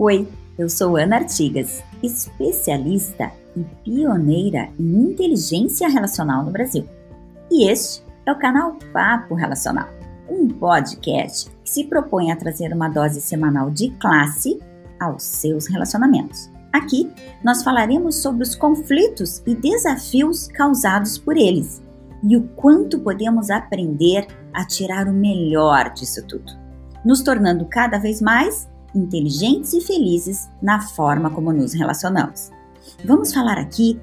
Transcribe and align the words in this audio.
Oi, 0.00 0.28
eu 0.56 0.70
sou 0.70 0.96
Ana 0.96 1.16
Artigas, 1.16 1.82
especialista 2.04 3.32
e 3.56 3.64
pioneira 3.82 4.68
em 4.78 5.10
inteligência 5.10 5.88
relacional 5.88 6.44
no 6.44 6.52
Brasil. 6.52 6.88
E 7.50 7.68
este 7.68 8.04
é 8.24 8.30
o 8.30 8.38
canal 8.38 8.76
Papo 8.92 9.34
Relacional, 9.34 9.88
um 10.30 10.46
podcast 10.46 11.50
que 11.64 11.68
se 11.68 11.82
propõe 11.82 12.30
a 12.30 12.36
trazer 12.36 12.72
uma 12.72 12.88
dose 12.88 13.20
semanal 13.20 13.72
de 13.72 13.90
classe 13.98 14.60
aos 15.00 15.24
seus 15.24 15.66
relacionamentos. 15.66 16.48
Aqui 16.72 17.12
nós 17.42 17.64
falaremos 17.64 18.22
sobre 18.22 18.44
os 18.44 18.54
conflitos 18.54 19.42
e 19.44 19.52
desafios 19.56 20.46
causados 20.46 21.18
por 21.18 21.36
eles 21.36 21.82
e 22.22 22.36
o 22.36 22.46
quanto 22.50 23.00
podemos 23.00 23.50
aprender 23.50 24.28
a 24.54 24.64
tirar 24.64 25.08
o 25.08 25.12
melhor 25.12 25.92
disso 25.92 26.24
tudo, 26.24 26.52
nos 27.04 27.20
tornando 27.20 27.66
cada 27.66 27.98
vez 27.98 28.22
mais 28.22 28.68
inteligentes 28.94 29.72
e 29.74 29.80
felizes 29.80 30.48
na 30.62 30.80
forma 30.80 31.30
como 31.30 31.52
nos 31.52 31.72
relacionamos. 31.72 32.50
Vamos 33.04 33.32
falar 33.32 33.58
aqui 33.58 34.00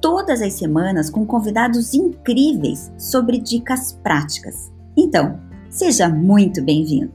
todas 0.00 0.40
as 0.40 0.54
semanas 0.54 1.10
com 1.10 1.26
convidados 1.26 1.94
incríveis 1.94 2.92
sobre 2.98 3.38
dicas 3.38 3.92
práticas. 4.02 4.72
Então, 4.96 5.40
seja 5.70 6.08
muito 6.08 6.62
bem-vindo! 6.62 7.12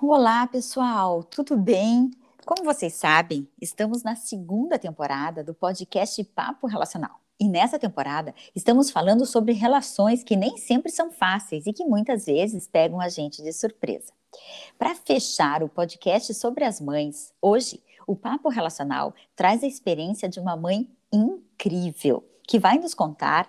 Olá, 0.00 0.46
pessoal, 0.46 1.22
tudo 1.22 1.56
bem? 1.56 2.10
Como 2.46 2.64
vocês 2.64 2.94
sabem, 2.94 3.46
estamos 3.60 4.02
na 4.02 4.16
segunda 4.16 4.78
temporada 4.78 5.44
do 5.44 5.52
podcast 5.52 6.24
Papo 6.24 6.66
Relacional. 6.66 7.20
E 7.40 7.48
nessa 7.48 7.78
temporada, 7.78 8.34
estamos 8.52 8.90
falando 8.90 9.24
sobre 9.24 9.52
relações 9.52 10.24
que 10.24 10.34
nem 10.34 10.56
sempre 10.56 10.90
são 10.90 11.12
fáceis 11.12 11.66
e 11.66 11.72
que 11.72 11.84
muitas 11.84 12.26
vezes 12.26 12.66
pegam 12.66 13.00
a 13.00 13.08
gente 13.08 13.42
de 13.42 13.52
surpresa. 13.52 14.12
Para 14.76 14.96
fechar 14.96 15.62
o 15.62 15.68
podcast 15.68 16.34
sobre 16.34 16.64
as 16.64 16.80
mães, 16.80 17.32
hoje 17.40 17.80
o 18.08 18.16
Papo 18.16 18.48
Relacional 18.48 19.14
traz 19.36 19.62
a 19.62 19.68
experiência 19.68 20.28
de 20.28 20.40
uma 20.40 20.56
mãe 20.56 20.90
incrível, 21.12 22.28
que 22.42 22.58
vai 22.58 22.76
nos 22.76 22.92
contar 22.92 23.48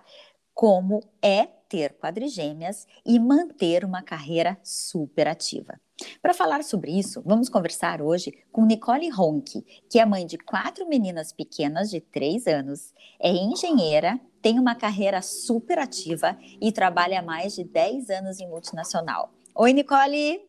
como 0.54 1.02
é 1.20 1.46
ter 1.46 1.94
quadrigêmeas 1.94 2.88
e 3.04 3.18
manter 3.18 3.84
uma 3.84 4.04
carreira 4.04 4.60
super 4.64 5.28
ativa. 5.28 5.80
Para 6.22 6.34
falar 6.34 6.64
sobre 6.64 6.92
isso, 6.92 7.22
vamos 7.26 7.50
conversar 7.50 8.02
hoje 8.02 8.32
com 8.52 8.66
Nicole 8.66 9.10
Ronck, 9.10 9.62
que 9.90 10.00
é 10.00 10.06
mãe 10.06 10.26
de 10.26 10.38
quatro 10.38 10.88
meninas 10.88 11.32
pequenas 11.32 11.90
de 11.90 12.00
três 12.00 12.48
anos, 12.48 12.94
é 13.20 13.30
engenheira, 13.30 14.20
tem 14.42 14.60
uma 14.60 14.76
carreira 14.76 15.22
super 15.22 15.80
ativa 15.80 16.38
e 16.62 16.72
trabalha 16.72 17.20
há 17.20 17.24
mais 17.24 17.56
de 17.56 17.64
10 17.64 18.10
anos 18.10 18.40
em 18.40 18.48
multinacional. 18.48 19.32
Oi, 19.56 19.74
Nicole! 19.74 20.42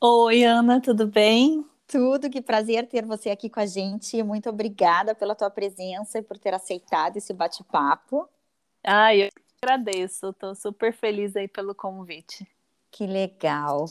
Oi, 0.00 0.44
Ana, 0.44 0.80
tudo 0.80 1.06
bem? 1.06 1.64
Tudo, 1.86 2.30
que 2.30 2.40
prazer 2.40 2.86
ter 2.86 3.04
você 3.04 3.30
aqui 3.30 3.48
com 3.50 3.60
a 3.60 3.66
gente. 3.66 4.22
Muito 4.22 4.48
obrigada 4.48 5.14
pela 5.14 5.34
tua 5.34 5.50
presença 5.50 6.18
e 6.18 6.22
por 6.22 6.38
ter 6.38 6.54
aceitado 6.54 7.16
esse 7.16 7.32
bate-papo. 7.32 8.28
Ah, 8.84 9.14
eu 9.14 9.28
agradeço, 9.60 10.28
estou 10.28 10.54
super 10.54 10.92
feliz 10.92 11.34
aí 11.34 11.48
pelo 11.48 11.74
convite. 11.74 12.46
Que 12.98 13.06
legal. 13.06 13.84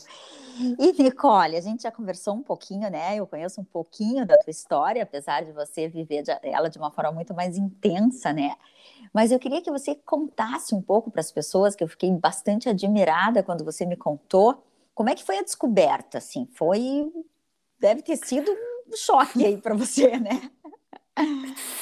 E 0.78 1.02
Nicole, 1.02 1.56
a 1.56 1.60
gente 1.62 1.84
já 1.84 1.90
conversou 1.90 2.34
um 2.34 2.42
pouquinho, 2.42 2.90
né? 2.90 3.16
Eu 3.16 3.26
conheço 3.26 3.58
um 3.58 3.64
pouquinho 3.64 4.26
da 4.26 4.36
tua 4.36 4.50
história, 4.50 5.02
apesar 5.02 5.46
de 5.46 5.50
você 5.50 5.88
viver 5.88 6.24
ela 6.42 6.68
de 6.68 6.76
uma 6.76 6.90
forma 6.90 7.12
muito 7.12 7.32
mais 7.32 7.56
intensa, 7.56 8.34
né? 8.34 8.54
Mas 9.10 9.32
eu 9.32 9.38
queria 9.38 9.62
que 9.62 9.70
você 9.70 9.94
contasse 9.94 10.74
um 10.74 10.82
pouco 10.82 11.10
para 11.10 11.22
as 11.22 11.32
pessoas, 11.32 11.74
que 11.74 11.82
eu 11.82 11.88
fiquei 11.88 12.10
bastante 12.10 12.68
admirada 12.68 13.42
quando 13.42 13.64
você 13.64 13.86
me 13.86 13.96
contou, 13.96 14.62
como 14.94 15.08
é 15.08 15.14
que 15.14 15.24
foi 15.24 15.38
a 15.38 15.42
descoberta, 15.42 16.18
assim? 16.18 16.46
Foi 16.52 17.10
deve 17.80 18.02
ter 18.02 18.18
sido 18.18 18.52
um 18.86 18.94
choque 18.94 19.42
aí 19.42 19.56
para 19.56 19.74
você, 19.74 20.18
né? 20.18 20.50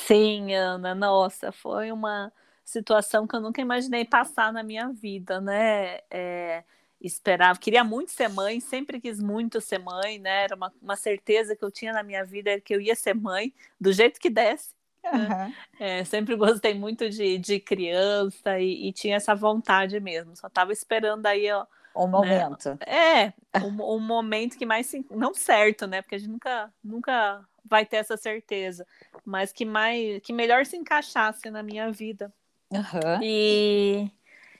Sim, 0.06 0.54
Ana, 0.54 0.94
nossa, 0.94 1.50
foi 1.50 1.90
uma 1.90 2.32
situação 2.64 3.26
que 3.26 3.34
eu 3.34 3.40
nunca 3.40 3.60
imaginei 3.60 4.04
passar 4.04 4.52
na 4.52 4.62
minha 4.62 4.92
vida, 4.92 5.40
né? 5.40 5.98
É, 6.08 6.62
esperava, 7.00 7.58
queria 7.58 7.84
muito 7.84 8.10
ser 8.10 8.28
mãe, 8.28 8.60
sempre 8.60 9.00
quis 9.00 9.20
muito 9.20 9.60
ser 9.60 9.78
mãe, 9.78 10.18
né? 10.18 10.44
Era 10.44 10.56
uma, 10.56 10.72
uma 10.80 10.96
certeza 10.96 11.54
que 11.54 11.64
eu 11.64 11.70
tinha 11.70 11.92
na 11.92 12.02
minha 12.02 12.24
vida 12.24 12.60
que 12.60 12.74
eu 12.74 12.80
ia 12.80 12.94
ser 12.94 13.14
mãe, 13.14 13.52
do 13.80 13.92
jeito 13.92 14.18
que 14.20 14.30
desse. 14.30 14.74
Uhum. 15.04 15.52
É, 15.78 16.04
sempre 16.04 16.34
gostei 16.34 16.74
muito 16.74 17.08
de, 17.08 17.38
de 17.38 17.60
criança 17.60 18.58
e, 18.58 18.88
e, 18.88 18.92
tinha 18.92 19.16
essa 19.16 19.34
vontade 19.34 20.00
mesmo. 20.00 20.34
Só 20.36 20.46
estava 20.48 20.72
esperando 20.72 21.26
aí, 21.26 21.50
ó. 21.50 21.66
O 21.94 22.06
né? 22.06 22.10
momento. 22.10 22.70
Né? 22.70 22.78
É, 22.86 23.32
o, 23.60 23.96
o, 23.96 24.00
momento 24.00 24.58
que 24.58 24.66
mais. 24.66 24.90
Não 25.10 25.32
certo, 25.32 25.86
né? 25.86 26.02
Porque 26.02 26.16
a 26.16 26.18
gente 26.18 26.30
nunca, 26.30 26.72
nunca 26.82 27.44
vai 27.64 27.86
ter 27.86 27.98
essa 27.98 28.16
certeza. 28.16 28.86
Mas 29.24 29.52
que 29.52 29.64
mais 29.64 30.20
que 30.22 30.32
melhor 30.32 30.66
se 30.66 30.76
encaixasse 30.76 31.50
na 31.50 31.62
minha 31.62 31.90
vida. 31.90 32.32
Uhum. 32.70 33.22
E 33.22 34.10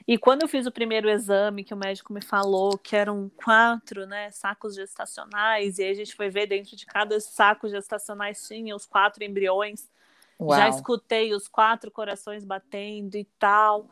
e 0.07 0.17
quando 0.17 0.43
eu 0.43 0.49
fiz 0.49 0.67
o 0.67 0.71
primeiro 0.71 1.09
exame, 1.11 1.65
que 1.65 1.75
o 1.75 1.77
médico 1.77 2.13
me 2.13 2.23
falou 2.23 2.79
que 2.79 2.95
eram 2.95 3.29
quatro 3.37 4.07
né, 4.07 4.31
sacos 4.31 4.77
gestacionais, 4.77 5.79
e 5.79 5.83
aí 5.83 5.91
a 5.91 5.95
gente 5.95 6.15
foi 6.15 6.29
ver 6.31 6.47
dentro 6.47 6.77
de 6.77 6.87
cada 6.87 7.19
saco 7.19 7.69
gestacionais 7.69 8.47
tinha 8.47 8.77
os 8.77 8.87
quatro 8.87 9.25
embriões. 9.25 9.91
Uau. 10.39 10.57
Já 10.57 10.69
escutei 10.69 11.35
os 11.35 11.49
quatro 11.49 11.91
corações 11.91 12.45
batendo 12.45 13.17
e 13.17 13.25
tal. 13.39 13.89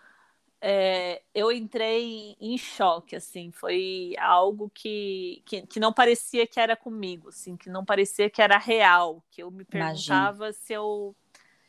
É, 0.61 1.21
eu 1.35 1.51
entrei 1.51 2.37
em 2.41 2.57
choque, 2.57 3.17
assim, 3.17 3.51
foi 3.51 4.15
algo 4.19 4.71
que, 4.73 5.43
que, 5.45 5.67
que, 5.67 5.79
não 5.79 5.93
parecia 5.93 6.47
que 6.47 6.59
era 6.59 6.75
comigo, 6.75 7.29
assim, 7.29 7.55
que 7.55 7.69
não 7.69 7.85
parecia 7.85 8.31
que 8.31 8.41
era 8.41 8.57
real, 8.57 9.23
que 9.31 9.43
eu 9.43 9.51
me 9.51 9.65
perguntava 9.65 10.45
Imagina. 10.45 10.53
se 10.53 10.73
eu 10.73 11.15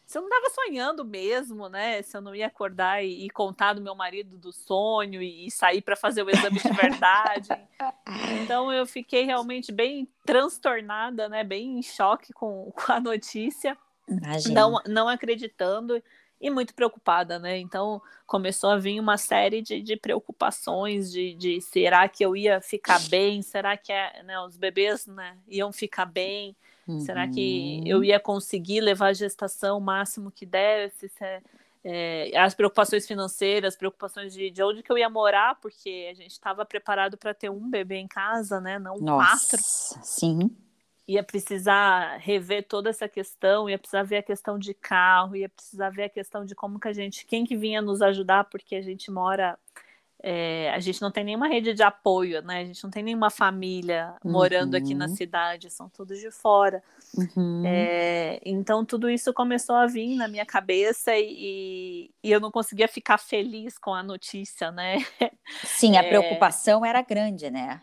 se 0.05 0.17
eu 0.17 0.21
não 0.21 0.29
estava 0.29 0.53
sonhando 0.53 1.03
mesmo, 1.03 1.67
né? 1.67 2.01
Se 2.03 2.15
eu 2.15 2.21
não 2.21 2.35
ia 2.35 2.47
acordar 2.47 3.03
e, 3.03 3.25
e 3.25 3.29
contar 3.29 3.73
do 3.73 3.81
meu 3.81 3.95
marido 3.95 4.37
do 4.37 4.51
sonho 4.51 5.21
e, 5.21 5.47
e 5.47 5.51
sair 5.51 5.81
para 5.81 5.95
fazer 5.95 6.21
o 6.21 6.29
exame 6.29 6.59
de 6.59 6.71
verdade. 6.71 7.49
então 8.43 8.71
eu 8.71 8.85
fiquei 8.85 9.25
realmente 9.25 9.71
bem 9.71 10.07
transtornada, 10.23 11.27
né? 11.27 11.43
Bem 11.43 11.79
em 11.79 11.81
choque 11.81 12.31
com, 12.33 12.71
com 12.77 12.91
a 12.91 12.99
notícia, 12.99 13.75
não, 14.51 14.79
não 14.87 15.09
acreditando 15.09 16.01
e 16.39 16.51
muito 16.51 16.75
preocupada, 16.75 17.39
né? 17.39 17.57
Então 17.57 17.99
começou 18.27 18.69
a 18.69 18.77
vir 18.77 18.99
uma 18.99 19.17
série 19.17 19.61
de, 19.61 19.81
de 19.81 19.97
preocupações 19.97 21.11
de, 21.11 21.33
de 21.33 21.61
será 21.61 22.07
que 22.07 22.23
eu 22.23 22.35
ia 22.35 22.61
ficar 22.61 22.99
bem? 23.09 23.41
Será 23.41 23.75
que 23.75 23.91
é, 23.91 24.21
né, 24.21 24.39
os 24.41 24.55
bebês 24.55 25.07
né, 25.07 25.35
iam 25.47 25.73
ficar 25.73 26.05
bem? 26.05 26.55
Uhum. 26.87 26.99
Será 26.99 27.27
que 27.27 27.81
eu 27.85 27.97
uhum. 27.97 28.03
ia 28.03 28.19
conseguir 28.19 28.81
levar 28.81 29.07
a 29.07 29.13
gestação 29.13 29.77
o 29.77 29.81
máximo 29.81 30.31
que 30.31 30.45
desse? 30.45 31.11
É, 31.21 31.41
é, 31.83 32.37
as 32.37 32.53
preocupações 32.53 33.07
financeiras, 33.07 33.75
preocupações 33.75 34.33
de, 34.33 34.49
de 34.49 34.63
onde 34.63 34.81
que 34.81 34.91
eu 34.91 34.97
ia 34.97 35.09
morar, 35.09 35.55
porque 35.61 36.07
a 36.09 36.13
gente 36.15 36.31
estava 36.31 36.65
preparado 36.65 37.15
para 37.15 37.33
ter 37.33 37.49
um 37.49 37.69
bebê 37.69 37.97
em 37.97 38.07
casa, 38.07 38.59
né? 38.59 38.79
Não 38.79 38.97
Nossa, 38.97 39.57
quatro. 39.57 39.65
Sim. 40.03 40.49
Ia 41.07 41.23
precisar 41.23 42.17
rever 42.17 42.67
toda 42.67 42.89
essa 42.89 43.07
questão, 43.07 43.69
ia 43.69 43.77
precisar 43.77 44.01
ver 44.01 44.17
a 44.17 44.23
questão 44.23 44.57
de 44.57 44.73
carro, 44.73 45.35
ia 45.35 45.47
precisar 45.47 45.91
ver 45.91 46.05
a 46.05 46.09
questão 46.09 46.43
de 46.43 46.55
como 46.55 46.79
que 46.79 46.87
a 46.87 46.93
gente, 46.93 47.25
quem 47.27 47.45
que 47.45 47.55
vinha 47.55 47.81
nos 47.81 48.01
ajudar, 48.01 48.45
porque 48.45 48.75
a 48.75 48.81
gente 48.81 49.11
mora 49.11 49.57
é, 50.27 50.71
a 50.71 50.79
gente 50.79 50.99
não 51.03 51.11
tem 51.11 51.23
nenhuma 51.23 51.47
rede 51.47 51.71
de 51.71 51.83
apoio, 51.83 52.41
né? 52.41 52.61
A 52.61 52.65
gente 52.65 52.83
não 52.83 52.89
tem 52.89 53.03
nenhuma 53.03 53.29
família 53.29 54.15
morando 54.23 54.73
uhum. 54.73 54.79
aqui 54.79 54.95
na 54.95 55.05
uhum. 55.05 55.15
cidade, 55.15 55.69
são 55.69 55.87
todos 55.87 56.19
de 56.19 56.31
fora. 56.31 56.81
Uhum. 57.15 57.61
É, 57.63 58.41
então 58.43 58.83
tudo 58.83 59.07
isso 59.07 59.31
começou 59.31 59.75
a 59.75 59.85
vir 59.85 60.15
na 60.15 60.27
minha 60.27 60.43
cabeça 60.43 61.15
e, 61.15 62.09
e, 62.23 62.31
eu 62.31 62.39
não 62.39 62.49
conseguia 62.49 62.87
ficar 62.87 63.19
feliz 63.19 63.77
com 63.77 63.93
a 63.93 64.01
notícia, 64.01 64.71
né? 64.71 64.97
Sim, 65.63 65.95
a 65.95 66.01
é, 66.01 66.09
preocupação 66.09 66.83
era 66.83 67.03
grande, 67.03 67.51
né? 67.51 67.79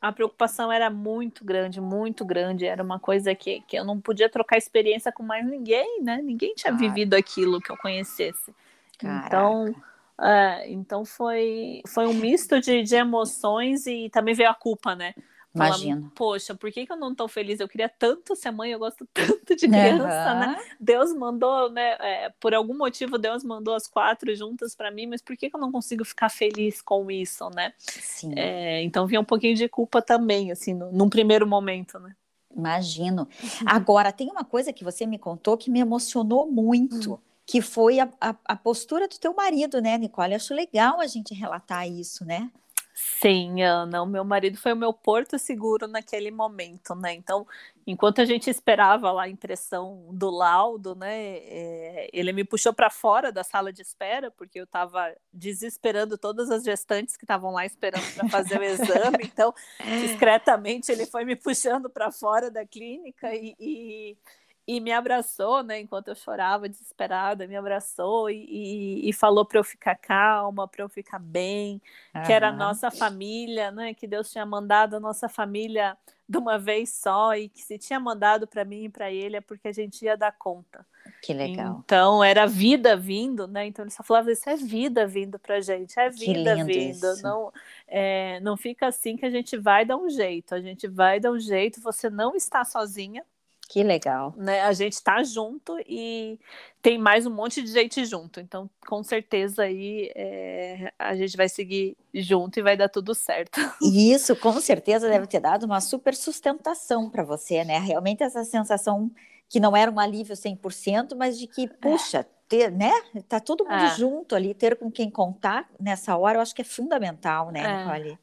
A 0.00 0.10
preocupação 0.10 0.72
era 0.72 0.90
muito 0.90 1.44
grande, 1.44 1.80
muito 1.80 2.24
grande. 2.24 2.66
Era 2.66 2.82
uma 2.82 2.98
coisa 2.98 3.36
que, 3.36 3.60
que 3.68 3.78
eu 3.78 3.84
não 3.84 4.00
podia 4.00 4.28
trocar 4.28 4.58
experiência 4.58 5.12
com 5.12 5.22
mais 5.22 5.46
ninguém, 5.46 6.02
né? 6.02 6.20
Ninguém 6.20 6.56
tinha 6.56 6.72
vivido 6.72 7.14
aquilo 7.14 7.60
que 7.60 7.70
eu 7.70 7.76
conhecesse. 7.76 8.52
Caraca. 8.98 9.26
Então 9.28 9.91
é, 10.20 10.70
então 10.70 11.04
foi, 11.04 11.82
foi 11.86 12.06
um 12.06 12.14
misto 12.14 12.60
de, 12.60 12.82
de 12.82 12.94
emoções 12.94 13.86
e 13.86 14.08
também 14.10 14.34
veio 14.34 14.50
a 14.50 14.54
culpa, 14.54 14.94
né? 14.94 15.14
Imagina. 15.54 16.10
Poxa, 16.14 16.54
por 16.54 16.72
que, 16.72 16.86
que 16.86 16.92
eu 16.92 16.96
não 16.96 17.14
tô 17.14 17.28
feliz? 17.28 17.60
Eu 17.60 17.68
queria 17.68 17.88
tanto 17.88 18.34
ser 18.34 18.50
mãe, 18.50 18.70
eu 18.70 18.78
gosto 18.78 19.06
tanto 19.12 19.54
de 19.54 19.68
criança, 19.68 20.32
uhum. 20.32 20.40
né? 20.40 20.64
Deus 20.80 21.12
mandou, 21.14 21.70
né? 21.70 21.96
É, 22.00 22.32
por 22.40 22.54
algum 22.54 22.76
motivo, 22.76 23.18
Deus 23.18 23.44
mandou 23.44 23.74
as 23.74 23.86
quatro 23.86 24.34
juntas 24.34 24.74
para 24.74 24.90
mim, 24.90 25.06
mas 25.06 25.20
por 25.20 25.36
que, 25.36 25.50
que 25.50 25.56
eu 25.56 25.60
não 25.60 25.70
consigo 25.70 26.04
ficar 26.04 26.30
feliz 26.30 26.80
com 26.80 27.10
isso, 27.10 27.50
né? 27.50 27.74
Sim. 27.78 28.32
É, 28.34 28.82
então 28.82 29.06
vinha 29.06 29.20
um 29.20 29.24
pouquinho 29.24 29.54
de 29.54 29.68
culpa 29.68 30.00
também, 30.00 30.50
assim, 30.50 30.72
no, 30.72 30.90
num 30.90 31.10
primeiro 31.10 31.46
momento, 31.46 31.98
né? 31.98 32.14
Imagino. 32.54 33.28
Agora, 33.64 34.12
tem 34.12 34.30
uma 34.30 34.44
coisa 34.44 34.72
que 34.72 34.84
você 34.84 35.06
me 35.06 35.18
contou 35.18 35.56
que 35.56 35.70
me 35.70 35.80
emocionou 35.80 36.50
muito. 36.50 37.12
Uhum 37.12 37.31
que 37.46 37.60
foi 37.60 38.00
a, 38.00 38.08
a, 38.20 38.34
a, 38.44 38.56
postura 38.56 39.08
do 39.08 39.18
teu 39.18 39.34
marido, 39.34 39.80
né, 39.80 39.98
Nicole? 39.98 40.34
Acho 40.34 40.54
legal 40.54 41.00
a 41.00 41.06
gente 41.06 41.34
relatar 41.34 41.88
isso, 41.88 42.24
né? 42.24 42.50
Sim, 42.94 43.62
Ana, 43.62 44.02
o 44.02 44.06
meu 44.06 44.22
marido 44.22 44.58
foi 44.58 44.72
o 44.74 44.76
meu 44.76 44.92
porto 44.92 45.38
seguro 45.38 45.88
naquele 45.88 46.30
momento, 46.30 46.94
né? 46.94 47.14
Então, 47.14 47.46
enquanto 47.86 48.20
a 48.20 48.24
gente 48.24 48.50
esperava 48.50 49.10
lá 49.10 49.24
a 49.24 49.28
impressão 49.28 50.08
do 50.12 50.30
laudo, 50.30 50.94
né? 50.94 51.36
É, 51.38 52.10
ele 52.12 52.32
me 52.32 52.44
puxou 52.44 52.72
para 52.72 52.90
fora 52.90 53.32
da 53.32 53.42
sala 53.42 53.72
de 53.72 53.80
espera, 53.80 54.30
porque 54.30 54.60
eu 54.60 54.64
estava 54.64 55.14
desesperando 55.32 56.18
todas 56.18 56.50
as 56.50 56.62
gestantes 56.62 57.16
que 57.16 57.24
estavam 57.24 57.50
lá 57.52 57.64
esperando 57.64 58.04
para 58.14 58.28
fazer 58.28 58.60
o 58.60 58.64
exame. 58.64 59.24
Então, 59.24 59.54
discretamente, 60.02 60.92
ele 60.92 61.06
foi 61.06 61.24
me 61.24 61.34
puxando 61.34 61.88
para 61.88 62.10
fora 62.10 62.50
da 62.50 62.66
clínica 62.66 63.34
e, 63.34 63.56
e 63.58 64.18
e 64.66 64.80
me 64.80 64.92
abraçou, 64.92 65.62
né? 65.62 65.80
Enquanto 65.80 66.08
eu 66.08 66.14
chorava 66.14 66.68
desesperada, 66.68 67.46
me 67.46 67.56
abraçou 67.56 68.30
e, 68.30 68.44
e, 68.48 69.08
e 69.08 69.12
falou 69.12 69.44
para 69.44 69.58
eu 69.58 69.64
ficar 69.64 69.96
calma, 69.96 70.68
para 70.68 70.84
eu 70.84 70.88
ficar 70.88 71.18
bem, 71.18 71.80
que 72.24 72.32
era 72.32 72.48
a 72.48 72.52
nossa 72.52 72.90
família, 72.90 73.70
né? 73.70 73.92
Que 73.92 74.06
Deus 74.06 74.30
tinha 74.30 74.46
mandado 74.46 74.96
a 74.96 75.00
nossa 75.00 75.28
família 75.28 75.96
de 76.28 76.38
uma 76.38 76.58
vez 76.58 76.94
só 76.94 77.34
e 77.34 77.48
que 77.48 77.60
se 77.60 77.76
tinha 77.76 78.00
mandado 78.00 78.46
para 78.46 78.64
mim 78.64 78.84
e 78.84 78.88
para 78.88 79.10
ele 79.10 79.36
é 79.36 79.40
porque 79.40 79.68
a 79.68 79.72
gente 79.72 80.04
ia 80.04 80.16
dar 80.16 80.32
conta. 80.32 80.86
Que 81.20 81.34
legal. 81.34 81.82
Então 81.84 82.22
era 82.22 82.46
vida 82.46 82.96
vindo, 82.96 83.46
né? 83.46 83.66
Então 83.66 83.84
ele 83.84 83.90
só 83.90 84.02
falava 84.02 84.32
isso 84.32 84.48
é 84.48 84.56
vida 84.56 85.06
vindo 85.06 85.38
para 85.38 85.60
gente, 85.60 85.98
é 85.98 86.08
vida 86.08 86.64
vindo. 86.64 87.12
Isso. 87.12 87.22
Não, 87.22 87.52
é, 87.86 88.40
não 88.40 88.56
fica 88.56 88.86
assim 88.86 89.16
que 89.16 89.26
a 89.26 89.30
gente 89.30 89.56
vai 89.56 89.84
dar 89.84 89.96
um 89.96 90.08
jeito. 90.08 90.54
A 90.54 90.60
gente 90.60 90.88
vai 90.88 91.20
dar 91.20 91.32
um 91.32 91.38
jeito. 91.38 91.80
Você 91.80 92.08
não 92.08 92.34
está 92.34 92.64
sozinha. 92.64 93.24
Que 93.72 93.82
legal. 93.82 94.34
Né? 94.36 94.60
A 94.60 94.74
gente 94.74 94.92
está 94.92 95.22
junto 95.22 95.78
e 95.88 96.38
tem 96.82 96.98
mais 96.98 97.24
um 97.24 97.30
monte 97.30 97.62
de 97.62 97.72
gente 97.72 98.04
junto. 98.04 98.38
Então, 98.38 98.68
com 98.86 99.02
certeza 99.02 99.62
aí 99.62 100.12
é, 100.14 100.92
a 100.98 101.16
gente 101.16 101.38
vai 101.38 101.48
seguir 101.48 101.96
junto 102.12 102.58
e 102.58 102.62
vai 102.62 102.76
dar 102.76 102.90
tudo 102.90 103.14
certo. 103.14 103.58
E 103.80 104.12
isso, 104.12 104.36
com 104.36 104.52
certeza, 104.60 105.08
deve 105.08 105.26
ter 105.26 105.40
dado 105.40 105.64
uma 105.64 105.80
super 105.80 106.14
sustentação 106.14 107.08
para 107.08 107.24
você, 107.24 107.64
né? 107.64 107.78
Realmente 107.78 108.22
essa 108.22 108.44
sensação 108.44 109.10
que 109.48 109.58
não 109.58 109.74
era 109.74 109.90
um 109.90 109.98
alívio 109.98 110.36
100%, 110.36 111.16
mas 111.16 111.38
de 111.38 111.46
que, 111.46 111.66
puxa, 111.66 112.26
ter, 112.46 112.70
né? 112.70 112.92
Tá 113.26 113.40
todo 113.40 113.64
mundo 113.64 113.84
é. 113.84 113.96
junto 113.96 114.34
ali, 114.34 114.52
ter 114.52 114.76
com 114.76 114.90
quem 114.90 115.08
contar 115.08 115.66
nessa 115.80 116.14
hora, 116.14 116.36
eu 116.36 116.42
acho 116.42 116.54
que 116.54 116.60
é 116.60 116.64
fundamental, 116.66 117.50
né, 117.50 117.62
é. 117.62 117.78
Nicole? 117.78 118.18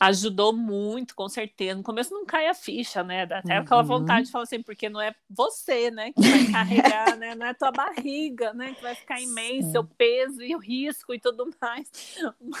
Ajudou 0.00 0.52
muito, 0.52 1.14
com 1.14 1.28
certeza. 1.28 1.74
No 1.74 1.82
começo 1.82 2.12
não 2.12 2.24
cai 2.24 2.46
a 2.48 2.54
ficha, 2.54 3.02
né? 3.02 3.26
Dá 3.26 3.38
até 3.38 3.54
uhum. 3.54 3.62
aquela 3.62 3.82
vontade 3.82 4.26
de 4.26 4.32
falar 4.32 4.44
assim, 4.44 4.62
porque 4.62 4.88
não 4.88 5.00
é 5.00 5.14
você, 5.28 5.90
né, 5.90 6.12
que 6.12 6.20
vai 6.20 6.52
carregar, 6.52 7.16
né? 7.16 7.34
Não 7.34 7.46
é 7.46 7.50
a 7.50 7.54
tua 7.54 7.70
barriga, 7.70 8.52
né, 8.52 8.74
que 8.74 8.82
vai 8.82 8.94
ficar 8.94 9.20
imenso, 9.20 9.72
Sim. 9.72 9.78
o 9.78 9.84
peso 9.84 10.42
e 10.42 10.54
o 10.54 10.58
risco 10.58 11.14
e 11.14 11.20
tudo 11.20 11.48
mais. 11.60 11.90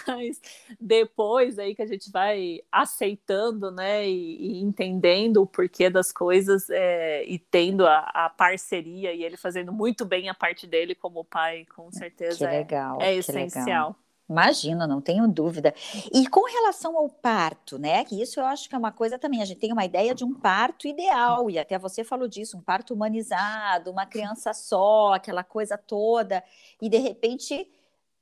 Mas 0.06 0.40
depois 0.80 1.58
aí 1.58 1.74
que 1.74 1.82
a 1.82 1.86
gente 1.86 2.10
vai 2.10 2.60
aceitando, 2.70 3.70
né, 3.70 4.08
e, 4.08 4.58
e 4.58 4.62
entendendo 4.62 5.42
o 5.42 5.46
porquê 5.46 5.90
das 5.90 6.12
coisas 6.12 6.68
é, 6.70 7.24
e 7.24 7.38
tendo 7.38 7.86
a, 7.86 7.98
a, 8.14 8.30
parceria 8.30 9.12
e 9.12 9.22
ele 9.22 9.36
fazendo 9.36 9.72
muito 9.72 10.04
bem 10.04 10.28
a 10.28 10.34
parte 10.34 10.66
dele 10.66 10.94
como 10.94 11.24
pai, 11.24 11.66
com 11.74 11.90
certeza 11.90 12.38
que 12.38 12.56
legal, 12.56 12.98
é, 13.00 13.14
é 13.14 13.16
essencial. 13.16 13.88
Legal. 13.88 14.05
Imagina, 14.28 14.88
não 14.88 15.00
tenho 15.00 15.28
dúvida. 15.28 15.72
E 16.12 16.26
com 16.28 16.44
relação 16.44 16.96
ao 16.96 17.08
parto, 17.08 17.78
né? 17.78 18.04
Que 18.04 18.20
isso 18.20 18.40
eu 18.40 18.44
acho 18.44 18.68
que 18.68 18.74
é 18.74 18.78
uma 18.78 18.90
coisa 18.90 19.18
também. 19.18 19.40
A 19.40 19.44
gente 19.44 19.60
tem 19.60 19.72
uma 19.72 19.84
ideia 19.84 20.14
de 20.14 20.24
um 20.24 20.34
parto 20.34 20.88
ideal, 20.88 21.48
e 21.48 21.58
até 21.58 21.78
você 21.78 22.02
falou 22.02 22.26
disso, 22.26 22.56
um 22.56 22.60
parto 22.60 22.92
humanizado, 22.92 23.90
uma 23.90 24.04
criança 24.04 24.52
só, 24.52 25.14
aquela 25.14 25.44
coisa 25.44 25.78
toda. 25.78 26.42
E 26.82 26.88
de 26.88 26.98
repente, 26.98 27.68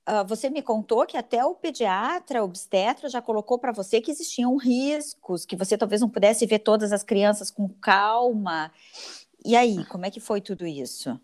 uh, 0.07 0.27
você 0.29 0.51
me 0.51 0.61
contou 0.61 1.07
que 1.07 1.17
até 1.17 1.43
o 1.45 1.55
pediatra, 1.55 2.45
obstetra, 2.45 3.09
já 3.09 3.23
colocou 3.23 3.59
para 3.59 3.73
você 3.73 3.99
que 4.01 4.11
existiam 4.11 4.57
riscos, 4.57 5.47
que 5.47 5.57
você 5.57 5.79
talvez 5.79 6.03
não 6.03 6.11
pudesse 6.11 6.45
ver 6.45 6.59
todas 6.59 6.93
as 6.93 7.03
crianças 7.03 7.51
com 7.51 7.67
calma. 7.69 8.71
E 9.43 9.57
aí, 9.57 9.85
como 9.87 10.05
é 10.05 10.11
que 10.11 10.21
foi 10.21 10.43
tudo 10.43 10.67
isso? 10.67 11.19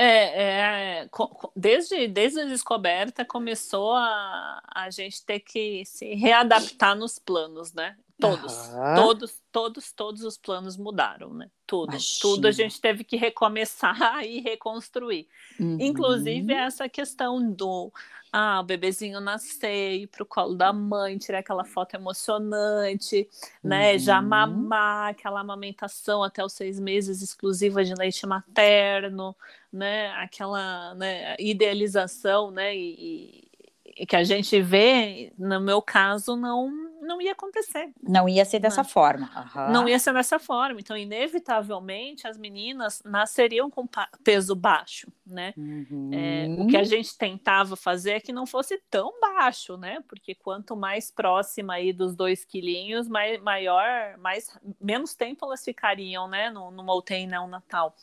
É, 0.00 1.00
é, 1.02 1.10
desde, 1.56 2.06
desde 2.06 2.40
a 2.40 2.44
descoberta 2.44 3.24
começou 3.24 3.96
a, 3.96 4.62
a 4.72 4.90
gente 4.90 5.24
ter 5.24 5.40
que 5.40 5.84
se 5.84 6.14
readaptar 6.14 6.94
nos 6.94 7.18
planos, 7.18 7.72
né? 7.72 7.96
Todos, 8.20 8.70
todos, 8.96 9.42
todos, 9.52 9.92
todos 9.92 10.22
os 10.24 10.36
planos 10.36 10.76
mudaram, 10.76 11.32
né? 11.32 11.48
Tudo, 11.64 11.90
Imagina. 11.90 12.20
tudo 12.20 12.48
a 12.48 12.50
gente 12.50 12.80
teve 12.80 13.04
que 13.04 13.16
recomeçar 13.16 13.96
e 14.26 14.40
reconstruir. 14.40 15.28
Uhum. 15.58 15.78
Inclusive 15.80 16.52
essa 16.52 16.88
questão 16.88 17.52
do 17.52 17.92
ah, 18.32 18.60
o 18.60 18.64
bebezinho 18.64 19.20
nascer, 19.20 20.00
ir 20.00 20.06
pro 20.08 20.26
colo 20.26 20.54
da 20.54 20.72
mãe, 20.72 21.16
tirar 21.16 21.38
aquela 21.38 21.64
foto 21.64 21.94
emocionante, 21.94 23.28
né? 23.62 23.92
Uhum. 23.92 23.98
Já 23.98 24.20
mamar, 24.20 25.10
aquela 25.10 25.40
amamentação 25.40 26.22
até 26.22 26.44
os 26.44 26.52
seis 26.52 26.78
meses 26.78 27.22
exclusiva 27.22 27.84
de 27.84 27.94
leite 27.94 28.26
materno, 28.26 29.34
né? 29.72 30.10
Aquela 30.12 30.94
né, 30.94 31.36
idealização, 31.38 32.50
né? 32.50 32.76
E, 32.76 33.48
e, 33.96 34.06
que 34.06 34.16
a 34.16 34.24
gente 34.24 34.60
vê, 34.60 35.32
no 35.38 35.60
meu 35.60 35.80
caso, 35.80 36.36
não 36.36 36.88
não 37.08 37.20
ia 37.20 37.32
acontecer. 37.32 37.90
Não 38.02 38.28
ia 38.28 38.44
ser 38.44 38.60
dessa 38.60 38.82
não. 38.82 38.88
forma. 38.88 39.30
Uhum. 39.56 39.72
Não 39.72 39.88
ia 39.88 39.98
ser 39.98 40.12
dessa 40.12 40.38
forma. 40.38 40.78
Então, 40.78 40.96
inevitavelmente, 40.96 42.28
as 42.28 42.36
meninas 42.36 43.02
nasceriam 43.04 43.70
com 43.70 43.88
peso 44.22 44.54
baixo, 44.54 45.10
né? 45.26 45.54
Uhum. 45.56 46.10
É, 46.12 46.46
o 46.62 46.66
que 46.66 46.76
a 46.76 46.84
gente 46.84 47.16
tentava 47.16 47.74
fazer 47.74 48.12
é 48.12 48.20
que 48.20 48.32
não 48.32 48.46
fosse 48.46 48.80
tão 48.90 49.18
baixo, 49.18 49.78
né? 49.78 50.04
Porque 50.06 50.34
quanto 50.34 50.76
mais 50.76 51.10
próxima 51.10 51.74
aí 51.74 51.92
dos 51.92 52.14
dois 52.14 52.44
quilinhos, 52.44 53.08
mais, 53.08 53.40
maior, 53.40 54.18
mais, 54.18 54.56
menos 54.78 55.14
tempo 55.14 55.46
elas 55.46 55.64
ficariam, 55.64 56.28
né? 56.28 56.50
No, 56.50 56.70
numa 56.70 56.94
UTI 56.94 57.26
natal 57.26 57.96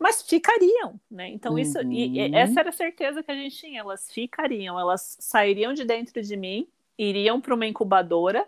mas 0.00 0.22
ficariam, 0.22 0.98
né? 1.10 1.28
Então 1.28 1.58
isso 1.58 1.82
e, 1.82 2.18
e 2.18 2.34
essa 2.34 2.60
era 2.60 2.68
a 2.68 2.72
certeza 2.72 3.20
que 3.20 3.32
a 3.32 3.34
gente 3.34 3.56
tinha, 3.56 3.80
elas 3.80 4.08
ficariam, 4.12 4.78
elas 4.78 5.16
sairiam 5.18 5.74
de 5.74 5.84
dentro 5.84 6.22
de 6.22 6.36
mim 6.36 6.68
iriam 6.98 7.40
para 7.40 7.54
uma 7.54 7.66
incubadora 7.66 8.46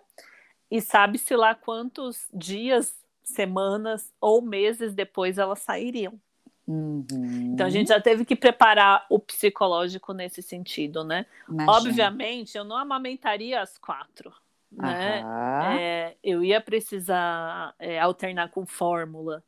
e 0.70 0.80
sabe-se 0.80 1.34
lá 1.36 1.54
quantos 1.54 2.28
dias, 2.32 2.94
semanas 3.22 4.12
ou 4.20 4.42
meses 4.42 4.94
depois 4.94 5.38
elas 5.38 5.60
sairiam. 5.60 6.18
Uhum. 6.66 7.52
Então 7.52 7.66
a 7.66 7.70
gente 7.70 7.88
já 7.88 8.00
teve 8.00 8.24
que 8.24 8.36
preparar 8.36 9.04
o 9.10 9.18
psicológico 9.18 10.12
nesse 10.12 10.40
sentido, 10.40 11.02
né? 11.02 11.26
Imagina. 11.48 11.72
Obviamente, 11.72 12.56
eu 12.56 12.64
não 12.64 12.76
amamentaria 12.76 13.60
as 13.60 13.76
quatro. 13.76 14.32
Né? 14.70 15.24
É, 15.80 16.16
eu 16.22 16.44
ia 16.44 16.60
precisar 16.60 17.74
é, 17.78 17.98
alternar 17.98 18.50
com 18.50 18.64
fórmula. 18.64 19.42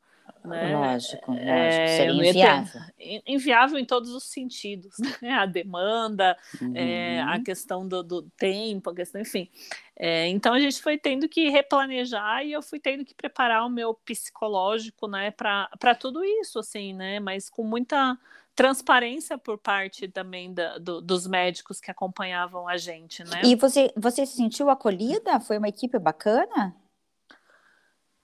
Né? 0.45 0.77
Lógico, 0.77 1.31
lógico. 1.31 1.49
É, 1.49 1.87
seria 1.97 2.31
inviável. 2.31 2.81
Ter, 2.97 3.23
inviável 3.27 3.79
em 3.79 3.85
todos 3.85 4.11
os 4.11 4.25
sentidos, 4.25 4.97
né? 5.23 5.33
A 5.33 5.47
demanda, 5.47 6.37
uhum. 6.61 6.73
é, 6.77 7.21
a 7.21 7.37
uhum. 7.37 7.45
questão 7.45 7.87
do, 7.87 8.03
do, 8.03 8.23
tempo, 8.37 8.91
a 8.91 8.95
questão, 8.95 9.21
enfim. 9.21 9.49
É, 9.97 10.29
então 10.29 10.53
a 10.53 10.61
gente 10.61 10.83
foi 10.83 10.99
tendo 10.99 11.29
que 11.29 11.49
replanejar 11.49 12.45
e 12.45 12.53
eu 12.53 12.63
fui 12.63 12.81
tendo 12.81 13.05
que 13.05 13.15
preparar 13.15 13.65
o 13.65 13.71
meu 13.71 13.95
psicológico, 13.95 15.07
né, 15.07 15.31
para 15.31 15.95
tudo 15.99 16.25
isso, 16.25 16.59
assim, 16.59 16.93
né? 16.93 17.21
Mas 17.21 17.49
com 17.49 17.63
muita 17.63 18.19
transparência 18.55 19.39
por 19.39 19.59
parte 19.59 20.09
também 20.09 20.53
da, 20.53 20.79
do, 20.79 21.01
dos 21.01 21.27
médicos 21.27 21.81
que 21.81 21.91
acompanhavam 21.91 22.69
a 22.69 22.77
gente, 22.77 23.25
né? 23.25 23.41
E 23.45 23.55
você, 23.55 23.93
você 23.97 24.27
se 24.27 24.37
sentiu 24.37 24.69
acolhida? 24.69 25.41
Foi 25.41 25.57
uma 25.59 25.69
equipe 25.69 25.99
bacana? 25.99 26.75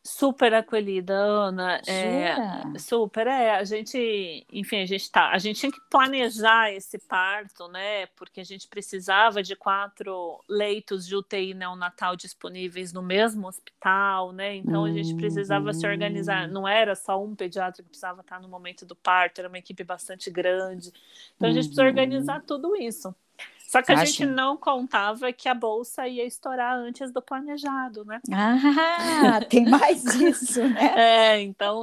Super 0.09 0.55
acolhida, 0.55 1.13
Ana. 1.13 1.83
É, 1.87 2.35
super, 2.79 3.27
é. 3.27 3.51
A 3.57 3.63
gente, 3.63 4.47
enfim, 4.51 4.81
a 4.81 4.87
gente 4.87 5.11
tá. 5.13 5.31
A 5.31 5.37
gente 5.37 5.61
tinha 5.61 5.71
que 5.71 5.81
planejar 5.91 6.73
esse 6.73 6.99
parto, 6.99 7.69
né? 7.69 8.07
Porque 8.17 8.41
a 8.41 8.45
gente 8.45 8.67
precisava 8.67 9.43
de 9.43 9.55
quatro 9.55 10.43
leitos 10.49 11.07
de 11.07 11.15
UTI 11.15 11.53
neonatal 11.53 12.17
disponíveis 12.17 12.91
no 12.91 13.03
mesmo 13.03 13.47
hospital, 13.47 14.33
né? 14.33 14.57
Então 14.57 14.87
a 14.87 14.91
gente 14.91 15.15
precisava 15.15 15.75
se 15.75 15.87
organizar. 15.87 16.49
Hum. 16.49 16.53
Não 16.53 16.67
era 16.67 16.95
só 16.95 17.23
um 17.23 17.35
pediatra 17.37 17.83
que 17.83 17.91
precisava 17.91 18.23
estar 18.23 18.41
no 18.41 18.49
momento 18.49 18.87
do 18.87 18.97
parto, 18.97 19.41
era 19.41 19.49
uma 19.49 19.59
equipe 19.59 19.85
bastante 19.85 20.31
grande. 20.31 20.91
Então 21.37 21.51
a 21.51 21.53
gente 21.53 21.67
precisa 21.67 21.85
organizar 21.85 22.41
uhum. 22.41 22.47
tudo 22.47 22.77
isso. 22.77 23.15
Só 23.69 23.83
que 23.83 23.93
a 23.93 23.97
Acho. 23.97 24.07
gente 24.13 24.25
não 24.25 24.57
contava 24.57 25.31
que 25.31 25.47
a 25.47 25.53
bolsa 25.53 26.09
ia 26.09 26.25
estourar 26.25 26.75
antes 26.75 27.13
do 27.13 27.21
planejado, 27.21 28.03
né? 28.03 28.19
Ah, 28.33 29.41
tem 29.47 29.69
mais 29.69 30.03
isso, 30.15 30.67
né? 30.67 30.95
É, 30.97 31.41
então, 31.43 31.83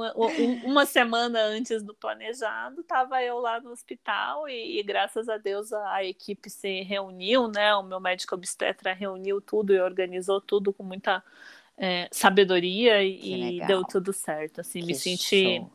uma 0.64 0.84
semana 0.84 1.38
antes 1.38 1.84
do 1.84 1.94
planejado, 1.94 2.80
estava 2.80 3.22
eu 3.22 3.38
lá 3.38 3.60
no 3.60 3.70
hospital 3.70 4.48
e, 4.48 4.80
e, 4.80 4.82
graças 4.82 5.28
a 5.28 5.38
Deus 5.38 5.72
a, 5.72 5.92
a, 5.92 6.04
equipe 6.04 6.50
se 6.50 6.82
reuniu, 6.82 7.46
né? 7.46 7.72
O 7.76 7.84
meu 7.84 8.00
médico 8.00 8.34
obstetra 8.34 8.92
reuniu 8.92 9.40
tudo 9.40 9.72
e 9.72 9.80
organizou 9.80 10.40
tudo 10.40 10.72
com 10.72 10.82
muita 10.82 11.22
é, 11.78 12.08
sabedoria 12.10 13.00
e, 13.04 13.60
e, 13.60 13.64
deu 13.64 13.84
tudo 13.84 14.12
certo. 14.12 14.60
Assim, 14.60 14.80
que 14.80 14.86
me 14.86 14.94
senti 14.96 15.60
show 15.60 15.70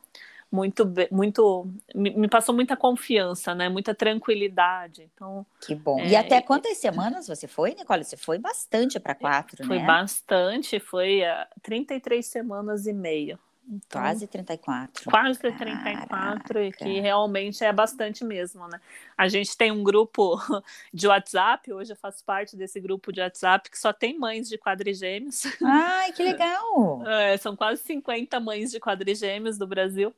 muito, 0.51 0.86
muito 1.10 1.67
me, 1.96 2.27
passou 2.27 2.53
muita 2.53 2.75
confiança, 2.75 3.55
né? 3.55 3.70
Muita 3.70 3.96
tranquilidade. 3.96 5.10
Então, 5.13 5.46
que 5.62 5.74
bom. 5.74 6.00
É, 6.00 6.10
e 6.10 6.15
até 6.15 6.41
quantas 6.41 6.77
semanas 6.77 7.27
você 7.27 7.48
foi, 7.48 7.74
Nicole? 7.74 8.03
Você 8.03 8.17
foi 8.17 8.38
bastante 8.38 9.00
para 9.00 9.15
quatro, 9.15 9.65
foi 9.65 9.77
né? 9.77 9.86
Foi 9.86 9.88
bastante, 9.88 10.79
foi 10.79 11.22
uh, 11.22 11.62
33 11.62 12.25
semanas 12.25 12.86
e 12.86 12.91
meia. 12.91 13.39
Então, 13.70 14.01
quase 14.01 14.27
34. 14.27 15.10
Quase 15.10 15.39
34, 15.39 16.62
e 16.62 16.72
que 16.74 17.00
realmente 17.00 17.63
é 17.63 17.72
bastante 17.72 18.25
mesmo, 18.25 18.67
né? 18.67 18.81
A 19.17 19.29
gente 19.29 19.55
tem 19.55 19.72
um 19.72 19.84
grupo 19.84 20.38
de 20.93 21.08
WhatsApp, 21.08 21.72
hoje 21.72 21.93
eu 21.93 21.96
faço 21.96 22.25
parte 22.25 22.58
desse 22.58 22.81
grupo 22.81 23.13
de 23.13 23.22
WhatsApp, 23.22 23.70
que 23.70 23.79
só 23.79 23.93
tem 23.93 24.20
mães 24.20 24.50
de 24.50 24.58
quadrigêmeos. 24.58 25.43
Ai, 25.63 26.12
que 26.12 26.24
legal! 26.24 27.01
É, 27.12 27.38
são 27.38 27.55
quase 27.55 27.81
50 27.84 28.39
mães 28.39 28.72
de 28.72 28.79
quadrigêmeos 28.79 29.58
do 29.58 29.67
Brasil. 29.67 30.13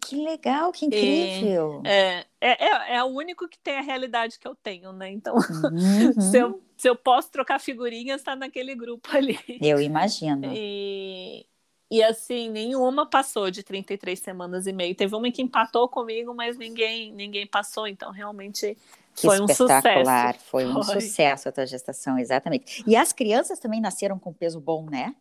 Que 0.00 0.16
legal, 0.16 0.70
que 0.72 0.86
incrível! 0.86 1.82
É, 1.84 2.24
é, 2.40 2.64
é, 2.64 2.96
é, 2.96 3.04
o 3.04 3.08
único 3.08 3.48
que 3.48 3.58
tem 3.58 3.78
a 3.78 3.80
realidade 3.80 4.38
que 4.38 4.46
eu 4.46 4.54
tenho, 4.54 4.92
né? 4.92 5.10
Então, 5.10 5.34
uhum. 5.34 6.20
se, 6.20 6.38
eu, 6.38 6.62
se 6.76 6.88
eu 6.88 6.96
posso 6.96 7.30
trocar 7.30 7.58
figurinhas, 7.58 8.20
está 8.20 8.36
naquele 8.36 8.74
grupo 8.74 9.08
ali. 9.16 9.38
Eu 9.60 9.80
imagino. 9.80 10.52
E, 10.54 11.46
e 11.90 12.02
assim, 12.02 12.48
nenhuma 12.48 13.04
passou 13.04 13.50
de 13.50 13.62
33 13.62 14.18
semanas 14.18 14.66
e 14.66 14.72
meio. 14.72 14.94
Teve 14.94 15.14
uma 15.14 15.30
que 15.30 15.42
empatou 15.42 15.88
comigo, 15.88 16.32
mas 16.34 16.56
ninguém, 16.56 17.12
ninguém 17.12 17.46
passou, 17.46 17.86
então 17.86 18.10
realmente 18.10 18.76
que 19.14 19.26
foi 19.26 19.40
um 19.40 19.44
espetacular, 19.44 20.34
sucesso. 20.34 20.50
Foi 20.50 20.66
um 20.66 20.82
sucesso 20.82 21.48
a 21.48 21.52
tua 21.52 21.66
gestação, 21.66 22.18
exatamente. 22.18 22.82
E 22.86 22.96
as 22.96 23.12
crianças 23.12 23.58
também 23.58 23.80
nasceram 23.80 24.18
com 24.18 24.32
peso 24.32 24.60
bom, 24.60 24.86
né? 24.88 25.14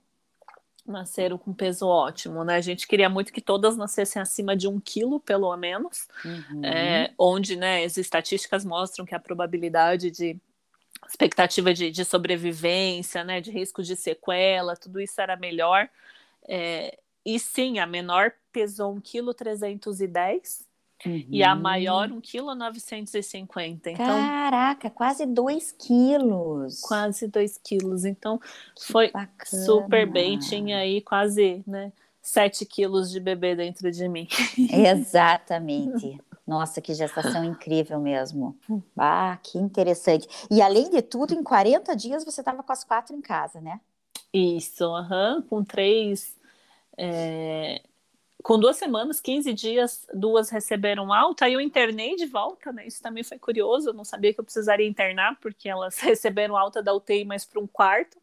Nasceram 0.91 1.37
com 1.37 1.53
peso 1.53 1.87
ótimo, 1.87 2.43
né? 2.43 2.55
A 2.55 2.61
gente 2.61 2.87
queria 2.87 3.09
muito 3.09 3.33
que 3.33 3.41
todas 3.41 3.77
nascessem 3.77 4.21
acima 4.21 4.55
de 4.55 4.67
um 4.67 4.79
quilo, 4.79 5.19
pelo 5.19 5.55
menos, 5.57 6.07
uhum. 6.23 6.63
é, 6.63 7.13
onde 7.17 7.55
né, 7.55 7.83
as 7.83 7.97
estatísticas 7.97 8.63
mostram 8.63 9.05
que 9.05 9.15
a 9.15 9.19
probabilidade 9.19 10.11
de 10.11 10.39
expectativa 11.07 11.73
de, 11.73 11.89
de 11.89 12.05
sobrevivência, 12.05 13.23
né, 13.23 13.41
de 13.41 13.49
risco 13.51 13.81
de 13.81 13.95
sequela, 13.95 14.75
tudo 14.75 14.99
isso 14.99 15.19
era 15.19 15.35
melhor. 15.35 15.89
É, 16.47 16.97
e 17.25 17.39
sim, 17.39 17.79
a 17.79 17.85
menor 17.85 18.33
pesou 18.51 18.93
1,310 18.95 20.59
kg 20.59 20.70
uhum. 21.05 21.25
e 21.29 21.43
a 21.43 21.55
maior 21.55 22.09
1,950 22.09 23.91
kg. 23.91 23.93
Então, 23.93 24.19
Caraca, 24.19 24.89
quase 24.89 25.25
2 25.25 25.71
quilos. 25.71 26.81
Quase 26.81 27.27
2 27.27 27.57
quilos. 27.57 28.05
Então, 28.05 28.39
que 28.75 28.91
foi 28.91 29.11
bacana. 29.11 29.63
super 29.65 30.09
bem. 30.09 30.39
Tinha 30.39 30.79
aí 30.79 31.01
quase 31.01 31.63
né, 31.67 31.91
7 32.21 32.65
quilos 32.65 33.11
de 33.11 33.19
bebê 33.19 33.55
dentro 33.55 33.91
de 33.91 34.07
mim. 34.07 34.27
Exatamente. 34.57 36.19
Nossa, 36.45 36.81
que 36.81 36.93
gestação 36.93 37.43
incrível 37.45 37.99
mesmo. 37.99 38.57
Ah, 38.97 39.37
que 39.41 39.57
interessante. 39.57 40.27
E 40.49 40.61
além 40.61 40.89
de 40.89 41.01
tudo, 41.01 41.33
em 41.33 41.43
40 41.43 41.95
dias 41.95 42.25
você 42.25 42.41
estava 42.41 42.61
com 42.61 42.73
as 42.73 42.83
quatro 42.83 43.15
em 43.15 43.21
casa, 43.21 43.61
né? 43.61 43.79
Isso, 44.33 44.85
uhum, 44.85 45.41
com 45.43 45.63
três. 45.63 46.35
É, 46.97 47.81
com 48.43 48.59
duas 48.59 48.77
semanas, 48.77 49.19
15 49.19 49.53
dias, 49.53 50.07
duas 50.13 50.49
receberam 50.49 51.13
alta, 51.13 51.45
aí 51.45 51.53
eu 51.53 51.61
internei 51.61 52.15
de 52.15 52.25
volta, 52.25 52.71
né? 52.71 52.85
Isso 52.87 53.01
também 53.01 53.23
foi 53.23 53.37
curioso, 53.37 53.89
eu 53.89 53.93
não 53.93 54.03
sabia 54.03 54.33
que 54.33 54.39
eu 54.39 54.43
precisaria 54.43 54.87
internar, 54.87 55.37
porque 55.39 55.69
elas 55.69 55.97
receberam 55.99 56.57
alta 56.57 56.81
da 56.81 56.93
UTI, 56.93 57.25
mas 57.25 57.45
para 57.45 57.59
um 57.59 57.67
quarto, 57.67 58.17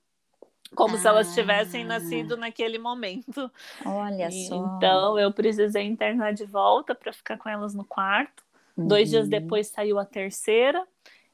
como 0.75 0.97
ah. 0.97 0.99
se 0.99 1.07
elas 1.07 1.35
tivessem 1.35 1.85
ah. 1.85 1.87
nascido 1.87 2.37
naquele 2.37 2.79
momento. 2.79 3.51
Olha 3.85 4.29
e, 4.29 4.47
só. 4.47 4.77
Então 4.77 5.19
eu 5.19 5.33
precisei 5.33 5.85
internar 5.85 6.33
de 6.33 6.45
volta 6.45 6.95
para 6.95 7.13
ficar 7.13 7.39
com 7.39 7.49
elas 7.49 7.75
no 7.75 7.85
quarto. 7.85 8.43
Uhum. 8.77 8.89
Dois 8.89 9.11
dias 9.11 9.25
uhum. 9.25 9.31
depois 9.31 9.69
saiu 9.69 9.99
a 9.99 10.05
terceira, 10.05 10.87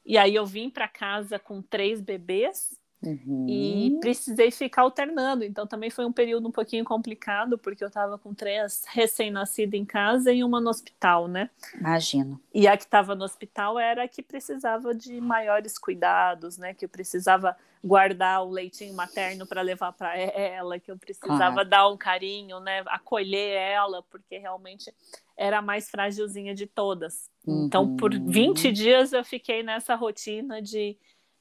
e 0.05 0.17
aí 0.17 0.35
eu 0.35 0.45
vim 0.45 0.69
para 0.69 0.87
casa 0.87 1.39
com 1.39 1.61
três 1.61 2.01
bebês. 2.01 2.79
Uhum. 3.05 3.45
E 3.47 3.97
precisei 3.99 4.51
ficar 4.51 4.81
alternando. 4.81 5.43
Então 5.43 5.67
também 5.67 5.89
foi 5.89 6.05
um 6.05 6.11
período 6.11 6.47
um 6.47 6.51
pouquinho 6.51 6.83
complicado, 6.83 7.57
porque 7.57 7.83
eu 7.83 7.87
estava 7.87 8.17
com 8.17 8.33
três 8.33 8.83
recém-nascidas 8.87 9.79
em 9.79 9.85
casa 9.85 10.31
e 10.31 10.43
uma 10.43 10.59
no 10.59 10.69
hospital, 10.69 11.27
né? 11.27 11.49
Imagino. 11.79 12.39
E 12.53 12.67
a 12.67 12.75
que 12.75 12.83
estava 12.83 13.15
no 13.15 13.23
hospital 13.23 13.77
era 13.79 14.03
a 14.03 14.07
que 14.07 14.21
precisava 14.21 14.93
de 14.93 15.21
maiores 15.21 15.77
cuidados, 15.77 16.57
né? 16.57 16.73
Que 16.73 16.85
eu 16.85 16.89
precisava 16.89 17.55
guardar 17.83 18.43
o 18.43 18.49
leitinho 18.49 18.95
materno 18.95 19.45
para 19.45 19.61
levar 19.61 19.91
para 19.91 20.17
ela, 20.17 20.79
que 20.79 20.91
eu 20.91 20.97
precisava 20.97 21.53
claro. 21.53 21.69
dar 21.69 21.87
um 21.87 21.95
carinho, 21.95 22.59
né? 22.59 22.83
Acolher 22.87 23.55
ela, 23.55 24.01
porque 24.01 24.39
realmente 24.39 24.91
era 25.37 25.59
a 25.59 25.61
mais 25.61 25.89
frágilzinha 25.89 26.55
de 26.55 26.65
todas. 26.65 27.29
Uhum. 27.45 27.65
Então, 27.65 27.95
por 27.95 28.11
20 28.11 28.65
uhum. 28.65 28.73
dias 28.73 29.13
eu 29.13 29.23
fiquei 29.23 29.61
nessa 29.61 29.93
rotina 29.93 30.61
de 30.61 30.97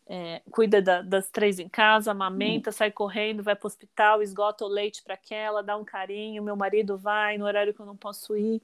é, 0.07 0.43
cuida 0.51 0.83
da, 0.83 1.01
das 1.01 1.31
três 1.31 1.59
em 1.59 1.69
casa, 1.69 2.11
amamenta, 2.11 2.71
hum. 2.71 2.73
sai 2.73 2.91
correndo, 2.91 3.43
vai 3.43 3.57
para 3.57 3.67
o 3.67 3.69
hospital, 3.69 4.23
esgota 4.23 4.65
o 4.65 4.69
leite 4.69 5.03
para 5.03 5.15
aquela, 5.15 5.63
dá 5.63 5.77
um 5.77 5.85
carinho, 5.85 6.43
meu 6.43 6.57
marido 6.57 6.99
vai 6.99 7.39
no 7.39 7.47
horário 7.47 7.73
que 7.73 7.81
eu 7.81 7.87
não 7.87 7.97
posso 7.97 8.37
ir. 8.37 8.61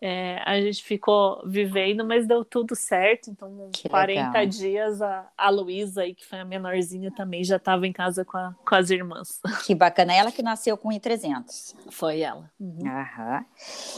É, 0.00 0.40
a 0.46 0.58
gente 0.60 0.82
ficou 0.82 1.42
vivendo, 1.46 2.04
mas 2.04 2.26
deu 2.26 2.44
tudo 2.44 2.74
certo. 2.74 3.30
Então, 3.30 3.68
que 3.72 3.88
40 3.88 4.26
legal. 4.26 4.46
dias, 4.46 5.02
a, 5.02 5.28
a 5.36 5.50
Luísa, 5.50 6.02
que 6.14 6.24
foi 6.26 6.40
a 6.40 6.44
menorzinha, 6.44 7.10
também 7.10 7.44
já 7.44 7.56
estava 7.56 7.86
em 7.86 7.92
casa 7.92 8.24
com, 8.24 8.38
a, 8.38 8.54
com, 8.64 8.74
as 8.74 8.90
irmãs. 8.90 9.40
Que 9.66 9.74
bacana. 9.74 10.14
Ela 10.14 10.32
que 10.32 10.42
nasceu 10.42 10.76
com 10.76 10.88
I300. 10.88 11.74
Foi 11.90 12.20
ela. 12.20 12.50
Uhum. 12.58 12.86
Aham. 12.86 13.44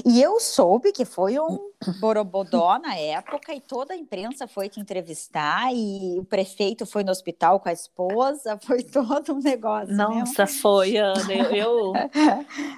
E 0.05 0.21
eu 0.21 0.41
soube 0.41 0.93
que 0.93 1.05
foi 1.05 1.39
um 1.39 1.71
borobodó 2.01 2.79
na 2.79 2.97
época 2.97 3.55
e 3.55 3.61
toda 3.61 3.95
a 3.95 3.97
imprensa 3.97 4.47
foi 4.47 4.69
te 4.69 4.81
entrevistar 4.81 5.73
e 5.73 6.19
o 6.19 6.25
prefeito 6.25 6.85
foi 6.85 7.05
no 7.05 7.11
hospital 7.11 7.61
com 7.61 7.69
a 7.69 7.73
esposa, 7.73 8.59
foi 8.63 8.83
todo 8.83 9.35
um 9.35 9.41
negócio. 9.41 9.95
Nossa, 9.95 10.45
mesmo. 10.45 10.61
foi, 10.61 10.97
Ana. 10.97 11.33
Eu, 11.33 11.93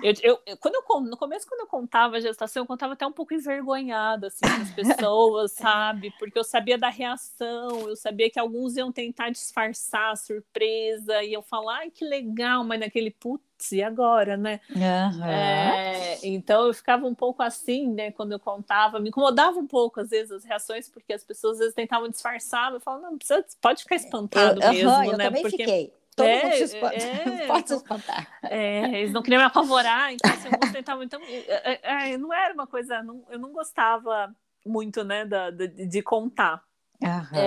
eu, 0.02 0.14
eu, 0.22 0.38
eu, 0.46 0.56
quando 0.58 0.74
eu, 0.74 1.00
no 1.00 1.16
começo, 1.16 1.46
quando 1.48 1.60
eu 1.60 1.66
contava 1.66 2.16
a 2.16 2.20
gestação, 2.20 2.62
eu 2.62 2.66
contava 2.66 2.92
até 2.92 3.06
um 3.06 3.12
pouco 3.14 3.34
envergonhada 3.34 4.26
assim, 4.26 4.44
as 4.44 4.70
pessoas, 4.70 5.52
sabe? 5.56 6.12
Porque 6.18 6.38
eu 6.38 6.44
sabia 6.44 6.76
da 6.76 6.88
reação, 6.88 7.88
eu 7.88 7.96
sabia 7.96 8.30
que 8.30 8.38
alguns 8.38 8.76
iam 8.76 8.92
tentar 8.92 9.30
disfarçar 9.30 10.12
a 10.12 10.16
surpresa, 10.16 11.22
e 11.22 11.32
eu 11.32 11.42
falar, 11.42 11.78
ai, 11.78 11.90
que 11.90 12.04
legal, 12.04 12.64
mas 12.64 12.80
naquele 12.80 13.10
putz, 13.10 13.72
e 13.72 13.82
agora, 13.82 14.36
né? 14.36 14.60
Uhum. 14.74 15.24
É, 15.24 16.18
então 16.22 16.66
eu 16.66 16.74
ficava 16.74 17.06
um 17.06 17.14
pouco 17.14 17.42
assim, 17.42 17.88
né, 17.90 18.10
quando 18.10 18.32
eu 18.32 18.38
contava, 18.38 19.00
me 19.00 19.08
incomodava 19.08 19.58
um 19.58 19.66
pouco 19.66 20.00
às 20.00 20.10
vezes 20.10 20.32
as 20.32 20.44
reações, 20.44 20.88
porque 20.88 21.12
as 21.12 21.24
pessoas 21.24 21.54
às 21.54 21.58
vezes 21.60 21.74
tentavam 21.74 22.08
disfarçar, 22.08 22.72
eu 22.72 22.80
falava, 22.80 23.04
não, 23.04 23.16
precisa, 23.16 23.44
pode 23.60 23.82
ficar 23.82 23.96
espantado 23.96 24.62
eu, 24.62 24.72
mesmo, 24.72 24.90
uhum, 24.90 24.98
né? 24.98 25.06
Eu 25.06 25.18
também 25.18 25.42
porque... 25.42 25.56
fiquei. 25.58 25.92
Todo 26.14 26.28
é, 26.28 26.42
mundo 26.44 26.54
se 26.54 26.62
espanta. 26.62 26.94
É, 27.44 27.46
Pode 27.46 27.68
se 27.68 27.74
espantar. 27.74 28.28
É, 28.44 29.00
eles 29.00 29.12
não 29.12 29.22
queriam 29.22 29.40
me 29.40 29.46
apavorar, 29.46 30.12
então 30.12 30.30
assim, 30.30 30.48
tentavam. 30.72 31.02
Então, 31.02 31.20
é, 31.26 31.80
é, 31.82 32.12
é, 32.12 32.18
não 32.18 32.32
era 32.32 32.54
uma 32.54 32.66
coisa. 32.66 33.02
Não, 33.02 33.24
eu 33.28 33.38
não 33.38 33.52
gostava 33.52 34.34
muito, 34.64 35.02
né, 35.02 35.24
da, 35.24 35.50
de, 35.50 35.68
de 35.68 36.02
contar. 36.02 36.62
Uhum. 37.02 37.38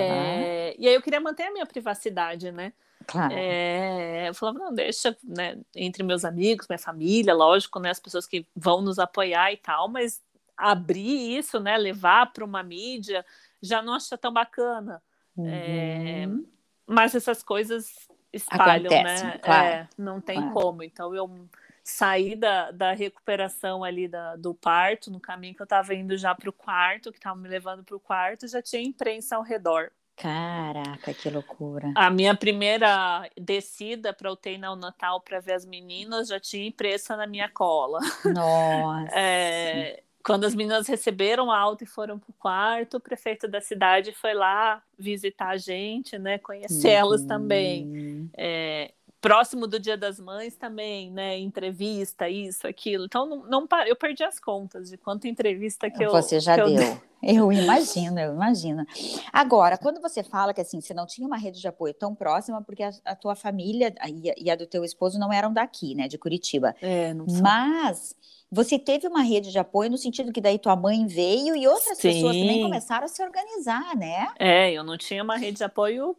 e 0.78 0.86
aí 0.86 0.94
eu 0.94 1.02
queria 1.02 1.20
manter 1.20 1.44
a 1.44 1.52
minha 1.52 1.66
privacidade, 1.66 2.52
né? 2.52 2.72
Claro. 3.06 3.32
eu 3.34 4.34
falava, 4.34 4.58
não, 4.58 4.74
deixa, 4.74 5.16
né, 5.24 5.58
entre 5.74 6.02
meus 6.02 6.24
amigos, 6.24 6.68
minha 6.68 6.78
família, 6.78 7.34
lógico, 7.34 7.80
né, 7.80 7.90
as 7.90 7.98
pessoas 7.98 8.26
que 8.26 8.46
vão 8.54 8.82
nos 8.82 8.98
apoiar 8.98 9.50
e 9.50 9.56
tal, 9.56 9.88
mas 9.88 10.22
abrir 10.56 11.38
isso, 11.38 11.58
né, 11.58 11.76
levar 11.78 12.32
para 12.32 12.44
uma 12.44 12.62
mídia, 12.62 13.24
já 13.60 13.80
não 13.80 13.94
acha 13.94 14.18
tão 14.18 14.32
bacana. 14.32 15.02
Uhum. 15.36 16.44
mas 16.86 17.14
essas 17.14 17.44
coisas 17.44 18.08
espalham, 18.32 18.92
Acontece, 18.92 19.24
né? 19.24 19.38
Claro. 19.38 19.66
É, 19.66 19.88
não 19.96 20.20
tem 20.20 20.36
claro. 20.36 20.52
como. 20.54 20.82
Então 20.82 21.14
eu 21.14 21.48
saí 21.82 22.36
da, 22.36 22.70
da 22.70 22.92
recuperação 22.92 23.82
ali 23.82 24.06
da, 24.06 24.36
do 24.36 24.54
parto, 24.54 25.10
no 25.10 25.18
caminho 25.18 25.54
que 25.54 25.62
eu 25.62 25.64
estava 25.64 25.94
indo 25.94 26.16
já 26.16 26.34
para 26.34 26.50
o 26.50 26.52
quarto, 26.52 27.10
que 27.10 27.18
estava 27.18 27.36
me 27.36 27.48
levando 27.48 27.82
para 27.82 27.96
o 27.96 28.00
quarto, 28.00 28.46
já 28.46 28.60
tinha 28.60 28.82
imprensa 28.82 29.36
ao 29.36 29.42
redor. 29.42 29.90
Caraca, 30.18 31.14
que 31.14 31.30
loucura. 31.30 31.92
A 31.94 32.10
minha 32.10 32.36
primeira 32.36 33.30
descida 33.40 34.12
para 34.12 34.28
o 34.28 34.32
UTI 34.32 34.58
Natal 34.58 35.20
para 35.20 35.38
ver 35.38 35.52
as 35.52 35.64
meninas 35.64 36.28
já 36.28 36.40
tinha 36.40 36.66
imprensa 36.66 37.16
na 37.16 37.24
minha 37.24 37.48
cola. 37.48 38.00
Nossa. 38.26 39.12
É, 39.14 40.02
quando 40.24 40.44
as 40.44 40.54
meninas 40.54 40.86
receberam 40.86 41.50
a 41.50 41.58
alta 41.58 41.84
e 41.84 41.86
foram 41.86 42.18
para 42.18 42.30
o 42.30 42.34
quarto, 42.34 42.96
o 42.96 43.00
prefeito 43.00 43.48
da 43.48 43.60
cidade 43.60 44.12
foi 44.12 44.34
lá 44.34 44.82
visitar 44.98 45.48
a 45.48 45.56
gente, 45.56 46.18
né? 46.18 46.38
Conhecer 46.38 46.88
uhum. 47.22 47.26
também. 47.26 48.30
É, 48.36 48.92
próximo 49.20 49.66
do 49.66 49.78
Dia 49.78 49.96
das 49.96 50.18
Mães 50.20 50.56
também, 50.56 51.10
né? 51.10 51.38
Entrevista, 51.38 52.28
isso, 52.28 52.66
aquilo. 52.66 53.04
Então, 53.04 53.26
não, 53.26 53.48
não 53.48 53.68
eu 53.86 53.96
perdi 53.96 54.24
as 54.24 54.38
contas 54.38 54.90
de 54.90 54.96
quanta 54.96 55.28
entrevista 55.28 55.90
que 55.90 56.04
eu. 56.04 56.10
Você 56.10 56.40
já 56.40 56.56
deu. 56.56 56.68
Eu, 56.68 57.00
eu 57.22 57.52
imagino, 57.52 58.18
eu 58.18 58.32
imagino. 58.32 58.86
Agora, 59.32 59.76
quando 59.76 60.00
você 60.00 60.22
fala 60.22 60.54
que 60.54 60.60
assim, 60.60 60.80
você 60.80 60.94
não 60.94 61.06
tinha 61.06 61.26
uma 61.26 61.36
rede 61.36 61.60
de 61.60 61.66
apoio 61.66 61.92
tão 61.92 62.14
próxima, 62.14 62.62
porque 62.62 62.82
a, 62.82 62.90
a 63.04 63.16
tua 63.16 63.34
família 63.34 63.92
e 64.06 64.30
a, 64.30 64.34
e 64.36 64.50
a, 64.50 64.56
do 64.56 64.66
teu 64.66 64.84
esposo 64.84 65.18
não 65.18 65.32
eram 65.32 65.52
daqui, 65.52 65.94
né? 65.94 66.06
De 66.06 66.16
Curitiba. 66.16 66.74
É, 66.80 67.12
não 67.12 67.28
sei. 67.28 67.42
Mas 67.42 68.14
você 68.50 68.78
teve 68.78 69.06
uma 69.06 69.22
rede 69.22 69.50
de 69.50 69.58
apoio 69.58 69.90
no 69.90 69.98
sentido 69.98 70.32
que 70.32 70.40
daí 70.40 70.58
tua 70.58 70.76
mãe 70.76 71.06
veio 71.06 71.56
e 71.56 71.66
outras 71.66 71.98
Sim. 71.98 72.12
pessoas 72.12 72.36
também 72.36 72.62
começaram 72.62 73.04
a 73.04 73.08
se 73.08 73.22
organizar, 73.22 73.96
né? 73.96 74.28
É, 74.38 74.72
eu 74.72 74.84
não 74.84 74.96
tinha 74.96 75.22
uma 75.22 75.36
rede 75.36 75.58
de 75.58 75.64
apoio 75.64 76.16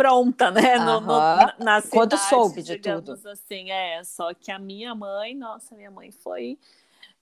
pronta, 0.00 0.50
né? 0.50 0.78
No, 0.78 1.00
no, 1.00 1.18
na, 1.58 1.80
cidade, 1.80 1.90
Quando 1.90 2.16
soube 2.16 2.62
de 2.62 2.78
tudo. 2.78 3.12
assim, 3.28 3.70
é. 3.70 4.02
Só 4.02 4.32
que 4.32 4.50
a 4.50 4.58
minha 4.58 4.94
mãe, 4.94 5.34
nossa, 5.34 5.74
minha 5.74 5.90
mãe 5.90 6.10
foi 6.10 6.58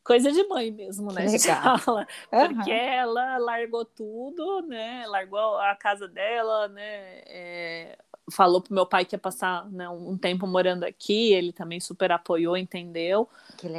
coisa 0.04 0.30
de 0.30 0.44
mãe 0.44 0.70
mesmo, 0.70 1.12
né? 1.12 1.26
Legal. 1.26 1.78
Fala, 1.78 2.06
porque 2.30 2.70
uhum. 2.70 2.76
ela 2.76 3.38
largou 3.38 3.85
tudo, 3.85 4.62
né? 4.62 5.04
Largou 5.08 5.58
a 5.58 5.75
casa 5.75 6.06
dela, 6.06 6.68
né? 6.68 7.20
É, 7.26 7.99
falou 8.30 8.61
pro 8.61 8.75
meu 8.75 8.87
pai 8.87 9.04
que 9.04 9.14
ia 9.14 9.18
passar 9.18 9.68
né, 9.70 9.88
um 9.88 10.16
tempo 10.16 10.47
morando 10.47 10.85
aqui, 10.85 11.32
ele 11.32 11.52
também 11.52 11.80
super 11.80 12.12
apoiou, 12.12 12.56
entendeu? 12.56 13.28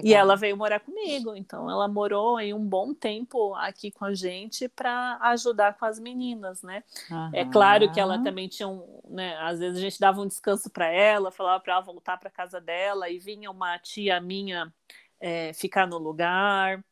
E 0.04 0.14
ela 0.14 0.36
veio 0.36 0.58
morar 0.58 0.80
comigo, 0.80 1.36
então 1.36 1.70
ela 1.70 1.88
morou 1.88 2.38
aí 2.38 2.54
um 2.54 2.66
bom 2.66 2.94
tempo 2.94 3.54
aqui 3.56 3.92
com 3.92 4.06
a 4.06 4.14
gente 4.14 4.68
para 4.68 5.18
ajudar 5.22 5.78
com 5.78 5.86
as 5.86 6.00
meninas, 6.00 6.62
né? 6.64 6.84
Uhum. 7.10 7.30
É 7.34 7.46
claro 7.46 7.92
que 7.92 8.00
ela 8.00 8.22
também 8.24 8.48
tinha 8.48 8.68
um, 8.68 9.02
né, 9.10 9.38
às 9.38 9.60
vezes 9.60 9.78
a 9.78 9.82
gente 9.82 10.00
dava 10.00 10.22
um 10.22 10.28
descanso 10.28 10.70
para 10.70 10.88
ela, 10.88 11.32
falava 11.32 11.60
para 11.62 11.74
ela 11.74 11.82
voltar 11.82 12.18
para 12.18 12.30
casa 12.30 12.60
dela 12.60 13.10
e 13.10 13.20
vinha 13.20 13.50
uma 13.50 13.78
tia 13.80 14.20
minha 14.20 14.74
é, 15.20 15.54
ficar 15.54 15.88
no 15.88 15.98
lugar. 15.98 16.84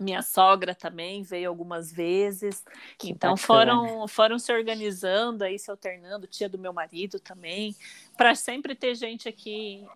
Minha 0.00 0.22
sogra 0.22 0.74
também 0.74 1.22
veio 1.22 1.48
algumas 1.48 1.92
vezes. 1.92 2.64
Que 2.98 3.10
então 3.10 3.36
foram 3.36 4.08
foram 4.08 4.38
se 4.38 4.52
organizando 4.52 5.44
aí, 5.44 5.58
se 5.58 5.70
alternando, 5.70 6.26
tia 6.26 6.48
do 6.48 6.58
meu 6.58 6.72
marido 6.72 7.20
também, 7.20 7.76
para 8.16 8.34
sempre 8.34 8.74
ter 8.74 8.94
gente 8.94 9.28
aqui 9.28 9.86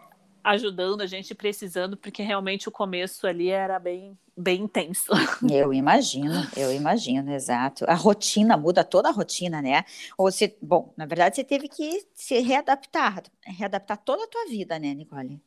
ajudando, 0.45 1.01
a 1.01 1.07
gente 1.07 1.35
precisando, 1.35 1.97
porque 1.97 2.23
realmente 2.23 2.69
o 2.69 2.73
começo 2.73 3.27
ali 3.27 3.49
era 3.51 3.79
bem 3.79 4.17
bem 4.37 4.63
intenso. 4.63 5.13
Eu 5.51 5.73
imagino, 5.73 6.47
eu 6.57 6.71
imagino, 6.71 7.33
exato. 7.33 7.87
A 7.89 7.95
rotina 7.95 8.55
muda 8.55 8.85
toda 8.85 9.09
a 9.09 9.13
rotina, 9.13 9.63
né? 9.63 9.83
Ou 10.19 10.31
você, 10.31 10.55
bom, 10.61 10.93
na 10.95 11.07
verdade 11.07 11.37
você 11.37 11.45
teve 11.45 11.69
que 11.69 12.07
se 12.15 12.39
readaptar, 12.41 13.23
readaptar 13.47 13.97
toda 13.97 14.25
a 14.25 14.29
tua 14.29 14.45
vida, 14.47 14.79
né, 14.79 14.93
Nicole? 14.93 15.41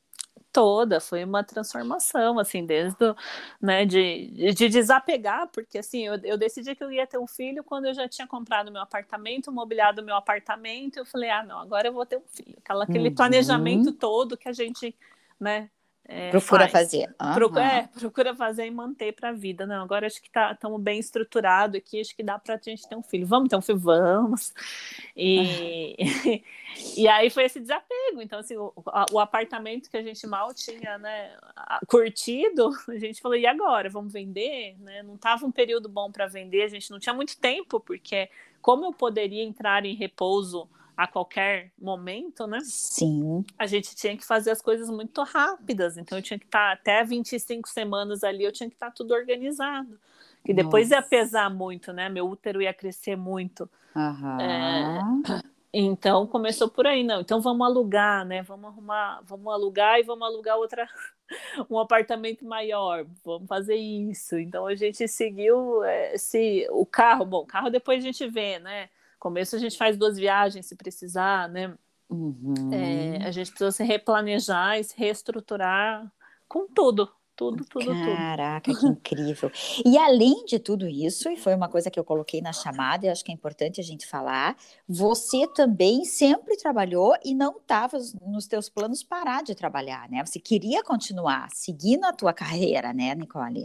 Toda, 0.51 0.99
foi 0.99 1.23
uma 1.23 1.43
transformação, 1.43 2.39
assim, 2.39 2.65
desde 2.65 3.03
o, 3.03 3.15
né, 3.61 3.85
de, 3.85 4.53
de 4.53 4.69
desapegar, 4.69 5.47
porque 5.47 5.77
assim, 5.77 6.05
eu, 6.05 6.15
eu 6.23 6.37
decidi 6.37 6.75
que 6.75 6.83
eu 6.83 6.91
ia 6.91 7.05
ter 7.07 7.17
um 7.17 7.27
filho 7.27 7.63
quando 7.63 7.85
eu 7.85 7.93
já 7.93 8.07
tinha 8.07 8.27
comprado 8.27 8.71
meu 8.71 8.81
apartamento, 8.81 9.51
mobiliado 9.51 10.03
meu 10.03 10.15
apartamento, 10.15 10.97
eu 10.97 11.05
falei, 11.05 11.29
ah, 11.29 11.43
não, 11.43 11.59
agora 11.59 11.87
eu 11.87 11.93
vou 11.93 12.05
ter 12.05 12.17
um 12.17 12.27
filho. 12.27 12.57
Aquela, 12.63 12.83
aquele 12.83 13.09
uhum. 13.09 13.15
planejamento 13.15 13.91
todo 13.91 14.37
que 14.37 14.49
a 14.49 14.53
gente, 14.53 14.95
né, 15.39 15.69
é, 16.11 16.31
procura 16.31 16.67
faz. 16.67 16.71
fazer. 16.71 17.15
Uhum. 17.21 17.33
Procura, 17.35 17.63
é, 17.63 17.87
procura 17.87 18.35
fazer 18.35 18.65
e 18.65 18.71
manter 18.71 19.13
para 19.13 19.29
a 19.29 19.31
vida. 19.31 19.67
Não, 19.67 19.83
agora 19.83 20.07
acho 20.07 20.19
que 20.19 20.27
estamos 20.27 20.77
tá, 20.77 20.83
bem 20.83 20.99
estruturado 20.99 21.77
aqui, 21.77 22.01
acho 22.01 22.15
que 22.15 22.23
dá 22.23 22.39
para 22.39 22.55
a 22.55 22.57
gente 22.57 22.89
ter 22.89 22.95
um 22.95 23.03
filho. 23.03 23.27
Vamos 23.27 23.47
ter 23.47 23.55
um 23.55 23.61
filho? 23.61 23.77
Vamos. 23.77 24.51
E, 25.15 25.95
e 26.97 27.07
aí 27.07 27.29
foi 27.29 27.43
esse 27.43 27.59
desapego. 27.59 28.23
Então, 28.23 28.39
assim, 28.39 28.57
o, 28.57 28.73
o, 29.11 29.19
apartamento 29.19 29.87
que 29.87 29.97
a 29.97 30.01
gente 30.01 30.25
mal 30.25 30.51
tinha 30.51 30.97
né, 30.97 31.37
curtido, 31.87 32.71
a 32.89 32.97
gente 32.97 33.21
falou, 33.21 33.37
e 33.37 33.45
agora? 33.45 33.87
Vamos 33.87 34.11
vender? 34.11 34.75
Né? 34.79 35.03
Não 35.03 35.13
estava 35.13 35.45
um 35.45 35.51
período 35.51 35.87
bom 35.87 36.11
para 36.11 36.25
vender, 36.25 36.63
a 36.63 36.69
gente 36.69 36.89
não 36.89 36.97
tinha 36.97 37.13
muito 37.13 37.37
tempo, 37.37 37.79
porque 37.79 38.29
como 38.63 38.85
eu 38.85 38.93
poderia 38.93 39.43
entrar 39.43 39.85
em 39.85 39.93
repouso 39.93 40.67
a 40.99 41.07
qualquer 41.07 41.71
momento, 41.79 42.45
né? 42.45 42.59
Sim. 42.61 43.45
A 43.57 43.65
gente 43.65 43.95
tinha 43.95 44.17
que 44.17 44.25
fazer 44.25 44.51
as 44.51 44.61
coisas 44.61 44.89
muito 44.89 45.23
rápidas, 45.23 45.97
então 45.97 46.17
eu 46.17 46.21
tinha 46.21 46.37
que 46.37 46.43
estar 46.43 46.73
até 46.73 47.01
25 47.05 47.69
semanas 47.69 48.21
ali, 48.21 48.43
eu 48.43 48.51
tinha 48.51 48.67
que 48.67 48.75
estar 48.75 48.91
tudo 48.91 49.13
organizado. 49.13 49.97
E 50.45 50.53
depois 50.53 50.89
Nossa. 50.89 51.01
ia 51.01 51.09
pesar 51.09 51.49
muito, 51.49 51.93
né? 51.93 52.09
Meu 52.09 52.27
útero 52.27 52.61
ia 52.61 52.73
crescer 52.73 53.15
muito. 53.15 53.69
Uhum. 53.95 54.41
É... 54.41 54.99
Então 55.73 56.27
começou 56.27 56.67
por 56.67 56.85
aí, 56.85 57.01
não. 57.01 57.21
Então 57.21 57.39
vamos 57.39 57.65
alugar, 57.65 58.25
né? 58.25 58.41
Vamos 58.41 58.65
arrumar, 58.65 59.21
vamos 59.23 59.53
alugar 59.53 60.01
e 60.01 60.03
vamos 60.03 60.27
alugar 60.27 60.57
outra, 60.57 60.85
um 61.71 61.79
apartamento 61.79 62.43
maior. 62.43 63.05
Vamos 63.23 63.47
fazer 63.47 63.75
isso. 63.75 64.37
Então 64.37 64.67
a 64.67 64.75
gente 64.75 65.07
seguiu 65.07 65.81
esse, 66.11 66.67
o 66.71 66.85
carro. 66.85 67.23
Bom, 67.23 67.45
carro 67.45 67.69
depois 67.69 68.03
a 68.03 68.05
gente 68.05 68.27
vê, 68.27 68.59
né? 68.59 68.89
Começo 69.19 69.55
a 69.55 69.59
gente 69.59 69.77
faz 69.77 69.97
duas 69.97 70.17
viagens 70.17 70.65
se 70.65 70.75
precisar, 70.75 71.49
né? 71.49 71.75
Uhum. 72.09 72.73
É, 72.73 73.27
a 73.27 73.31
gente 73.31 73.49
precisa 73.51 73.71
se 73.71 73.83
replanejar 73.83 74.79
e 74.79 74.83
se 74.83 74.97
reestruturar 74.97 76.11
com 76.47 76.67
tudo, 76.67 77.11
tudo, 77.39 77.63
tudo, 77.63 77.85
Caraca, 77.85 78.69
tudo. 78.69 78.79
que 78.81 78.85
incrível. 78.85 79.49
E 79.85 79.97
além 79.97 80.43
de 80.43 80.59
tudo 80.59 80.85
isso, 80.85 81.29
e 81.29 81.37
foi 81.37 81.55
uma 81.55 81.69
coisa 81.69 81.89
que 81.89 81.97
eu 81.97 82.03
coloquei 82.03 82.41
na 82.41 82.51
chamada, 82.51 83.05
e 83.05 83.09
acho 83.09 83.23
que 83.23 83.31
é 83.31 83.33
importante 83.33 83.79
a 83.79 83.83
gente 83.83 84.05
falar, 84.05 84.57
você 84.85 85.47
também 85.47 86.03
sempre 86.03 86.57
trabalhou 86.57 87.15
e 87.23 87.33
não 87.33 87.55
estava 87.55 87.97
nos 88.27 88.45
teus 88.45 88.67
planos 88.67 89.03
parar 89.03 89.41
de 89.41 89.55
trabalhar, 89.55 90.09
né? 90.09 90.21
Você 90.25 90.37
queria 90.37 90.83
continuar 90.83 91.47
seguindo 91.53 92.03
a 92.03 92.11
tua 92.11 92.33
carreira, 92.33 92.91
né, 92.91 93.15
Nicole? 93.15 93.63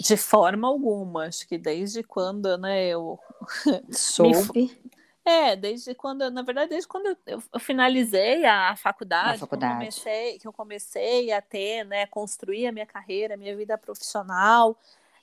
De 0.00 0.16
forma 0.16 0.66
alguma, 0.66 1.26
acho 1.26 1.46
que 1.46 1.58
desde 1.58 2.02
quando, 2.02 2.56
né, 2.56 2.88
eu 2.88 3.18
soube. 3.90 4.74
É, 5.26 5.56
desde 5.56 5.92
quando, 5.92 6.30
na 6.30 6.42
verdade, 6.42 6.70
desde 6.70 6.86
quando 6.86 7.16
eu, 7.26 7.42
eu 7.52 7.58
finalizei 7.58 8.44
a 8.44 8.76
faculdade, 8.76 9.40
faculdade. 9.40 9.72
Que, 9.72 9.74
eu 9.74 9.78
comecei, 9.80 10.38
que 10.38 10.46
eu 10.46 10.52
comecei 10.52 11.32
a 11.32 11.42
ter, 11.42 11.84
né, 11.84 12.06
construir 12.06 12.68
a 12.68 12.72
minha 12.72 12.86
carreira, 12.86 13.34
a 13.34 13.36
minha 13.36 13.56
vida 13.56 13.76
profissional, 13.76 14.78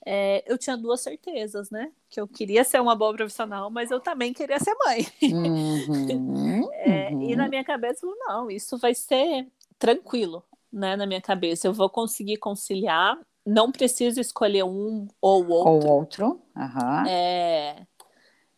é, 0.06 0.44
eu 0.46 0.58
tinha 0.58 0.76
duas 0.76 1.00
certezas, 1.00 1.72
né? 1.72 1.90
Que 2.10 2.20
eu 2.20 2.28
queria 2.28 2.66
ser 2.66 2.82
uma 2.82 2.94
boa 2.94 3.14
profissional, 3.14 3.70
mas 3.70 3.92
eu 3.92 4.02
também 4.02 4.34
queria 4.34 4.60
ser 4.60 4.76
mãe. 4.76 5.08
Uhum, 5.22 6.70
é, 6.76 7.10
uhum. 7.10 7.22
E 7.22 7.36
na 7.38 7.48
minha 7.48 7.64
cabeça, 7.64 8.06
não, 8.06 8.52
isso 8.52 8.78
vai 8.78 8.94
ser 8.94 9.48
tranquilo, 9.80 10.44
né? 10.70 10.98
Na 10.98 11.06
minha 11.06 11.22
cabeça, 11.22 11.66
eu 11.66 11.74
vou 11.74 11.90
conseguir 11.90 12.36
conciliar 12.36 13.18
não 13.46 13.72
preciso 13.72 14.20
escolher 14.20 14.64
um 14.64 15.08
ou 15.22 15.48
outro. 15.50 15.90
Ou 15.90 15.98
outro. 15.98 16.42
Uhum. 16.56 17.06
É, 17.08 17.86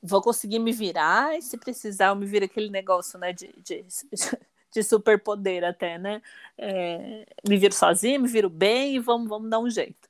vou 0.06 0.22
conseguir 0.22 0.60
me 0.60 0.72
virar, 0.72 1.38
e 1.38 1.42
se 1.42 1.58
precisar, 1.58 2.08
eu 2.08 2.16
me 2.16 2.26
viro 2.26 2.46
aquele 2.46 2.70
negócio 2.70 3.18
né, 3.20 3.34
de, 3.34 3.54
de, 3.58 3.86
de 4.72 4.84
superpoder 4.84 5.64
até, 5.64 5.98
né? 5.98 6.22
É, 6.58 7.26
me 7.48 7.58
viro 7.58 7.74
sozinha, 7.74 8.20
me 8.20 8.28
viro 8.28 8.50
bem 8.50 8.96
e 8.96 9.00
vamos, 9.00 9.28
vamos 9.28 9.50
dar 9.50 9.60
um 9.60 9.70
jeito. 9.70 10.10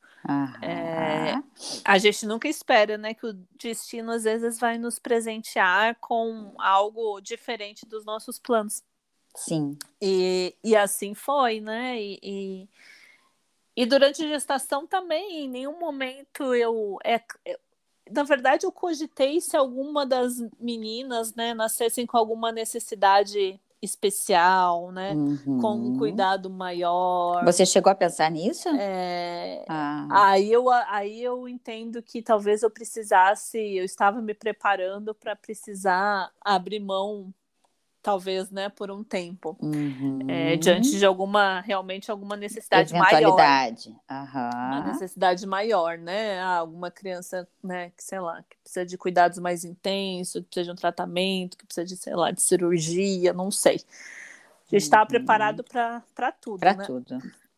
É, 0.62 1.36
a 1.84 1.97
gente 1.99 2.25
nunca 2.25 2.47
espera, 2.47 2.97
né, 2.97 3.13
que 3.13 3.27
o 3.27 3.34
destino 3.60 4.12
às 4.12 4.23
vezes 4.23 4.60
vai 4.60 4.77
nos 4.77 4.97
presentear 4.97 5.95
com 5.99 6.53
algo 6.58 7.21
diferente 7.21 7.86
dos 7.86 8.03
nossos 8.05 8.39
planos. 8.39 8.84
Sim. 9.36 9.77
E, 10.01 10.55
e 10.63 10.75
assim 10.75 11.13
foi, 11.13 11.60
né? 11.60 12.01
E, 12.01 12.19
e 12.23 12.69
e 13.75 13.86
durante 13.86 14.23
a 14.23 14.27
gestação 14.27 14.88
também, 14.88 15.43
em 15.43 15.49
nenhum 15.49 15.77
momento 15.77 16.55
eu, 16.55 16.97
é, 17.03 17.21
eu 17.43 17.60
na 18.15 18.23
verdade, 18.23 18.65
eu 18.65 18.71
cogitei 18.71 19.41
se 19.41 19.58
alguma 19.58 20.06
das 20.06 20.34
meninas, 20.60 21.36
né, 21.36 21.54
nascessem 21.54 22.06
com 22.06 22.17
alguma 22.17 22.51
necessidade 22.51 23.60
especial, 23.82 24.91
né, 24.91 25.12
uhum. 25.13 25.60
com 25.60 25.73
um 25.73 25.97
cuidado 25.97 26.49
maior. 26.49 27.43
Você 27.43 27.65
chegou 27.65 27.91
a 27.91 27.95
pensar 27.95 28.32
nisso? 28.32 28.69
É... 28.69 29.65
Ah. 29.67 30.08
Aí, 30.10 30.51
eu, 30.51 30.69
aí 30.69 31.21
eu 31.21 31.47
entendo 31.47 32.01
que 32.01 32.21
talvez 32.21 32.63
eu 32.63 32.71
precisasse, 32.71 33.58
eu 33.58 33.84
estava 33.84 34.21
me 34.21 34.34
preparando 34.34 35.13
para 35.13 35.36
precisar 35.36 36.32
abrir 36.41 36.80
mão 36.80 37.34
talvez, 38.06 38.52
né, 38.52 38.70
por 38.70 38.91
um 38.91 39.04
tempo, 39.04 39.58
uhum. 39.60 40.20
é, 40.28 40.56
diante 40.58 40.96
de 40.96 41.04
alguma, 41.04 41.60
realmente 41.62 42.12
alguma 42.12 42.36
necessidade 42.36 42.94
Eventualidade. 42.94 43.89
maior. 44.08 44.24
Uhum. 44.28 44.68
Uma 44.68 44.88
necessidade 44.91 45.48
maior, 45.48 45.98
né, 45.98 46.39
ah, 46.39 46.58
alguma 46.58 46.91
criança, 46.91 47.48
né, 47.63 47.89
que 47.98 48.04
sei 48.04 48.20
lá, 48.20 48.44
que 48.48 48.56
precisa 48.62 48.86
de 48.86 48.96
cuidados 48.96 49.39
mais 49.39 49.65
intensos, 49.65 50.44
que 50.44 50.50
precisa 50.50 50.65
de 50.65 50.72
um 50.72 50.76
tratamento, 50.76 51.58
que 51.58 51.65
precisa 51.65 51.84
de, 51.84 51.98
sei 51.98 52.13
lá, 52.13 52.30
de 52.30 52.44
cirurgia, 52.44 53.34
não 53.34 53.50
sei. 53.50 53.78
A 53.78 54.70
gente 54.70 54.84
estava 54.84 55.02
uhum. 55.02 55.08
preparado 55.08 55.63
para 55.63 56.32
tudo, 56.39 56.60
Para 56.60 56.76
né? 56.76 56.86
tudo. 56.86 57.18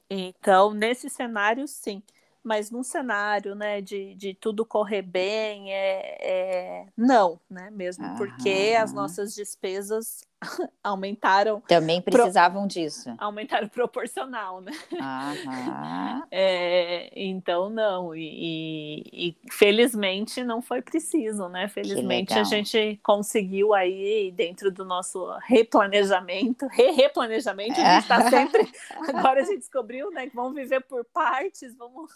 Então, 0.10 0.74
nesse 0.74 1.10
cenário, 1.10 1.68
sim 1.68 2.02
mas 2.48 2.72
num 2.72 2.82
cenário 2.82 3.54
né, 3.54 3.82
de, 3.82 4.16
de 4.16 4.34
tudo 4.34 4.66
correr 4.66 5.02
bem, 5.02 5.74
é, 5.74 6.18
é... 6.22 6.86
não, 6.96 7.38
né? 7.50 7.70
Mesmo 7.70 8.16
porque 8.16 8.74
as 8.80 8.94
nossas 8.94 9.36
despesas 9.36 10.24
aumentaram. 10.84 11.62
Também 11.62 12.02
precisavam 12.02 12.62
pro... 12.62 12.70
disso. 12.70 13.14
Aumentaram 13.18 13.68
proporcional, 13.68 14.62
né? 14.62 14.72
É, 16.30 17.10
então, 17.16 17.70
não. 17.70 18.14
E, 18.14 18.22
e, 18.22 19.30
e, 19.30 19.38
felizmente 19.52 20.44
não 20.44 20.62
foi 20.62 20.82
preciso, 20.82 21.48
né? 21.48 21.68
Felizmente 21.68 22.34
a 22.34 22.44
gente 22.44 23.00
conseguiu 23.02 23.74
aí, 23.74 24.32
dentro 24.36 24.70
do 24.70 24.84
nosso 24.84 25.26
replanejamento, 25.46 26.68
re-replanejamento, 26.68 27.80
a 27.80 27.96
gente 27.96 28.02
está 28.02 28.30
sempre. 28.30 28.70
Agora 29.08 29.42
a 29.42 29.44
gente 29.44 29.60
descobriu, 29.60 30.12
né? 30.12 30.28
Que 30.28 30.36
vamos 30.36 30.54
viver 30.54 30.82
por 30.82 31.06
partes, 31.06 31.76
vamos 31.76 32.12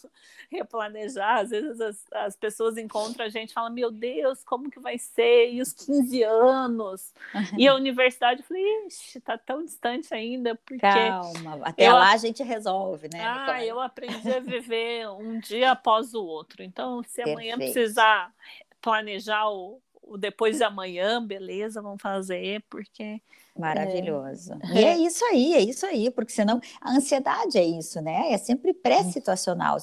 replanejar. 0.51 1.39
Às 1.39 1.49
vezes 1.49 1.79
as, 1.79 2.05
as 2.11 2.35
pessoas 2.35 2.77
encontram 2.77 3.25
a 3.25 3.29
gente 3.29 3.51
e 3.51 3.53
falam: 3.53 3.71
Meu 3.71 3.91
Deus, 3.91 4.43
como 4.43 4.69
que 4.69 4.79
vai 4.79 4.97
ser? 4.97 5.53
E 5.53 5.61
os 5.61 5.71
15 5.71 6.23
anos? 6.23 7.13
E 7.57 7.67
a 7.67 7.75
universidade, 7.75 8.10
eu 8.19 8.43
falei, 8.43 8.87
ixi, 8.87 9.19
tá 9.19 9.37
tão 9.37 9.63
distante 9.63 10.13
ainda, 10.13 10.55
porque. 10.65 10.79
Calma, 10.79 11.59
até 11.63 11.87
eu, 11.87 11.93
lá 11.93 12.11
a 12.11 12.17
gente 12.17 12.43
resolve, 12.43 13.09
né? 13.11 13.19
Ah, 13.21 13.63
eu 13.63 13.79
aprendi 13.79 14.33
a 14.33 14.39
viver 14.41 15.07
um 15.09 15.39
dia 15.39 15.71
após 15.71 16.13
o 16.13 16.23
outro. 16.23 16.63
Então, 16.63 17.03
se 17.03 17.17
Perfeito. 17.17 17.37
amanhã 17.37 17.57
precisar 17.57 18.33
planejar 18.81 19.49
o, 19.49 19.79
o, 20.01 20.17
depois 20.17 20.57
de 20.57 20.63
amanhã, 20.63 21.25
beleza, 21.25 21.81
vamos 21.81 22.01
fazer, 22.01 22.63
porque. 22.69 23.21
Maravilhoso. 23.57 24.53
É... 24.73 24.81
E 24.81 24.85
é 24.85 24.97
isso 24.97 25.23
aí, 25.25 25.53
é 25.53 25.59
isso 25.59 25.85
aí, 25.85 26.09
porque 26.09 26.31
senão 26.31 26.59
a 26.79 26.91
ansiedade 26.91 27.57
é 27.57 27.63
isso, 27.63 28.01
né? 28.01 28.31
É 28.31 28.37
sempre 28.37 28.73
pré-situacional 28.73 29.77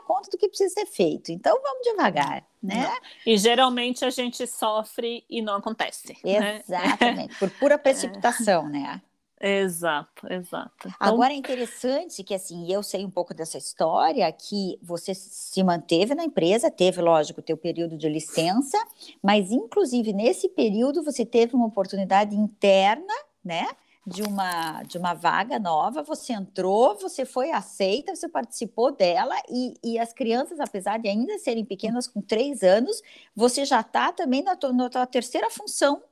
conta 0.00 0.30
do 0.30 0.38
que 0.38 0.48
precisa 0.48 0.74
ser 0.74 0.86
feito. 0.86 1.30
Então 1.32 1.60
vamos 1.62 1.82
devagar, 1.84 2.44
né? 2.62 2.90
E 3.26 3.36
geralmente 3.36 4.04
a 4.04 4.10
gente 4.10 4.46
sofre 4.46 5.24
e 5.28 5.42
não 5.42 5.56
acontece. 5.56 6.16
Né? 6.24 6.62
Exatamente, 6.66 7.32
né? 7.32 7.36
por 7.38 7.50
pura 7.50 7.76
precipitação, 7.78 8.68
né? 8.68 9.00
Exato, 9.44 10.32
exato. 10.32 10.70
Então... 10.86 10.92
Agora 11.00 11.32
é 11.32 11.36
interessante 11.36 12.22
que 12.22 12.32
assim, 12.32 12.72
eu 12.72 12.80
sei 12.80 13.04
um 13.04 13.10
pouco 13.10 13.34
dessa 13.34 13.58
história, 13.58 14.30
que 14.30 14.78
você 14.80 15.12
se 15.14 15.64
manteve 15.64 16.14
na 16.14 16.24
empresa, 16.24 16.70
teve, 16.70 17.02
lógico, 17.02 17.40
o 17.40 17.42
teu 17.42 17.56
período 17.56 17.98
de 17.98 18.08
licença, 18.08 18.78
mas 19.20 19.50
inclusive 19.50 20.12
nesse 20.12 20.48
período 20.48 21.02
você 21.02 21.26
teve 21.26 21.56
uma 21.56 21.66
oportunidade 21.66 22.36
interna, 22.36 23.12
né? 23.44 23.66
De 24.06 24.22
uma, 24.22 24.82
de 24.82 24.98
uma 24.98 25.14
vaga 25.14 25.58
nova, 25.58 26.02
você 26.02 26.32
entrou, 26.32 26.96
você 26.98 27.24
foi 27.24 27.52
aceita, 27.52 28.14
você 28.14 28.28
participou 28.28 28.90
dela, 28.90 29.34
e, 29.48 29.74
e 29.82 29.98
as 29.98 30.12
crianças, 30.12 30.58
apesar 30.58 30.98
de 30.98 31.08
ainda 31.08 31.38
serem 31.38 31.64
pequenas, 31.64 32.08
com 32.08 32.20
três 32.20 32.62
anos, 32.62 33.00
você 33.34 33.64
já 33.64 33.80
está 33.80 34.12
também 34.12 34.42
na 34.42 34.56
tua, 34.56 34.72
na 34.72 34.90
tua 34.90 35.06
terceira 35.06 35.48
função 35.50 36.02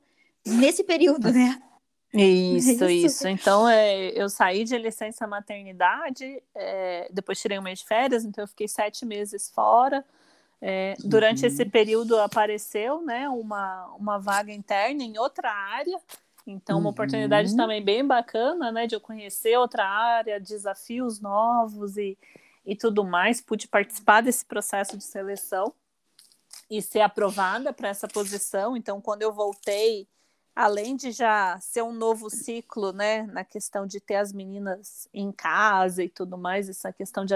nesse 0.45 0.83
período, 0.83 1.31
né? 1.31 1.61
Isso, 2.13 2.71
isso, 2.71 2.89
isso. 2.89 3.27
Então, 3.29 3.69
é, 3.69 4.09
eu 4.09 4.27
saí 4.27 4.65
de 4.65 4.77
licença 4.77 5.25
maternidade, 5.25 6.43
é, 6.53 7.07
depois 7.09 7.39
tirei 7.39 7.57
um 7.57 7.61
mês 7.61 7.79
de 7.79 7.85
férias, 7.85 8.25
então 8.25 8.43
eu 8.43 8.47
fiquei 8.49 8.67
sete 8.67 9.05
meses 9.05 9.49
fora. 9.49 10.03
É, 10.61 10.93
durante 10.99 11.41
uhum. 11.41 11.47
esse 11.47 11.63
período 11.65 12.19
apareceu 12.19 13.01
né, 13.01 13.29
uma, 13.29 13.87
uma 13.97 14.19
vaga 14.19 14.51
interna 14.51 15.01
em 15.03 15.17
outra 15.17 15.49
área, 15.49 15.97
então, 16.45 16.77
uma 16.77 16.85
uhum. 16.85 16.91
oportunidade 16.91 17.55
também 17.55 17.83
bem 17.83 18.05
bacana, 18.05 18.71
né, 18.71 18.87
de 18.87 18.95
eu 18.95 19.01
conhecer 19.01 19.57
outra 19.57 19.85
área, 19.85 20.39
desafios 20.39 21.19
novos 21.19 21.97
e, 21.97 22.17
e 22.65 22.75
tudo 22.75 23.03
mais. 23.03 23.41
Pude 23.41 23.67
participar 23.67 24.21
desse 24.21 24.45
processo 24.45 24.97
de 24.97 25.03
seleção 25.03 25.73
e 26.69 26.81
ser 26.81 27.01
aprovada 27.01 27.71
para 27.71 27.89
essa 27.89 28.07
posição. 28.07 28.75
Então, 28.75 28.99
quando 28.99 29.21
eu 29.21 29.31
voltei, 29.31 30.07
além 30.55 30.95
de 30.95 31.11
já 31.11 31.59
ser 31.59 31.83
um 31.83 31.93
novo 31.93 32.29
ciclo, 32.29 32.91
né, 32.91 33.23
na 33.27 33.43
questão 33.43 33.85
de 33.85 33.99
ter 33.99 34.15
as 34.15 34.33
meninas 34.33 35.07
em 35.13 35.31
casa 35.31 36.03
e 36.03 36.09
tudo 36.09 36.37
mais, 36.37 36.69
essa 36.69 36.91
questão 36.91 37.25
de, 37.25 37.35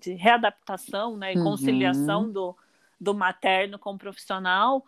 de 0.00 0.14
readaptação, 0.14 1.16
né, 1.16 1.32
e 1.32 1.42
conciliação 1.42 2.24
uhum. 2.24 2.32
do, 2.32 2.56
do 3.00 3.14
materno 3.14 3.78
com 3.78 3.92
o 3.92 3.98
profissional 3.98 4.84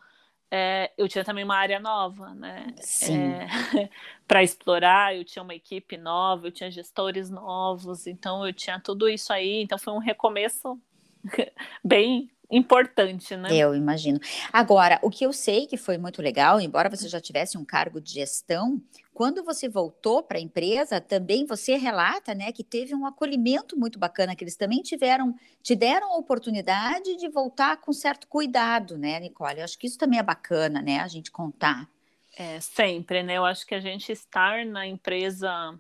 é, 0.55 0.93
eu 0.99 1.09
tinha 1.09 1.25
também 1.25 1.45
uma 1.45 1.57
área 1.57 1.81
nova, 1.81 2.35
né? 2.35 2.67
É, 3.09 3.88
para 4.29 4.43
explorar, 4.43 5.17
eu 5.17 5.25
tinha 5.25 5.43
uma 5.43 5.55
equipe 5.55 5.97
nova, 5.97 6.47
eu 6.47 6.53
tinha 6.53 6.71
gestores 6.71 7.31
novos, 7.31 8.07
então 8.07 8.47
eu 8.47 8.53
tinha 8.53 8.79
tudo 8.79 9.09
isso 9.09 9.33
aí, 9.33 9.62
então 9.62 9.79
foi 9.79 9.95
um 9.95 9.99
recomeço 9.99 10.79
bem 11.83 12.31
importante, 12.53 13.37
né? 13.37 13.49
Eu 13.53 13.75
imagino. 13.75 14.21
Agora, 14.53 14.99
o 15.03 15.11
que 15.11 15.25
eu 15.25 15.33
sei 15.33 15.67
que 15.67 15.77
foi 15.77 15.97
muito 15.97 16.21
legal, 16.21 16.61
embora 16.61 16.91
você 16.91 17.09
já 17.09 17.21
tivesse 17.21 17.57
um 17.57 17.65
cargo 17.65 18.01
de 18.01 18.12
gestão, 18.12 18.81
quando 19.15 19.43
você 19.43 19.69
voltou 19.69 20.23
para 20.23 20.38
a 20.38 20.41
empresa, 20.41 21.01
também 21.01 21.47
você 21.47 21.77
relata, 21.77 22.35
né, 22.35 22.53
que 22.53 22.62
teve 22.62 22.95
um 22.95 23.07
acolhimento 23.07 23.79
muito 23.79 23.99
bacana, 23.99 24.37
que 24.37 24.45
eles 24.45 24.57
também 24.57 24.83
tiveram, 24.83 25.35
te 25.62 25.75
deram 25.75 26.12
a 26.12 26.17
oportunidade 26.17 27.17
de 27.17 27.29
voltar 27.29 27.79
com 27.79 27.93
certo 27.93 28.27
cuidado, 28.27 28.97
né, 28.97 29.19
Nicole? 29.19 29.59
Eu 29.59 29.65
acho 29.65 29.79
que 29.79 29.87
isso 29.87 29.99
também 29.99 30.19
é 30.19 30.23
bacana, 30.23 30.81
né, 30.81 31.01
a 31.01 31.09
gente 31.09 31.31
contar. 31.31 31.88
É, 32.37 32.59
sempre, 32.61 33.23
né? 33.23 33.37
Eu 33.37 33.45
acho 33.45 33.67
que 33.67 33.75
a 33.75 33.81
gente 33.81 34.11
estar 34.11 34.65
na 34.65 34.87
empresa 34.87 35.79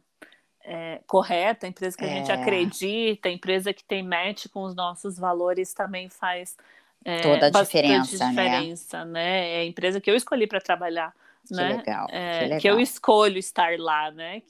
é, 0.64 1.00
correta, 1.06 1.66
a 1.66 1.68
empresa 1.68 1.96
que 1.96 2.04
a 2.04 2.08
é. 2.08 2.14
gente 2.16 2.32
acredita, 2.32 3.28
a 3.28 3.32
empresa 3.32 3.72
que 3.72 3.84
tem 3.84 4.02
match 4.02 4.46
com 4.48 4.62
os 4.62 4.74
nossos 4.74 5.18
valores 5.18 5.74
também 5.74 6.08
faz 6.08 6.56
é, 7.04 7.20
toda 7.20 7.46
a 7.46 7.62
diferença, 7.62 8.28
diferença 8.28 9.04
né? 9.04 9.12
né? 9.12 9.54
É 9.54 9.60
a 9.60 9.64
empresa 9.64 10.00
que 10.00 10.10
eu 10.10 10.14
escolhi 10.14 10.46
para 10.46 10.60
trabalhar, 10.60 11.14
que 11.46 11.54
né? 11.54 11.76
Legal, 11.76 12.06
é, 12.10 12.38
que 12.38 12.44
legal. 12.44 12.60
Que 12.60 12.68
eu 12.68 12.80
escolho 12.80 13.38
estar 13.38 13.78
lá, 13.78 14.10
né? 14.10 14.42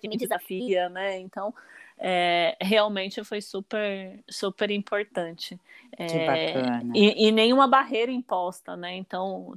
Que 0.00 0.08
me 0.08 0.16
desafia, 0.16 0.88
né? 0.88 1.18
Então, 1.18 1.54
é, 1.98 2.56
realmente 2.60 3.22
foi 3.24 3.40
super, 3.40 4.20
super 4.28 4.70
importante. 4.70 5.58
Que 5.96 6.02
é, 6.02 6.52
bacana. 6.52 6.92
E, 6.94 7.28
e 7.28 7.32
nenhuma 7.32 7.68
barreira 7.68 8.10
imposta, 8.10 8.76
né? 8.76 8.96
Então, 8.96 9.56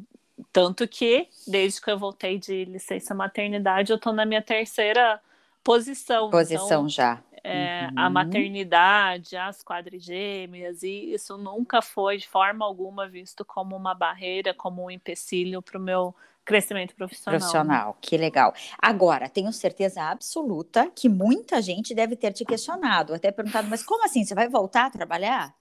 tanto 0.51 0.87
que, 0.87 1.27
desde 1.47 1.81
que 1.81 1.91
eu 1.91 1.97
voltei 1.97 2.37
de 2.37 2.65
licença 2.65 3.13
maternidade, 3.13 3.91
eu 3.91 3.97
estou 3.97 4.13
na 4.13 4.25
minha 4.25 4.41
terceira 4.41 5.21
posição. 5.63 6.29
Posição 6.29 6.65
então, 6.65 6.89
já. 6.89 7.21
É, 7.43 7.87
uhum. 7.91 7.99
A 7.99 8.09
maternidade, 8.09 9.37
as 9.37 9.63
quadrigêmeas, 9.63 10.83
e 10.83 11.13
isso 11.13 11.37
nunca 11.37 11.81
foi 11.81 12.17
de 12.17 12.27
forma 12.27 12.65
alguma 12.65 13.07
visto 13.07 13.45
como 13.45 13.75
uma 13.75 13.93
barreira, 13.93 14.53
como 14.53 14.85
um 14.85 14.91
empecilho 14.91 15.61
para 15.61 15.77
o 15.77 15.81
meu 15.81 16.13
crescimento 16.43 16.95
profissional. 16.95 17.39
Profissional, 17.39 17.97
que 18.01 18.17
legal. 18.17 18.53
Agora, 18.81 19.29
tenho 19.29 19.53
certeza 19.53 20.03
absoluta 20.03 20.91
que 20.93 21.07
muita 21.07 21.61
gente 21.61 21.93
deve 21.93 22.15
ter 22.15 22.33
te 22.33 22.43
questionado, 22.43 23.13
até 23.13 23.31
perguntado, 23.31 23.67
mas 23.69 23.83
como 23.83 24.03
assim? 24.03 24.25
Você 24.25 24.33
vai 24.33 24.49
voltar 24.49 24.87
a 24.87 24.89
trabalhar? 24.89 25.53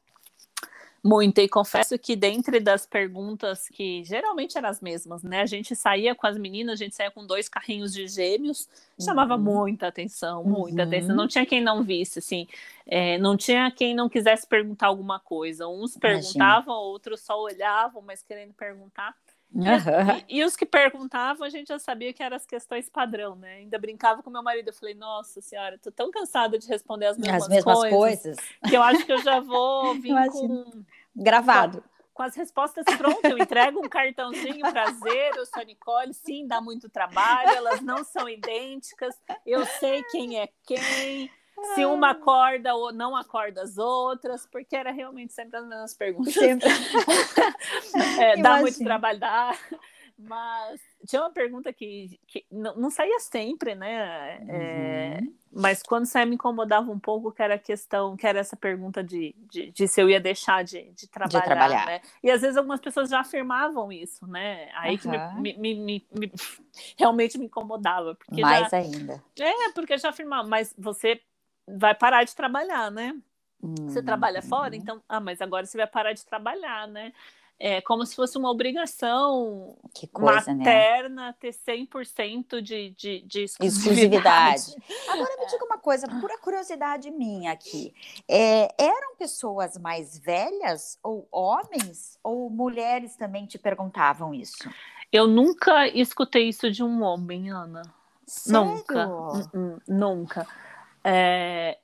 Muito, 1.09 1.40
e 1.40 1.49
confesso 1.49 1.99
que 1.99 2.14
dentre 2.14 2.61
das 2.61 2.85
perguntas 2.85 3.66
que 3.68 4.05
geralmente 4.05 4.59
eram 4.59 4.68
as 4.68 4.83
mesmas, 4.83 5.23
né? 5.23 5.40
A 5.40 5.47
gente 5.47 5.75
saía 5.75 6.14
com 6.14 6.27
as 6.27 6.37
meninas, 6.37 6.75
a 6.75 6.85
gente 6.85 6.94
saía 6.94 7.11
com 7.11 7.27
dois 7.27 7.49
carrinhos 7.49 7.94
de 7.94 8.07
gêmeos, 8.07 8.68
chamava 9.01 9.35
uhum. 9.35 9.42
muita 9.42 9.87
atenção, 9.87 10.44
muita 10.44 10.83
uhum. 10.83 10.88
atenção. 10.88 11.16
Não 11.16 11.27
tinha 11.27 11.47
quem 11.47 11.62
não 11.62 11.83
visse, 11.83 12.18
assim, 12.18 12.47
é, 12.87 13.16
não 13.16 13.38
tinha 13.38 13.71
quem 13.71 13.94
não 13.94 14.07
quisesse 14.07 14.47
perguntar 14.47 14.88
alguma 14.88 15.18
coisa. 15.18 15.66
Uns 15.66 15.97
perguntavam, 15.97 16.75
Imagina. 16.75 16.75
outros 16.75 17.21
só 17.23 17.40
olhavam, 17.40 18.03
mas 18.03 18.23
querendo 18.23 18.53
perguntar. 18.53 19.14
Uhum. 19.55 19.64
E, 20.29 20.40
e, 20.40 20.44
os 20.44 20.55
que 20.55 20.66
perguntavam, 20.66 21.47
a 21.47 21.49
gente 21.49 21.68
já 21.68 21.79
sabia 21.79 22.12
que 22.12 22.23
eram 22.23 22.37
as 22.37 22.44
questões 22.44 22.88
padrão, 22.90 23.35
né? 23.35 23.55
Ainda 23.55 23.79
brincava 23.79 24.23
com 24.23 24.29
meu 24.29 24.42
marido. 24.42 24.68
Eu 24.68 24.75
falei, 24.75 24.94
nossa 24.94 25.40
senhora, 25.40 25.79
tô 25.79 25.90
tão 25.90 26.11
cansada 26.11 26.59
de 26.59 26.68
responder 26.68 27.07
as 27.07 27.16
mesmas, 27.16 27.42
as 27.44 27.49
mesmas 27.49 27.79
coisas, 27.79 27.97
coisas, 27.99 28.37
que 28.68 28.77
eu 28.77 28.83
acho 28.83 29.07
que 29.07 29.12
eu 29.12 29.23
já 29.23 29.40
vou 29.40 29.94
vir 30.01 30.14
com. 30.31 30.85
Gravado. 31.22 31.83
Com, 31.83 32.14
com 32.14 32.22
as 32.22 32.35
respostas 32.35 32.85
prontas, 32.96 33.31
eu 33.31 33.38
entrego 33.38 33.81
um 33.81 33.88
cartãozinho 33.88 34.61
prazer, 34.72 35.37
eu 35.37 35.46
sou 35.46 35.62
a 35.62 35.64
Nicole, 35.64 36.14
sim, 36.14 36.46
dá 36.46 36.61
muito 36.61 36.88
trabalho, 36.88 37.50
elas 37.50 37.81
não 37.81 38.04
são 38.04 38.28
idênticas, 38.28 39.14
eu 39.44 39.64
sei 39.66 40.02
quem 40.04 40.40
é 40.40 40.48
quem, 40.66 41.31
se 41.74 41.85
uma 41.85 42.11
acorda 42.11 42.74
ou 42.74 42.92
não 42.92 43.16
acorda 43.16 43.62
as 43.62 43.78
outras, 43.78 44.46
porque 44.46 44.76
era 44.76 44.90
realmente 44.90 45.33
sempre 45.33 45.59
as 45.59 45.66
mesmas 45.66 45.94
perguntas. 45.94 46.35
Sempre. 46.35 46.68
é, 48.20 48.37
dá 48.40 48.61
muito 48.61 48.78
trabalho, 48.78 49.18
dá. 49.18 49.57
Mas 50.18 50.81
tinha 51.07 51.22
uma 51.22 51.31
pergunta 51.31 51.72
que, 51.72 52.18
que 52.26 52.44
não, 52.50 52.74
não 52.76 52.90
saía 52.90 53.20
sempre, 53.20 53.74
né? 53.74 54.38
É, 54.48 55.18
uhum. 55.20 55.35
Mas 55.53 55.83
quando 55.83 56.07
saía 56.07 56.27
me 56.27 56.35
incomodava 56.35 56.91
um 56.91 56.99
pouco, 56.99 57.33
que 57.33 57.43
era 57.43 57.55
a 57.55 57.59
questão, 57.59 58.17
que 58.17 58.27
era 58.27 58.39
essa 58.39 58.57
pergunta 58.57 59.03
de, 59.03 59.35
de, 59.51 59.71
de 59.71 59.89
se 59.89 60.01
eu 60.01 60.09
ia 60.09 60.21
deixar 60.21 60.63
de, 60.63 60.91
de 60.93 61.07
trabalhar. 61.09 61.41
De 61.41 61.47
trabalhar. 61.47 61.87
Né? 61.87 62.01
E 62.23 62.31
às 62.31 62.41
vezes 62.43 62.57
algumas 62.57 62.81
pessoas 62.81 63.09
já 63.09 63.21
afirmavam 63.21 63.91
isso, 63.91 64.27
né? 64.27 64.69
Aí 64.75 64.93
uhum. 64.95 64.99
que 64.99 65.09
me, 65.09 65.55
me, 65.59 65.75
me, 65.75 66.07
me, 66.13 66.33
realmente 66.99 67.39
me 67.39 67.47
incomodava. 67.47 68.15
Porque 68.15 68.41
Mais 68.41 68.69
já, 68.69 68.77
ainda. 68.77 69.23
É, 69.39 69.73
porque 69.73 69.97
já 69.97 70.11
afirmava, 70.11 70.49
mas 70.49 70.75
você 70.77 71.21
vai 71.67 71.95
parar 71.95 72.25
de 72.25 72.35
trabalhar, 72.35 72.91
né? 72.91 73.15
Hum, 73.63 73.75
você 73.89 74.03
trabalha 74.03 74.41
fora, 74.41 74.77
então, 74.77 75.03
ah, 75.09 75.19
mas 75.19 75.41
agora 75.43 75.67
você 75.67 75.77
vai 75.77 75.87
parar 75.87 76.13
de 76.13 76.25
trabalhar, 76.25 76.87
né? 76.87 77.13
É 77.61 77.81
como 77.81 78.07
se 78.07 78.14
fosse 78.14 78.38
uma 78.38 78.51
obrigação 78.51 79.77
coisa, 80.12 80.55
materna 80.55 81.27
né? 81.27 81.35
ter 81.40 81.51
100% 81.51 82.61
de, 82.61 82.90
de, 82.90 83.21
de 83.23 83.42
exclusividade. 83.42 84.61
exclusividade. 84.61 84.77
Agora 85.09 85.37
me 85.40 85.47
diga 85.47 85.64
uma 85.64 85.79
coisa, 85.79 86.07
pura 86.21 86.38
curiosidade 86.38 87.11
minha 87.11 87.53
aqui. 87.53 87.92
É, 88.29 88.73
eram 88.79 89.16
pessoas 89.16 89.77
mais 89.77 90.18
velhas 90.18 90.99
ou 91.03 91.27
homens 91.33 92.16
ou 92.23 92.49
mulheres 92.49 93.16
também 93.16 93.44
te 93.47 93.59
perguntavam 93.59 94.33
isso? 94.33 94.71
Eu 95.11 95.27
nunca 95.27 95.88
escutei 95.88 96.49
isso 96.49 96.71
de 96.71 96.85
um 96.85 97.03
homem, 97.03 97.51
Ana. 97.51 97.83
Sério? 98.25 98.68
Nunca. 98.68 99.09
Nunca. 99.88 100.47
É, 101.03 101.79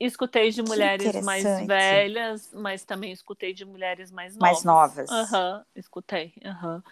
escutei 0.00 0.50
de 0.50 0.62
mulheres 0.62 1.22
mais 1.22 1.44
velhas, 1.66 2.50
mas 2.54 2.84
também 2.84 3.12
escutei 3.12 3.52
de 3.52 3.66
mulheres 3.66 4.10
mais 4.10 4.34
novas. 4.34 4.50
Mais 4.50 4.64
novas. 4.64 5.10
Aham, 5.10 5.56
uhum, 5.56 5.64
escutei. 5.76 6.32
Uhum. 6.42 6.82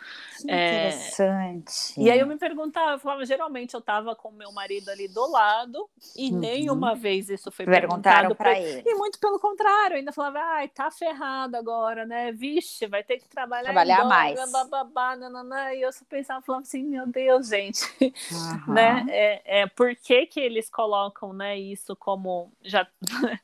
Que 0.43 0.51
é... 0.51 0.89
interessante. 0.89 1.95
E 1.97 2.11
aí 2.11 2.21
eu 2.21 2.27
me 2.27 2.37
perguntava, 2.37 2.93
eu 2.93 2.99
falava, 2.99 3.25
geralmente 3.25 3.73
eu 3.73 3.81
estava 3.81 4.15
com 4.15 4.31
meu 4.31 4.53
marido 4.53 4.91
ali 4.91 5.09
do 5.09 5.27
lado 5.31 5.89
e 6.15 6.31
uhum. 6.31 6.39
nenhuma 6.39 6.95
vez 6.95 7.31
isso 7.31 7.51
foi 7.51 7.65
Perguntaram 7.65 8.29
perguntado 8.29 8.37
para 8.37 8.59
ele. 8.61 8.83
E 8.85 8.95
muito 8.95 9.19
pelo 9.19 9.39
contrário, 9.39 9.97
ainda 9.97 10.13
falava, 10.13 10.39
ai, 10.41 10.69
tá 10.69 10.91
ferrado 10.91 11.57
agora, 11.57 12.05
né? 12.05 12.31
Vixe, 12.33 12.87
vai 12.87 13.03
ter 13.03 13.19
que 13.19 13.29
trabalhar, 13.29 13.73
trabalhar 13.73 14.05
mais. 14.05 14.53
Bababá, 14.53 15.17
nananã. 15.17 15.73
E 15.73 15.81
eu 15.81 15.93
só 15.93 16.05
pensava, 16.05 16.43
falava 16.43 16.63
assim, 16.63 16.85
meu 16.85 17.07
Deus, 17.07 17.49
gente, 17.49 17.81
né? 18.69 19.07
É, 19.09 19.63
é, 19.63 19.67
por 19.67 19.95
que 19.97 20.27
que 20.27 20.41
eles 20.41 20.69
colocam, 20.69 21.33
né, 21.33 21.59
isso 21.59 21.97
como 21.97 22.53
já 22.63 22.87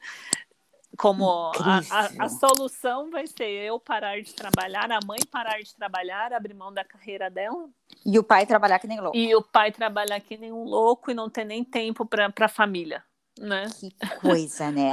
como 0.96 1.52
a, 1.58 1.80
a, 1.90 2.24
a, 2.24 2.28
solução 2.28 3.10
vai 3.10 3.26
ser 3.26 3.48
eu 3.48 3.80
parar 3.80 4.20
de 4.22 4.32
trabalhar, 4.32 4.90
a 4.90 5.00
mãe 5.04 5.18
parar 5.30 5.60
de 5.60 5.74
trabalhar, 5.74 6.32
abrir 6.32 6.54
mão 6.54 6.72
da 6.72 6.84
carreira 6.84 7.28
dela. 7.28 7.68
E 8.06 8.18
o 8.18 8.22
pai 8.22 8.46
trabalhar 8.46 8.78
que 8.78 8.86
nem 8.86 9.00
louco. 9.00 9.16
E 9.16 9.34
o 9.34 9.42
pai 9.42 9.72
trabalhar 9.72 10.20
que 10.20 10.36
nem 10.36 10.52
um 10.52 10.64
louco 10.64 11.10
e 11.10 11.14
não 11.14 11.28
ter 11.28 11.44
nem 11.44 11.64
tempo 11.64 12.06
para 12.06 12.32
a 12.38 12.48
família. 12.48 13.02
Né? 13.36 13.66
Que 13.80 13.90
coisa, 14.20 14.70
né? 14.70 14.92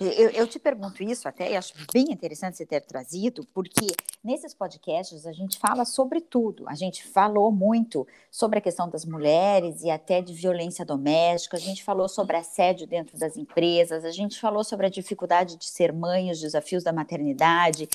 eu, 0.00 0.30
eu, 0.30 0.46
te 0.46 0.60
pergunto 0.60 1.02
isso 1.02 1.26
até, 1.26 1.50
e 1.50 1.56
acho 1.56 1.74
bem 1.92 2.12
interessante 2.12 2.56
você 2.56 2.64
ter 2.64 2.80
trazido, 2.80 3.44
porque 3.52 3.88
nesses 4.22 4.54
podcasts 4.54 5.26
a 5.26 5.32
gente 5.32 5.58
fala 5.58 5.84
sobre 5.84 6.20
tudo. 6.20 6.68
A 6.68 6.76
gente 6.76 7.04
falou 7.04 7.50
muito 7.50 8.06
sobre 8.30 8.60
a 8.60 8.62
questão 8.62 8.88
das 8.88 9.04
mulheres 9.04 9.82
e 9.82 9.90
até 9.90 10.20
de 10.20 10.32
violência 10.32 10.84
doméstica, 10.84 11.56
a 11.56 11.60
gente 11.60 11.82
falou 11.82 12.08
sobre 12.08 12.36
assédio 12.36 12.86
dentro 12.86 13.18
das 13.18 13.36
empresas, 13.36 14.04
a 14.04 14.12
gente 14.12 14.38
falou 14.38 14.62
sobre 14.62 14.86
a 14.86 14.90
dificuldade 14.90 15.56
de 15.56 15.64
ser 15.64 15.92
mãe, 15.92 16.30
os 16.30 16.40
desafios 16.40 16.84
da 16.84 16.92
maternidade, 16.92 17.88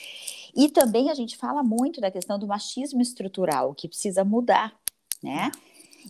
e 0.54 0.67
também 0.67 1.10
a 1.10 1.13
gente 1.13 1.38
fala 1.38 1.63
muito 1.63 2.02
da 2.02 2.12
questão 2.12 2.38
do 2.38 2.45
machismo 2.45 3.02
estrutural, 3.02 3.73
que 3.73 3.88
precisa 3.88 4.26
mudar, 4.26 4.78
né? 5.23 5.50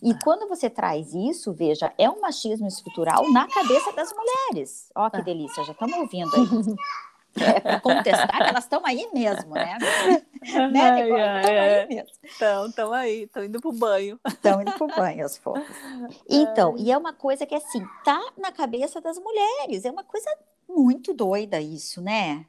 E 0.01 0.13
quando 0.23 0.47
você 0.47 0.69
traz 0.69 1.13
isso, 1.13 1.53
veja, 1.53 1.93
é 1.97 2.09
um 2.09 2.21
machismo 2.21 2.67
estrutural 2.67 3.31
na 3.31 3.47
cabeça 3.47 3.91
das 3.93 4.13
mulheres. 4.13 4.91
Ó, 4.95 5.09
que 5.09 5.17
ah. 5.17 5.21
delícia, 5.21 5.63
já 5.63 5.71
estamos 5.71 5.97
ouvindo 5.97 6.31
aí. 6.35 6.75
É, 7.39 7.59
para 7.59 7.79
contestar 7.79 8.35
que 8.35 8.49
elas 8.49 8.63
estão 8.63 8.83
aí 8.83 9.07
mesmo, 9.13 9.53
né? 9.53 9.77
né? 10.71 11.01
Estão 11.01 11.15
aí 11.15 11.87
mesmo. 11.87 12.11
Estão, 12.23 12.65
estão 12.65 12.93
aí, 12.93 13.23
estão 13.23 13.43
indo 13.43 13.61
para 13.61 13.69
o 13.69 13.73
banho. 13.73 14.19
Estão 14.25 14.59
indo 14.59 14.71
para 14.71 14.83
o 14.83 14.87
banho, 14.87 15.23
as 15.23 15.37
fofas. 15.37 15.63
Então, 16.27 16.75
e 16.79 16.91
é 16.91 16.97
uma 16.97 17.13
coisa 17.13 17.45
que, 17.45 17.53
assim, 17.53 17.85
tá 18.03 18.19
na 18.39 18.51
cabeça 18.51 18.99
das 18.99 19.19
mulheres. 19.19 19.85
É 19.85 19.91
uma 19.91 20.03
coisa 20.03 20.27
muito 20.67 21.13
doida 21.13 21.61
isso, 21.61 22.01
né? 22.01 22.43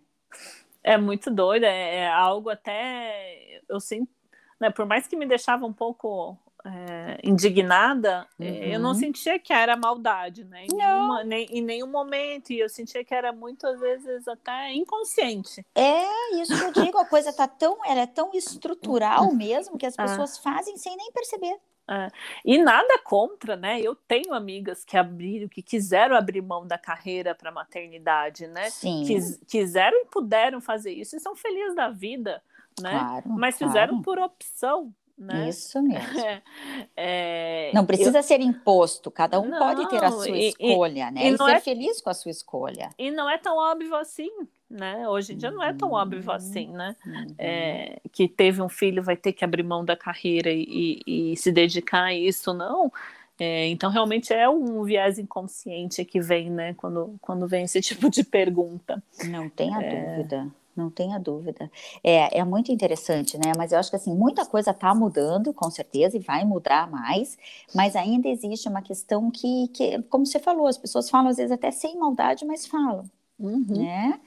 É 0.82 0.96
muito 0.96 1.30
doida, 1.30 1.66
é, 1.66 1.96
é 1.96 2.08
algo 2.08 2.48
até, 2.48 3.61
eu 3.68 3.78
sinto, 3.80 4.11
né, 4.58 4.70
por 4.70 4.87
mais 4.87 5.06
que 5.06 5.16
me 5.16 5.26
deixava 5.26 5.66
um 5.66 5.72
pouco 5.72 6.38
é, 6.64 7.18
indignada, 7.23 8.27
uhum. 8.38 8.47
eu 8.47 8.81
não 8.81 8.90
uhum. 8.90 8.94
sentia 8.94 9.38
que 9.38 9.53
era 9.53 9.77
maldade, 9.77 10.44
né? 10.44 10.64
Em, 10.64 10.77
nenhuma, 10.77 11.25
nem, 11.25 11.47
em 11.47 11.62
nenhum 11.62 11.87
momento. 11.87 12.53
E 12.53 12.59
eu 12.59 12.68
sentia 12.68 13.05
que 13.05 13.14
era 13.14 13.33
muitas 13.33 13.79
vezes 13.81 14.27
até 14.27 14.73
inconsciente. 14.73 15.64
É, 15.75 16.35
isso 16.37 16.57
que 16.57 16.64
eu 16.64 16.85
digo, 16.85 16.99
a 16.99 17.07
coisa 17.07 17.33
tá 17.33 17.47
tão, 17.47 17.79
ela 17.85 18.01
é 18.01 18.07
tão 18.07 18.31
estrutural 18.35 19.33
mesmo 19.35 19.79
que 19.79 19.87
as 19.87 19.94
ah. 19.99 20.03
pessoas 20.03 20.38
ah. 20.38 20.42
fazem 20.42 20.77
sem 20.77 20.97
nem 20.97 21.12
perceber. 21.12 21.59
É. 21.90 22.09
E 22.44 22.59
nada 22.59 22.99
contra, 23.03 23.57
né? 23.57 23.81
Eu 23.81 23.94
tenho 23.94 24.35
amigas 24.35 24.85
que 24.85 24.94
abriram, 24.94 25.49
que 25.49 25.62
quiseram 25.62 26.14
abrir 26.14 26.42
mão 26.42 26.66
da 26.66 26.77
carreira 26.77 27.35
para 27.35 27.51
maternidade, 27.51 28.47
né? 28.47 28.68
Sim. 28.68 29.05
Quis, 29.07 29.40
quiseram 29.49 29.97
e 30.03 30.05
puderam 30.05 30.61
fazer 30.61 30.92
isso 30.92 31.16
e 31.16 31.21
são 31.21 31.35
felizes 31.35 31.75
da 31.75 31.88
vida, 31.88 32.42
né? 32.79 32.90
Claro, 32.90 33.29
Mas 33.31 33.57
claro. 33.57 33.73
fizeram 33.73 34.03
por 34.03 34.18
opção, 34.18 34.92
né? 35.18 35.48
Isso 35.48 35.83
mesmo. 35.83 35.98
É, 36.96 37.70
não 37.72 37.87
precisa 37.87 38.18
eu... 38.18 38.22
ser 38.22 38.40
imposto, 38.40 39.11
cada 39.11 39.40
um 39.40 39.48
não, 39.48 39.59
pode 39.59 39.88
ter 39.88 40.02
a 40.02 40.11
sua 40.11 40.37
e, 40.37 40.48
escolha, 40.48 41.09
e, 41.09 41.12
né? 41.12 41.31
E, 41.31 41.35
e 41.35 41.37
ser 41.37 41.50
é... 41.50 41.61
feliz 41.61 42.00
com 42.00 42.11
a 42.11 42.14
sua 42.14 42.31
escolha. 42.31 42.90
E 42.98 43.11
não 43.11 43.31
é 43.31 43.38
tão 43.38 43.57
óbvio 43.57 43.94
assim, 43.94 44.31
né? 44.68 45.09
Hoje 45.09 45.33
em 45.33 45.37
dia 45.37 45.50
não 45.50 45.62
é 45.62 45.72
tão 45.72 45.92
óbvio 45.92 46.22
uhum. 46.24 46.33
assim, 46.33 46.68
né? 46.72 46.96
Uhum. 47.07 47.35
É, 47.38 48.00
que 48.12 48.28
teve 48.28 48.61
um 48.61 48.68
filho 48.68 49.02
vai 49.02 49.16
ter 49.16 49.33
que 49.33 49.44
abrir 49.44 49.62
mão 49.62 49.85
da 49.85 49.96
carreira 49.96 50.50
e, 50.50 51.00
e 51.07 51.37
se 51.37 51.52
dedicar 51.52 52.04
a 52.04 52.14
isso, 52.14 52.52
não. 52.52 52.92
É, 53.38 53.68
então, 53.68 53.90
realmente 53.90 54.33
é 54.33 54.48
um 54.48 54.83
viés 54.83 55.18
inconsciente 55.18 56.04
que 56.04 56.20
vem, 56.20 56.50
né, 56.50 56.74
quando, 56.74 57.14
quando 57.20 57.46
vem 57.46 57.64
esse 57.64 57.81
tipo 57.83 58.11
de 58.11 58.24
pergunta. 58.24 59.02
Não 59.28 59.48
tenha 59.48 59.81
é... 59.81 60.16
dúvida 60.16 60.48
não 60.79 60.91
tenha 60.91 61.19
dúvida. 61.19 61.71
É, 62.03 62.38
é 62.38 62.45
muito 62.45 62.73
interessante, 62.73 63.37
né? 63.37 63.53
Mas 63.57 63.73
eu 63.73 63.79
acho 63.79 63.91
que 63.91 63.97
assim, 63.97 64.14
muita 64.14 64.47
coisa 64.47 64.71
está 64.71 64.95
mudando, 64.95 65.53
com 65.53 65.71
certeza, 65.71 66.17
e 66.17 66.21
vai 66.21 66.45
mudar 66.45 66.91
mais, 66.91 67.37
mas 67.75 67.97
ainda 67.97 68.29
existe 68.29 68.69
uma 68.69 68.81
questão 68.81 69.31
que, 69.31 69.69
que, 69.69 70.01
como 70.05 70.25
você 70.25 70.38
falou, 70.38 70.67
as 70.67 70.79
pessoas 70.79 71.11
falam 71.11 71.29
às 71.29 71.37
vezes 71.37 71.53
até 71.53 71.71
sem 71.71 71.99
maldade, 71.99 72.45
mas 72.47 72.67
falam, 72.67 73.05
uhum. 73.38 73.64
né? 73.69 74.21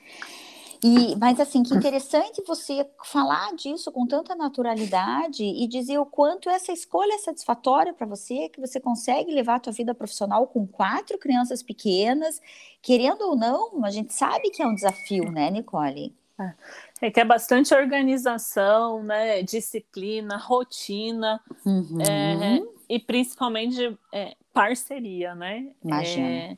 E, 0.84 1.16
mas 1.16 1.40
assim, 1.40 1.62
que 1.62 1.76
interessante 1.76 2.42
você 2.46 2.90
falar 3.04 3.54
disso 3.56 3.92
com 3.92 4.08
tanta 4.08 4.34
naturalidade 4.34 5.44
e 5.44 5.68
dizer 5.68 6.00
o 6.00 6.06
quanto 6.08 6.50
essa 6.50 6.72
escolha 6.72 7.14
é 7.14 7.18
satisfatória 7.20 7.94
para 7.94 8.08
você, 8.08 8.50
que 8.50 8.60
você 8.60 8.80
consegue 8.80 9.32
levar 9.32 9.56
a 9.56 9.60
tua 9.60 9.74
vida 9.74 9.94
profissional 9.94 10.48
com 10.48 10.66
quatro 10.66 11.20
crianças 11.20 11.62
pequenas, 11.62 12.42
querendo 12.82 13.22
ou 13.22 13.36
não, 13.36 13.86
a 13.86 13.92
gente 13.92 14.12
sabe 14.12 14.50
que 14.50 14.64
é 14.64 14.66
um 14.66 14.74
desafio, 14.74 15.32
né, 15.32 15.52
Nicole? 15.52 16.16
É 17.02 17.10
que 17.10 17.20
é 17.20 17.26
bastante 17.26 17.74
organização, 17.74 19.04
né? 19.04 19.42
Disciplina, 19.42 20.38
rotina 20.38 21.42
uhum. 21.66 22.00
é, 22.02 22.62
e 22.88 23.00
principalmente 23.00 23.98
é, 24.12 24.36
parceria, 24.54 25.34
né? 25.34 25.72
Imagina. 25.84 26.28
É, 26.28 26.58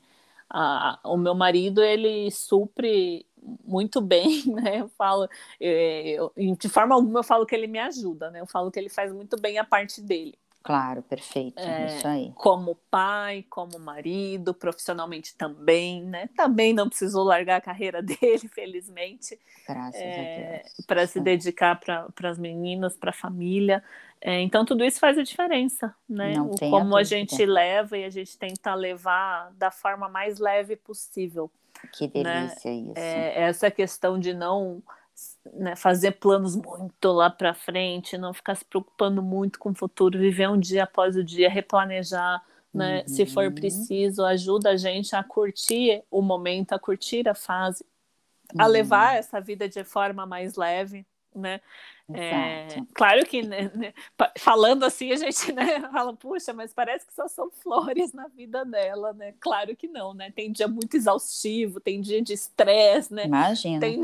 a, 0.49 0.99
o 1.05 1.17
meu 1.17 1.33
marido 1.33 1.81
ele 1.81 2.29
supre 2.29 3.25
muito 3.65 3.99
bem, 4.01 4.43
né? 4.51 4.81
Eu 4.81 4.89
falo, 4.89 5.27
é, 5.59 6.11
eu, 6.11 6.31
de 6.57 6.69
forma 6.69 6.95
alguma 6.95 7.19
eu 7.19 7.23
falo 7.23 7.45
que 7.45 7.55
ele 7.55 7.67
me 7.67 7.79
ajuda, 7.79 8.29
né? 8.29 8.41
Eu 8.41 8.47
falo 8.47 8.71
que 8.71 8.79
ele 8.79 8.89
faz 8.89 9.11
muito 9.11 9.39
bem 9.39 9.57
a 9.57 9.63
parte 9.63 10.01
dele. 10.01 10.37
Claro, 10.63 11.03
perfeito, 11.03 11.59
é, 11.59 11.85
isso 11.87 12.07
aí. 12.07 12.31
Como 12.35 12.75
pai, 12.89 13.45
como 13.49 13.77
marido, 13.77 14.53
profissionalmente 14.53 15.35
também, 15.35 16.01
né? 16.01 16.29
Também 16.37 16.73
não 16.73 16.87
precisou 16.87 17.25
largar 17.25 17.57
a 17.57 17.61
carreira 17.61 17.99
dele, 18.01 18.47
felizmente. 18.47 19.37
Graças 19.67 19.99
é, 19.99 20.55
a 20.55 20.61
Deus. 20.61 20.85
Para 20.87 21.05
se 21.05 21.19
dedicar 21.19 21.77
para 21.77 22.29
as 22.29 22.39
meninas, 22.39 22.95
para 22.95 23.09
a 23.09 23.13
família. 23.13 23.83
É, 24.21 24.39
então, 24.39 24.63
tudo 24.63 24.85
isso 24.85 25.01
faz 25.01 25.17
a 25.17 25.23
diferença, 25.23 25.93
né? 26.07 26.33
Não 26.33 26.51
o, 26.51 26.57
como 26.57 26.95
a, 26.95 27.01
a 27.01 27.03
gente 27.03 27.45
leva 27.45 27.97
e 27.97 28.05
a 28.05 28.09
gente 28.09 28.37
tenta 28.37 28.73
levar 28.73 29.51
da 29.57 29.69
forma 29.69 30.07
mais 30.07 30.39
leve 30.39 30.77
possível. 30.77 31.51
Que 31.91 32.05
né? 32.23 32.47
delícia 32.47 32.71
né? 32.71 32.77
isso. 32.77 32.93
É, 32.95 33.41
essa 33.41 33.69
questão 33.69 34.17
de 34.17 34.33
não 34.33 34.81
né, 35.53 35.75
fazer 35.75 36.13
planos 36.13 36.55
muito 36.55 37.11
lá 37.11 37.29
para 37.29 37.53
frente, 37.53 38.17
não 38.17 38.33
ficar 38.33 38.55
se 38.55 38.65
preocupando 38.65 39.21
muito 39.21 39.59
com 39.59 39.71
o 39.71 39.75
futuro, 39.75 40.17
viver 40.17 40.49
um 40.49 40.59
dia 40.59 40.83
após 40.83 41.15
o 41.15 41.23
dia, 41.23 41.49
replanejar, 41.49 42.43
né, 42.73 43.01
uhum. 43.01 43.07
se 43.07 43.25
for 43.25 43.45
uhum. 43.45 43.53
preciso, 43.53 44.25
ajuda 44.25 44.71
a 44.71 44.77
gente 44.77 45.15
a 45.15 45.23
curtir 45.23 46.03
o 46.09 46.21
momento, 46.21 46.73
a 46.73 46.79
curtir 46.79 47.27
a 47.29 47.35
fase, 47.35 47.85
uhum. 48.53 48.61
a 48.61 48.67
levar 48.67 49.15
essa 49.15 49.39
vida 49.39 49.69
de 49.69 49.83
forma 49.83 50.25
mais 50.25 50.55
leve, 50.55 51.05
né? 51.35 51.61
É, 52.13 52.67
claro 52.93 53.25
que 53.25 53.41
né, 53.41 53.71
né, 53.73 53.93
falando 54.37 54.83
assim 54.83 55.11
a 55.13 55.15
gente 55.15 55.51
né, 55.53 55.79
fala, 55.89 56.13
puxa, 56.13 56.51
mas 56.51 56.73
parece 56.73 57.07
que 57.07 57.13
só 57.13 57.29
são 57.29 57.49
flores 57.49 58.11
na 58.11 58.27
vida 58.27 58.65
dela, 58.65 59.13
né? 59.13 59.33
Claro 59.39 59.75
que 59.75 59.87
não, 59.87 60.13
né? 60.13 60.31
Tem 60.31 60.51
dia 60.51 60.67
muito 60.67 60.95
exaustivo, 60.97 61.79
tem 61.79 62.01
dia 62.01 62.21
de 62.21 62.33
estresse, 62.33 63.13
né? 63.13 63.25
Imagina. 63.25 63.79
Tem, 63.79 64.01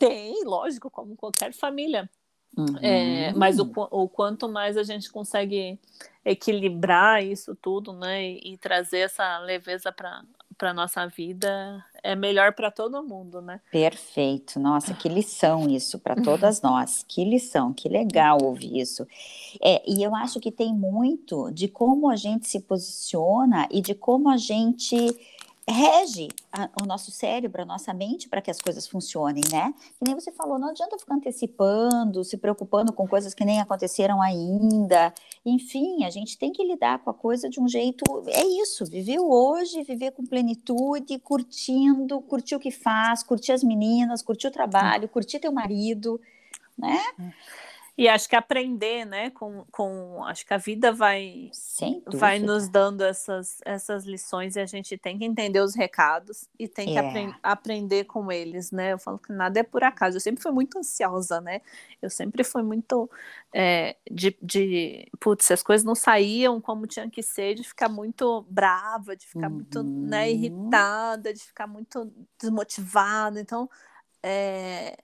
tem, 0.00 0.42
lógico, 0.44 0.90
como 0.90 1.14
qualquer 1.14 1.52
família. 1.52 2.08
Uhum. 2.56 2.78
É, 2.82 3.32
mas 3.34 3.60
o, 3.60 3.70
o, 3.92 4.08
quanto 4.08 4.48
mais 4.48 4.76
a 4.76 4.82
gente 4.82 5.12
consegue 5.12 5.78
equilibrar 6.24 7.22
isso 7.24 7.54
tudo, 7.54 7.92
né, 7.92 8.24
e, 8.24 8.54
e 8.54 8.58
trazer 8.58 9.00
essa 9.00 9.38
leveza 9.38 9.92
para 9.92 10.24
para 10.60 10.74
nossa 10.74 11.06
vida 11.06 11.82
é 12.02 12.14
melhor 12.14 12.52
para 12.52 12.70
todo 12.70 13.02
mundo, 13.02 13.40
né? 13.40 13.62
Perfeito. 13.72 14.60
Nossa, 14.60 14.92
que 14.92 15.08
lição 15.08 15.70
isso 15.70 15.98
para 15.98 16.14
todas 16.14 16.60
nós. 16.62 17.02
Que 17.08 17.24
lição, 17.24 17.72
que 17.72 17.88
legal 17.88 18.42
ouvir 18.42 18.78
isso. 18.78 19.06
É, 19.62 19.82
e 19.90 20.02
eu 20.02 20.14
acho 20.14 20.38
que 20.38 20.52
tem 20.52 20.74
muito 20.74 21.50
de 21.50 21.66
como 21.66 22.10
a 22.10 22.16
gente 22.16 22.46
se 22.46 22.60
posiciona 22.60 23.66
e 23.70 23.80
de 23.80 23.94
como 23.94 24.28
a 24.28 24.36
gente 24.36 24.96
rege 25.68 26.28
a, 26.52 26.68
o 26.82 26.86
nosso 26.86 27.10
cérebro, 27.10 27.62
a 27.62 27.64
nossa 27.64 27.92
mente 27.94 28.28
para 28.28 28.40
que 28.40 28.50
as 28.50 28.60
coisas 28.60 28.86
funcionem, 28.88 29.42
né? 29.50 29.72
Que 29.98 30.04
nem 30.04 30.14
você 30.14 30.32
falou, 30.32 30.58
não 30.58 30.70
adianta 30.70 30.98
ficar 30.98 31.14
antecipando, 31.14 32.24
se 32.24 32.36
preocupando 32.36 32.92
com 32.92 33.06
coisas 33.06 33.34
que 33.34 33.44
nem 33.44 33.60
aconteceram 33.60 34.20
ainda. 34.20 35.12
Enfim, 35.44 36.04
a 36.04 36.10
gente 36.10 36.36
tem 36.38 36.52
que 36.52 36.64
lidar 36.64 36.98
com 36.98 37.10
a 37.10 37.14
coisa 37.14 37.48
de 37.48 37.60
um 37.60 37.68
jeito. 37.68 38.04
É 38.28 38.44
isso, 38.62 38.84
viver 38.84 39.20
hoje, 39.20 39.82
viver 39.82 40.12
com 40.12 40.24
plenitude, 40.24 41.18
curtindo, 41.18 42.20
curtir 42.22 42.56
o 42.56 42.60
que 42.60 42.70
faz, 42.70 43.22
curtir 43.22 43.52
as 43.52 43.62
meninas, 43.62 44.22
curtir 44.22 44.48
o 44.48 44.52
trabalho, 44.52 45.08
curtir 45.08 45.38
teu 45.38 45.52
marido, 45.52 46.20
né? 46.76 46.98
E 48.00 48.08
acho 48.08 48.30
que 48.30 48.34
aprender, 48.34 49.04
né, 49.04 49.28
com, 49.28 49.62
com 49.70 50.24
acho 50.24 50.46
que 50.46 50.54
a 50.54 50.56
vida 50.56 50.90
vai 50.90 51.50
vai 52.14 52.38
nos 52.38 52.66
dando 52.66 53.02
essas, 53.02 53.58
essas 53.62 54.06
lições 54.06 54.56
e 54.56 54.60
a 54.60 54.64
gente 54.64 54.96
tem 54.96 55.18
que 55.18 55.24
entender 55.26 55.60
os 55.60 55.74
recados 55.74 56.48
e 56.58 56.66
tem 56.66 56.86
que 56.86 56.96
é. 56.96 56.98
apre 56.98 57.34
aprender 57.42 58.04
com 58.04 58.32
eles, 58.32 58.72
né? 58.72 58.94
Eu 58.94 58.98
falo 58.98 59.18
que 59.18 59.30
nada 59.30 59.60
é 59.60 59.62
por 59.62 59.84
acaso. 59.84 60.16
Eu 60.16 60.20
sempre 60.22 60.42
fui 60.42 60.50
muito 60.50 60.78
ansiosa, 60.78 61.42
né? 61.42 61.60
Eu 62.00 62.08
sempre 62.08 62.42
fui 62.42 62.62
muito 62.62 63.10
é, 63.52 63.94
de, 64.10 64.34
de 64.40 65.06
putz, 65.20 65.50
as 65.50 65.62
coisas 65.62 65.84
não 65.84 65.94
saíam 65.94 66.58
como 66.58 66.86
tinham 66.86 67.10
que 67.10 67.22
ser, 67.22 67.54
de 67.54 67.64
ficar 67.64 67.90
muito 67.90 68.46
brava, 68.48 69.14
de 69.14 69.26
ficar 69.26 69.48
uhum. 69.48 69.56
muito 69.56 69.82
né, 69.82 70.30
irritada, 70.30 71.34
de 71.34 71.40
ficar 71.40 71.66
muito 71.66 72.10
desmotivada. 72.40 73.38
Então, 73.38 73.68
é, 74.22 74.96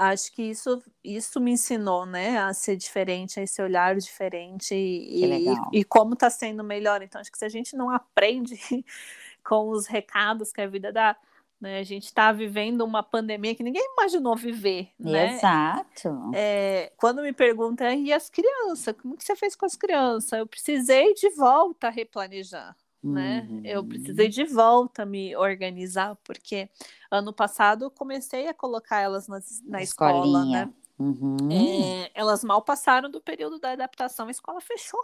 acho 0.00 0.32
que 0.32 0.42
isso, 0.42 0.82
isso 1.04 1.38
me 1.38 1.52
ensinou, 1.52 2.06
né, 2.06 2.38
a 2.38 2.54
ser 2.54 2.74
diferente, 2.74 3.38
a 3.38 3.42
esse 3.42 3.60
olhar 3.60 3.94
diferente 3.96 4.74
e, 4.74 5.24
e, 5.24 5.80
e 5.80 5.84
como 5.84 6.14
está 6.14 6.30
sendo 6.30 6.64
melhor. 6.64 7.02
Então, 7.02 7.20
acho 7.20 7.30
que 7.30 7.38
se 7.38 7.44
a 7.44 7.50
gente 7.50 7.76
não 7.76 7.90
aprende 7.90 8.58
com 9.44 9.68
os 9.68 9.86
recados 9.86 10.52
que 10.52 10.60
a 10.62 10.66
vida 10.66 10.90
dá, 10.90 11.14
né, 11.60 11.78
a 11.78 11.82
gente 11.82 12.06
está 12.06 12.32
vivendo 12.32 12.80
uma 12.80 13.02
pandemia 13.02 13.54
que 13.54 13.62
ninguém 13.62 13.84
imaginou 13.92 14.34
viver, 14.34 14.88
né? 14.98 15.34
Exato. 15.34 16.30
É, 16.34 16.90
quando 16.96 17.20
me 17.20 17.34
perguntam, 17.34 17.92
e 17.92 18.10
as 18.10 18.30
crianças, 18.30 18.94
como 18.96 19.18
que 19.18 19.24
você 19.24 19.36
fez 19.36 19.54
com 19.54 19.66
as 19.66 19.76
crianças? 19.76 20.32
Eu 20.32 20.46
precisei 20.46 21.12
de 21.12 21.28
volta 21.30 21.90
replanejar 21.90 22.74
né? 23.02 23.46
Uhum. 23.48 23.62
Eu 23.64 23.84
precisei 23.84 24.28
de 24.28 24.44
volta 24.44 25.06
me 25.06 25.34
organizar, 25.36 26.16
porque 26.22 26.68
ano 27.10 27.32
passado 27.32 27.86
eu 27.86 27.90
comecei 27.90 28.48
a 28.48 28.54
colocar 28.54 29.00
elas 29.00 29.26
na, 29.26 29.40
na 29.64 29.82
escola, 29.82 30.44
né? 30.44 30.70
Uhum. 30.98 31.36
É, 31.50 32.10
elas 32.14 32.44
mal 32.44 32.60
passaram 32.60 33.10
do 33.10 33.22
período 33.22 33.58
da 33.58 33.72
adaptação, 33.72 34.28
a 34.28 34.30
escola 34.30 34.60
fechou. 34.60 35.00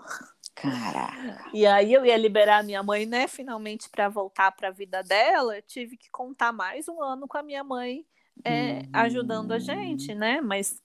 Caraca. 0.54 1.50
E 1.54 1.66
aí 1.66 1.92
eu 1.92 2.04
ia 2.04 2.16
liberar 2.16 2.62
minha 2.62 2.82
mãe, 2.82 3.06
né, 3.06 3.26
finalmente 3.26 3.88
para 3.88 4.08
voltar 4.08 4.52
para 4.52 4.68
a 4.68 4.72
vida 4.72 5.02
dela, 5.02 5.56
eu 5.56 5.62
tive 5.62 5.96
que 5.96 6.10
contar 6.10 6.52
mais 6.52 6.86
um 6.88 7.02
ano 7.02 7.26
com 7.26 7.38
a 7.38 7.42
minha 7.42 7.64
mãe 7.64 8.06
é, 8.44 8.72
uhum. 8.72 8.90
ajudando 8.92 9.52
a 9.52 9.58
gente, 9.58 10.14
né? 10.14 10.40
Mas 10.40 10.82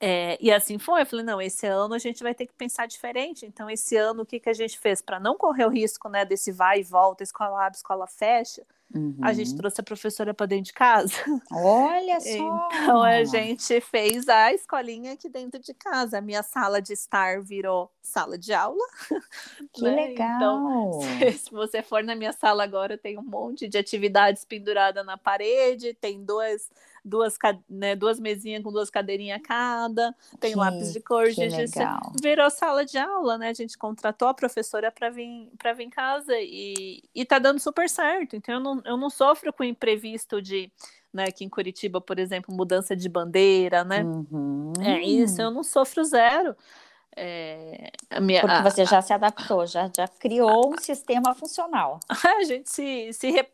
é, 0.00 0.38
e 0.40 0.50
assim 0.50 0.78
foi, 0.78 1.02
eu 1.02 1.06
falei, 1.06 1.24
não, 1.24 1.42
esse 1.42 1.66
ano 1.66 1.92
a 1.92 1.98
gente 1.98 2.22
vai 2.22 2.34
ter 2.34 2.46
que 2.46 2.54
pensar 2.54 2.86
diferente. 2.86 3.44
Então, 3.44 3.68
esse 3.68 3.96
ano, 3.96 4.22
o 4.22 4.26
que, 4.26 4.40
que 4.40 4.48
a 4.48 4.54
gente 4.54 4.78
fez 4.78 5.02
para 5.02 5.20
não 5.20 5.36
correr 5.36 5.66
o 5.66 5.68
risco 5.68 6.08
né, 6.08 6.24
desse 6.24 6.50
vai 6.50 6.80
e 6.80 6.82
volta, 6.82 7.22
escola 7.22 7.66
abre, 7.66 7.76
escola 7.76 8.06
fecha? 8.06 8.62
Uhum. 8.94 9.18
A 9.22 9.32
gente 9.32 9.50
uhum. 9.50 9.58
trouxe 9.58 9.80
a 9.80 9.84
professora 9.84 10.34
para 10.34 10.46
dentro 10.46 10.64
de 10.64 10.72
casa. 10.72 11.14
Olha 11.52 12.18
só! 12.18 12.68
Então 12.72 13.02
a 13.02 13.22
gente 13.24 13.80
fez 13.82 14.28
a 14.28 14.52
escolinha 14.52 15.12
aqui 15.12 15.28
dentro 15.28 15.60
de 15.60 15.72
casa. 15.74 16.18
A 16.18 16.20
minha 16.20 16.42
sala 16.42 16.82
de 16.82 16.92
estar 16.92 17.40
virou 17.40 17.92
sala 18.02 18.36
de 18.36 18.52
aula. 18.52 18.84
Que 19.72 19.82
né? 19.82 20.06
legal! 20.06 20.98
Então, 20.98 21.00
se, 21.30 21.38
se, 21.38 21.50
você 21.52 21.82
for 21.82 22.02
na 22.02 22.16
minha 22.16 22.32
sala 22.32 22.64
agora, 22.64 22.98
tem 22.98 23.16
um 23.16 23.22
monte 23.22 23.68
de 23.68 23.78
atividades 23.78 24.44
penduradas 24.44 25.06
na 25.06 25.16
parede, 25.16 25.94
tem 25.94 26.24
duas 26.24 26.68
duas, 27.04 27.36
né, 27.68 27.96
duas 27.96 28.20
mesinhas 28.20 28.62
com 28.62 28.72
duas 28.72 28.90
cadeirinhas 28.90 29.40
cada, 29.42 30.14
tem 30.38 30.52
que, 30.52 30.58
lápis 30.58 30.92
de 30.92 31.00
cor, 31.00 31.26
que 31.28 31.46
legal. 31.46 32.12
virou 32.22 32.50
sala 32.50 32.84
de 32.84 32.98
aula, 32.98 33.38
né? 33.38 33.48
A 33.48 33.54
gente 33.54 33.76
contratou 33.76 34.28
a 34.28 34.34
professora 34.34 34.90
para 34.90 35.10
vir 35.10 35.50
para 35.58 35.72
vir 35.72 35.84
em 35.84 35.90
casa 35.90 36.32
e, 36.38 37.02
e 37.14 37.24
tá 37.24 37.38
dando 37.38 37.58
super 37.58 37.88
certo. 37.88 38.36
Então 38.36 38.54
eu 38.54 38.60
não, 38.60 38.82
eu 38.84 38.96
não 38.96 39.10
sofro 39.10 39.52
com 39.52 39.64
imprevisto 39.64 40.40
de 40.40 40.70
né, 41.12 41.24
aqui 41.28 41.44
em 41.44 41.48
Curitiba, 41.48 42.00
por 42.00 42.18
exemplo, 42.18 42.54
mudança 42.54 42.94
de 42.94 43.08
bandeira, 43.08 43.82
né? 43.82 44.04
Uhum. 44.04 44.72
É 44.80 45.02
isso, 45.02 45.42
eu 45.42 45.50
não 45.50 45.64
sofro 45.64 46.04
zero. 46.04 46.54
É, 47.22 47.92
minha, 48.18 48.40
Porque 48.40 48.62
você 48.62 48.80
a, 48.80 48.84
já 48.86 49.02
se 49.02 49.12
adaptou, 49.12 49.66
já, 49.66 49.90
já 49.94 50.08
criou 50.08 50.72
um 50.72 50.78
sistema 50.78 51.34
funcional. 51.34 52.00
A 52.40 52.44
gente 52.44 52.70
se, 52.70 53.12
se, 53.12 53.30
re, 53.30 53.46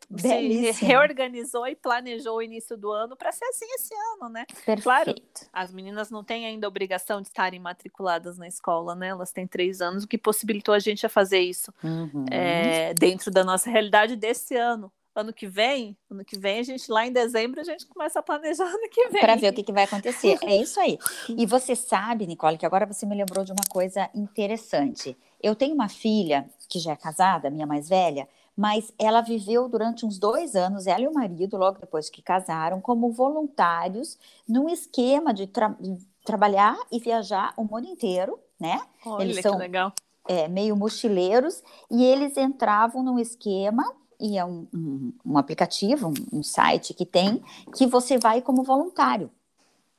se, 0.73 0.85
reorganizou 0.85 1.67
e 1.67 1.75
planejou 1.75 2.37
o 2.37 2.41
início 2.41 2.77
do 2.77 2.89
ano 2.89 3.17
para 3.17 3.29
ser 3.33 3.43
assim 3.45 3.65
esse 3.75 3.93
ano, 4.13 4.29
né? 4.29 4.45
Perfeito. 4.65 4.83
Claro, 4.83 5.15
as 5.51 5.73
meninas 5.73 6.09
não 6.09 6.23
têm 6.23 6.45
ainda 6.45 6.65
obrigação 6.65 7.21
de 7.21 7.27
estarem 7.27 7.59
matriculadas 7.59 8.37
na 8.37 8.47
escola, 8.47 8.95
né? 8.95 9.09
Elas 9.09 9.33
têm 9.33 9.45
três 9.45 9.81
anos, 9.81 10.05
o 10.05 10.07
que 10.07 10.17
possibilitou 10.17 10.73
a 10.73 10.79
gente 10.79 11.05
a 11.05 11.09
fazer 11.09 11.39
isso 11.39 11.73
uhum. 11.83 12.25
é, 12.31 12.93
dentro 12.93 13.29
da 13.29 13.43
nossa 13.43 13.69
realidade 13.69 14.15
desse 14.15 14.55
ano 14.55 14.89
ano 15.19 15.33
que 15.33 15.47
vem, 15.47 15.97
ano 16.09 16.23
que 16.23 16.37
vem 16.37 16.59
a 16.59 16.63
gente 16.63 16.91
lá 16.91 17.05
em 17.05 17.11
dezembro 17.11 17.59
a 17.59 17.63
gente 17.63 17.85
começa 17.87 18.19
a 18.19 18.23
planejar 18.23 18.65
ano 18.65 18.89
que 18.89 19.09
vem. 19.09 19.21
Para 19.21 19.35
ver 19.35 19.51
o 19.51 19.53
que, 19.53 19.63
que 19.63 19.73
vai 19.73 19.83
acontecer. 19.83 20.37
é 20.43 20.57
isso 20.57 20.79
aí. 20.79 20.97
E 21.29 21.45
você 21.47 21.75
sabe, 21.75 22.27
Nicole, 22.27 22.57
que 22.57 22.65
agora 22.65 22.85
você 22.85 23.05
me 23.05 23.15
lembrou 23.15 23.43
de 23.43 23.51
uma 23.51 23.63
coisa 23.69 24.09
interessante. 24.13 25.17
Eu 25.41 25.55
tenho 25.55 25.73
uma 25.73 25.89
filha 25.89 26.47
que 26.69 26.79
já 26.79 26.91
é 26.91 26.95
casada, 26.95 27.49
minha 27.49 27.65
mais 27.65 27.89
velha, 27.89 28.27
mas 28.55 28.93
ela 28.97 29.21
viveu 29.21 29.67
durante 29.67 30.05
uns 30.05 30.17
dois 30.19 30.55
anos, 30.55 30.87
ela 30.87 31.01
e 31.01 31.07
o 31.07 31.13
marido, 31.13 31.57
logo 31.57 31.79
depois 31.79 32.09
que 32.09 32.21
casaram, 32.21 32.79
como 32.79 33.11
voluntários 33.11 34.17
num 34.47 34.69
esquema 34.69 35.33
de, 35.33 35.47
tra 35.47 35.69
de 35.79 35.97
trabalhar 36.25 36.77
e 36.91 36.99
viajar 36.99 37.53
o 37.55 37.63
mundo 37.63 37.87
inteiro, 37.87 38.39
né? 38.59 38.81
Olha, 39.05 39.23
eles 39.23 39.41
são, 39.41 39.53
que 39.53 39.59
legal. 39.59 39.93
É, 40.27 40.47
meio 40.47 40.75
mochileiros, 40.75 41.63
e 41.89 42.03
eles 42.03 42.35
entravam 42.35 43.01
num 43.01 43.17
esquema 43.17 43.83
e 44.19 44.37
é 44.37 44.45
um, 44.45 44.67
um, 44.73 45.13
um 45.25 45.37
aplicativo, 45.37 46.09
um, 46.09 46.39
um, 46.39 46.43
site 46.43 46.93
que 46.93 47.05
tem, 47.05 47.41
que 47.75 47.85
você 47.85 48.17
vai 48.17 48.41
como 48.41 48.63
voluntário. 48.63 49.29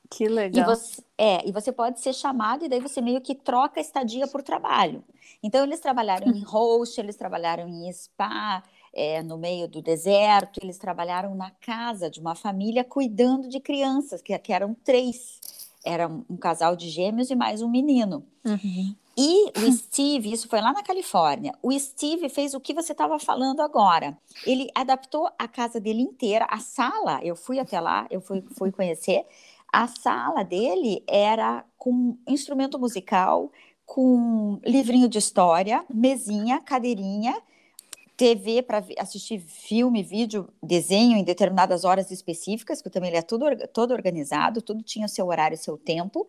Que 0.09 0.27
legal. 0.27 0.63
E 0.63 0.65
você, 0.65 1.03
é, 1.17 1.47
e 1.47 1.51
você 1.51 1.71
pode 1.71 1.99
ser 1.99 2.13
chamado 2.13 2.65
e 2.65 2.69
daí 2.69 2.79
você 2.79 2.99
meio 2.99 3.21
que 3.21 3.35
troca 3.35 3.79
estadia 3.79 4.27
por 4.27 4.41
trabalho. 4.41 5.03
Então, 5.41 5.63
eles 5.63 5.79
trabalharam 5.79 6.27
em 6.31 6.41
host, 6.41 6.99
eles 6.99 7.15
trabalharam 7.15 7.67
em 7.67 7.91
spa, 7.93 8.63
é, 8.93 9.21
no 9.21 9.37
meio 9.37 9.67
do 9.67 9.81
deserto, 9.81 10.59
eles 10.61 10.77
trabalharam 10.77 11.35
na 11.35 11.51
casa 11.51 12.09
de 12.09 12.19
uma 12.19 12.35
família 12.35 12.83
cuidando 12.83 13.47
de 13.47 13.59
crianças, 13.59 14.21
que, 14.21 14.37
que 14.39 14.51
eram 14.51 14.73
três. 14.83 15.39
Era 15.85 16.07
um, 16.07 16.25
um 16.29 16.35
casal 16.35 16.75
de 16.75 16.89
gêmeos 16.89 17.29
e 17.29 17.35
mais 17.35 17.61
um 17.61 17.69
menino. 17.69 18.25
Uhum. 18.43 18.95
E 19.19 19.51
o 19.59 19.71
Steve, 19.75 20.31
isso 20.31 20.47
foi 20.47 20.61
lá 20.61 20.71
na 20.71 20.81
Califórnia, 20.81 21.53
o 21.61 21.77
Steve 21.77 22.29
fez 22.29 22.53
o 22.53 22.59
que 22.61 22.73
você 22.73 22.93
estava 22.93 23.19
falando 23.19 23.59
agora. 23.59 24.17
Ele 24.45 24.69
adaptou 24.73 25.29
a 25.37 25.45
casa 25.45 25.77
dele 25.77 26.01
inteira, 26.01 26.47
a 26.49 26.59
sala, 26.59 27.19
eu 27.21 27.35
fui 27.35 27.59
até 27.59 27.81
lá, 27.81 28.07
eu 28.09 28.21
fui, 28.21 28.41
fui 28.57 28.71
conhecer, 28.71 29.25
a 29.73 29.87
sala 29.87 30.43
dele 30.43 31.03
era 31.05 31.65
com 31.77 32.17
instrumento 32.25 32.79
musical, 32.79 33.51
com 33.85 34.57
livrinho 34.65 35.09
de 35.09 35.17
história, 35.17 35.83
mesinha, 35.93 36.61
cadeirinha, 36.61 37.35
TV 38.15 38.61
para 38.61 38.83
assistir 38.99 39.39
filme, 39.39 40.01
vídeo, 40.01 40.47
desenho 40.63 41.17
em 41.17 41.23
determinadas 41.23 41.83
horas 41.83 42.09
específicas, 42.09 42.81
que 42.81 42.89
também 42.89 43.09
ele 43.09 43.17
é 43.17 43.21
tudo, 43.21 43.45
todo 43.73 43.91
organizado, 43.91 44.61
tudo 44.61 44.81
tinha 44.81 45.07
seu 45.07 45.27
horário, 45.27 45.57
seu 45.57 45.77
tempo. 45.77 46.27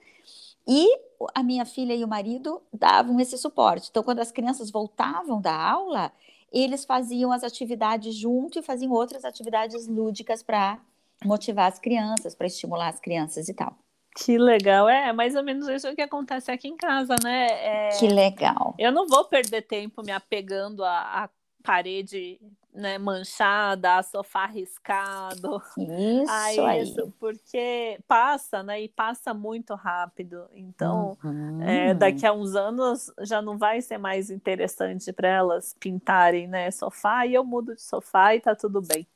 E 0.66 0.88
a 1.35 1.42
minha 1.42 1.64
filha 1.64 1.94
e 1.94 2.04
o 2.04 2.09
marido 2.09 2.62
davam 2.72 3.18
esse 3.20 3.37
suporte. 3.37 3.88
Então, 3.90 4.02
quando 4.02 4.20
as 4.20 4.33
crianças 4.33 4.70
voltavam 4.70 5.40
da 5.40 5.54
aula, 5.54 6.12
eles 6.52 6.85
faziam 6.85 7.33
as 7.33 7.44
atividades 7.44 8.14
junto 8.14 8.59
e 8.59 8.62
faziam 8.62 8.92
outras 8.92 9.24
atividades 9.24 9.87
lúdicas 9.87 10.42
para 10.42 10.78
motivar 11.24 11.70
as 11.70 11.78
crianças, 11.78 12.35
para 12.35 12.46
estimular 12.46 12.88
as 12.88 13.00
crianças 13.00 13.48
e 13.48 13.54
tal. 13.54 13.76
Que 14.16 14.37
legal, 14.37 14.88
é 14.88 15.12
mais 15.12 15.37
ou 15.37 15.42
menos 15.42 15.68
isso 15.68 15.94
que 15.94 16.02
acontece 16.02 16.50
aqui 16.50 16.68
em 16.68 16.76
casa, 16.76 17.14
né? 17.22 17.46
É... 17.46 17.88
Que 17.98 18.09
legal. 18.09 18.74
Eu 18.78 18.90
não 18.90 19.06
vou 19.06 19.24
perder 19.24 19.62
tempo 19.62 20.02
me 20.02 20.11
apegando 20.11 20.85
à, 20.85 21.25
à 21.25 21.31
parede 21.62 22.40
né, 22.73 22.98
manchada, 22.98 24.02
sofá 24.02 24.46
riscado. 24.46 25.62
Isso 25.77 26.62
aí. 26.62 26.83
Isso, 26.83 27.12
porque 27.18 27.98
passa, 28.06 28.62
né? 28.62 28.81
E 28.83 28.88
passa 28.88 29.35
muito 29.35 29.75
rápido. 29.75 30.46
Então, 30.54 31.18
uhum. 31.23 31.62
é, 31.62 31.92
daqui 31.94 32.25
a 32.27 32.33
uns 32.33 32.54
anos 32.54 33.12
já 33.21 33.42
não 33.42 33.58
vai 33.58 33.81
ser 33.81 33.98
mais 33.98 34.31
interessante 34.31 35.12
para 35.12 35.29
elas 35.29 35.75
pintarem, 35.79 36.46
né, 36.46 36.71
sofá, 36.71 37.27
e 37.27 37.35
eu 37.35 37.44
mudo 37.44 37.75
de 37.75 37.83
sofá 37.83 38.35
e 38.35 38.40
tá 38.40 38.54
tudo 38.54 38.81
bem. 38.81 39.06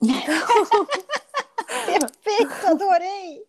Perfeito, 1.86 2.66
adorei! 2.66 3.47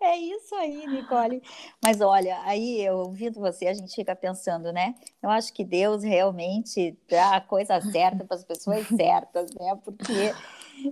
É 0.00 0.16
isso 0.16 0.54
aí, 0.54 0.86
Nicole. 0.86 1.42
Mas 1.82 2.00
olha, 2.00 2.40
aí 2.42 2.80
eu 2.80 2.96
ouvindo 2.96 3.40
você, 3.40 3.66
a 3.66 3.74
gente 3.74 3.94
fica 3.94 4.14
pensando, 4.14 4.72
né? 4.72 4.94
Eu 5.22 5.30
acho 5.30 5.52
que 5.52 5.64
Deus 5.64 6.02
realmente 6.02 6.98
dá 7.08 7.36
a 7.36 7.40
coisa 7.40 7.80
certa 7.80 8.24
para 8.24 8.36
as 8.36 8.44
pessoas 8.44 8.86
certas, 8.88 9.52
né? 9.54 9.78
Porque 9.84 10.34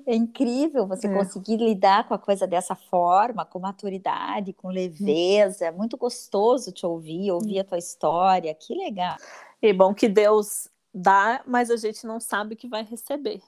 é 0.06 0.14
incrível 0.14 0.86
você 0.86 1.06
é. 1.06 1.12
conseguir 1.12 1.56
lidar 1.56 2.06
com 2.06 2.14
a 2.14 2.18
coisa 2.18 2.46
dessa 2.46 2.74
forma, 2.74 3.44
com 3.44 3.58
maturidade, 3.58 4.52
com 4.52 4.68
leveza. 4.68 5.66
É 5.66 5.70
muito 5.70 5.96
gostoso 5.96 6.72
te 6.72 6.86
ouvir, 6.86 7.30
ouvir 7.30 7.60
a 7.60 7.64
tua 7.64 7.78
história. 7.78 8.54
Que 8.54 8.74
legal. 8.74 9.16
E 9.60 9.72
bom 9.72 9.92
que 9.94 10.08
Deus 10.08 10.68
dá, 10.94 11.42
mas 11.46 11.70
a 11.70 11.76
gente 11.76 12.06
não 12.06 12.20
sabe 12.20 12.56
que 12.56 12.68
vai 12.68 12.82
receber. 12.84 13.40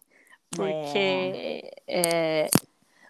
Porque 0.50 1.72
é. 1.86 2.46
É, 2.46 2.48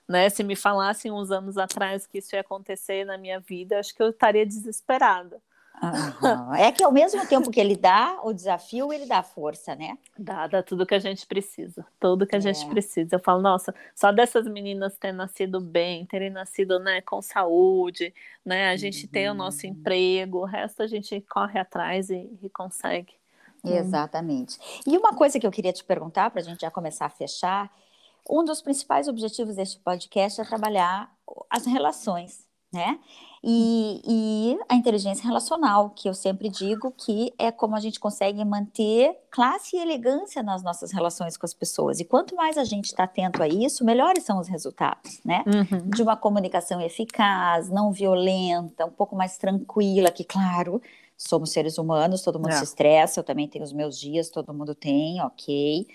né? 0.09 0.29
Se 0.29 0.43
me 0.43 0.57
falassem 0.57 1.11
uns 1.11 1.31
anos 1.31 1.57
atrás 1.57 2.07
que 2.07 2.19
isso 2.19 2.35
ia 2.35 2.41
acontecer 2.41 3.05
na 3.05 3.17
minha 3.19 3.41
vida, 3.41 3.79
acho 3.79 3.95
que 3.95 4.03
eu 4.03 4.11
estaria 4.11 4.47
desesperada. 4.47 5.41
Uhum. 5.83 6.55
É 6.55 6.71
que 6.71 6.85
ao 6.85 6.93
mesmo 6.93 7.27
tempo 7.27 7.51
que 7.51 7.59
ele 7.59 7.77
dá 7.77 8.21
o 8.23 8.33
desafio, 8.33 8.93
ele 8.93 9.07
dá 9.07 9.23
força, 9.23 9.75
né? 9.75 9.99
Dá, 10.17 10.47
dá 10.47 10.63
tudo 10.63 10.87
que 10.87 10.95
a 10.95 10.99
gente 10.99 11.27
precisa, 11.27 11.85
tudo 11.99 12.27
que 12.27 12.35
a 12.35 12.39
é. 12.39 12.41
gente 12.41 12.67
precisa. 12.69 13.17
Eu 13.17 13.21
falo, 13.21 13.43
nossa, 13.43 13.75
só 13.95 14.13
dessas 14.13 14.47
meninas 14.47 14.97
terem 14.97 15.17
nascido 15.17 15.61
bem, 15.61 16.07
terem 16.07 16.31
nascido, 16.31 16.79
né, 16.79 17.01
com 17.01 17.21
saúde, 17.21 18.15
né, 18.45 18.71
a 18.71 18.77
gente 18.77 19.05
uhum. 19.05 19.11
tem 19.11 19.29
o 19.29 19.35
nosso 19.35 19.67
uhum. 19.67 19.73
emprego, 19.73 20.39
o 20.39 20.45
resto 20.45 20.83
a 20.83 20.87
gente 20.87 21.21
corre 21.23 21.59
atrás 21.59 22.09
e, 22.09 22.31
e 22.41 22.49
consegue. 22.49 23.13
Exatamente. 23.65 24.59
E 24.87 24.97
uma 24.97 25.15
coisa 25.15 25.41
que 25.41 25.47
eu 25.47 25.51
queria 25.51 25.73
te 25.73 25.83
perguntar, 25.83 26.31
para 26.31 26.41
a 26.41 26.45
gente 26.45 26.61
já 26.61 26.71
começar 26.71 27.07
a 27.07 27.11
fechar, 27.11 27.71
um 28.29 28.45
dos 28.45 28.63
principais 28.63 29.09
objetivos 29.09 29.57
deste 29.57 29.79
podcast 29.81 30.41
é 30.41 30.45
trabalhar 30.45 31.13
as 31.51 31.67
relações, 31.67 32.45
né? 32.73 32.99
E, 33.47 34.01
e, 34.07 34.59
a 34.71 34.75
inteligência 34.75 35.23
relacional, 35.23 35.91
que 35.91 36.09
eu 36.09 36.15
sempre 36.15 36.49
digo 36.49 36.91
que 36.91 37.31
é 37.39 37.53
como 37.53 37.77
a 37.77 37.81
gente 37.81 38.01
consegue 38.01 38.43
manter 38.43 39.15
classe 39.31 39.77
e 39.77 39.81
elegância 39.81 40.43
nas 40.43 40.63
nossas 40.63 40.91
relações 40.91 41.37
com 41.37 41.45
as 41.45 41.53
pessoas. 41.53 42.01
E 42.01 42.07
quanto 42.07 42.35
mais 42.35 42.57
a 42.57 42.65
gente 42.65 42.87
está 42.87 43.05
atento 43.05 43.43
a 43.43 43.49
isso, 43.49 43.85
melhores 43.85 44.25
são 44.25 44.41
os 44.41 44.49
resultados, 44.49 45.21
né? 45.23 45.45
Uhum. 45.47 45.91
De 45.91 46.03
uma 46.03 46.17
comunicação 46.17 46.81
eficaz, 46.81 47.69
não 47.69 47.93
violenta, 47.93 48.87
um 48.87 48.91
pouco 48.91 49.15
mais 49.15 49.37
tranquila, 49.37 50.11
que, 50.11 50.25
claro, 50.25 50.81
somos 51.15 51.53
seres 51.53 51.77
humanos, 51.77 52.23
todo 52.23 52.39
mundo 52.39 52.53
é. 52.53 52.57
se 52.57 52.65
estressa, 52.65 53.21
eu 53.21 53.25
também 53.25 53.47
tenho 53.47 53.63
os 53.63 53.75
meus 53.75 54.01
dias, 54.01 54.31
todo 54.31 54.55
mundo 54.55 54.75
tem, 54.75 55.21
ok 55.21 55.87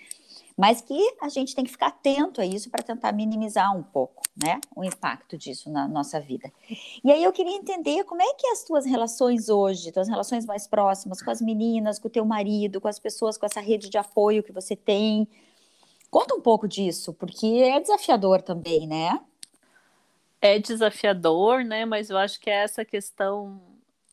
mas 0.60 0.82
que 0.82 1.16
a 1.22 1.30
gente 1.30 1.54
tem 1.54 1.64
que 1.64 1.70
ficar 1.70 1.86
atento 1.86 2.38
a 2.38 2.44
isso 2.44 2.68
para 2.68 2.82
tentar 2.82 3.12
minimizar 3.12 3.74
um 3.74 3.82
pouco, 3.82 4.22
né, 4.36 4.60
o 4.76 4.84
impacto 4.84 5.38
disso 5.38 5.70
na 5.70 5.88
nossa 5.88 6.20
vida. 6.20 6.52
E 7.02 7.10
aí 7.10 7.24
eu 7.24 7.32
queria 7.32 7.56
entender 7.56 8.04
como 8.04 8.20
é 8.20 8.34
que 8.34 8.46
as 8.48 8.62
tuas 8.62 8.84
relações 8.84 9.48
hoje, 9.48 9.90
tuas 9.90 10.06
relações 10.06 10.44
mais 10.44 10.66
próximas 10.66 11.22
com 11.22 11.30
as 11.30 11.40
meninas, 11.40 11.98
com 11.98 12.08
o 12.08 12.10
teu 12.10 12.26
marido, 12.26 12.78
com 12.78 12.88
as 12.88 12.98
pessoas, 12.98 13.38
com 13.38 13.46
essa 13.46 13.58
rede 13.58 13.88
de 13.88 13.96
apoio 13.96 14.42
que 14.42 14.52
você 14.52 14.76
tem. 14.76 15.26
Conta 16.10 16.34
um 16.34 16.42
pouco 16.42 16.68
disso, 16.68 17.14
porque 17.14 17.46
é 17.46 17.80
desafiador 17.80 18.42
também, 18.42 18.86
né? 18.86 19.18
É 20.42 20.58
desafiador, 20.58 21.64
né? 21.64 21.86
Mas 21.86 22.10
eu 22.10 22.18
acho 22.18 22.38
que 22.38 22.50
é 22.50 22.64
essa 22.64 22.84
questão 22.84 23.62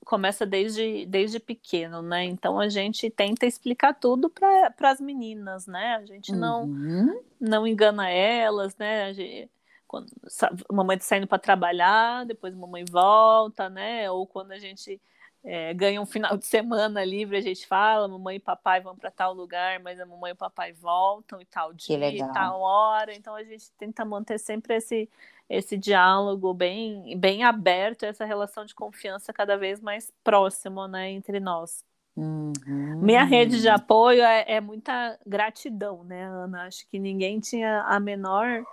começa 0.08 0.46
desde, 0.46 1.06
desde 1.06 1.38
pequeno, 1.38 2.02
né? 2.02 2.24
Então 2.24 2.60
a 2.60 2.70
gente 2.70 3.10
tenta 3.10 3.46
explicar 3.46 3.94
tudo 3.94 4.30
para 4.30 4.74
as 4.90 5.02
meninas, 5.02 5.68
né? 5.68 5.98
A 5.98 6.06
gente 6.06 6.32
não, 6.32 6.64
uhum. 6.64 7.22
não 7.40 7.68
engana 7.68 8.10
elas, 8.10 8.76
né? 8.78 9.04
A 9.04 9.14
gente, 9.14 9.52
quando 9.86 10.08
a 10.42 10.74
mamãe 10.74 10.98
tá 10.98 11.04
saindo 11.04 11.28
para 11.28 11.38
trabalhar, 11.38 12.26
depois 12.26 12.54
a 12.54 12.58
mamãe 12.58 12.86
volta, 12.90 13.70
né? 13.70 14.10
Ou 14.10 14.26
quando 14.26 14.54
a 14.54 14.58
gente 14.58 15.00
é, 15.44 15.74
ganha 15.74 16.02
um 16.02 16.06
final 16.06 16.38
de 16.38 16.46
semana 16.46 17.04
livre, 17.04 17.36
a 17.36 17.42
gente 17.42 17.68
fala, 17.68 18.08
mamãe 18.08 18.38
e 18.38 18.40
papai 18.40 18.80
vão 18.80 18.96
para 18.96 19.12
tal 19.12 19.34
lugar, 19.34 19.82
mas 19.82 20.00
a 20.00 20.06
mamãe 20.06 20.32
e 20.32 20.34
o 20.34 20.38
papai 20.38 20.72
voltam 20.72 21.42
e 21.42 21.46
tal 21.46 21.74
dia, 21.74 22.10
e 22.10 22.34
tal 22.34 22.62
hora. 22.62 23.14
Então 23.14 23.36
a 23.36 23.44
gente 23.44 23.70
tenta 23.78 24.06
manter 24.06 24.40
sempre 24.40 24.76
esse 24.76 25.10
esse 25.50 25.78
diálogo 25.78 26.54
bem, 26.54 27.18
bem 27.18 27.44
aberto, 27.44 28.04
essa 28.04 28.26
relação 28.26 28.66
de 28.66 28.76
confiança 28.76 29.32
cada 29.32 29.58
vez 29.58 29.80
mais 29.80 30.12
próximo 30.24 30.88
né, 30.88 31.10
entre 31.12 31.40
nós. 31.40 31.84
Uhum. 32.16 33.00
Minha 33.00 33.24
rede 33.24 33.62
de 33.62 33.70
apoio 33.70 34.24
é, 34.24 34.44
é, 34.48 34.62
muita 34.62 35.18
gratidão, 35.26 36.04
né, 36.04 36.24
Ana? 36.26 36.66
Acho 36.66 36.88
que 36.90 36.98
ninguém 36.98 37.40
tinha 37.40 37.84
a 37.84 38.00
menor 38.00 38.64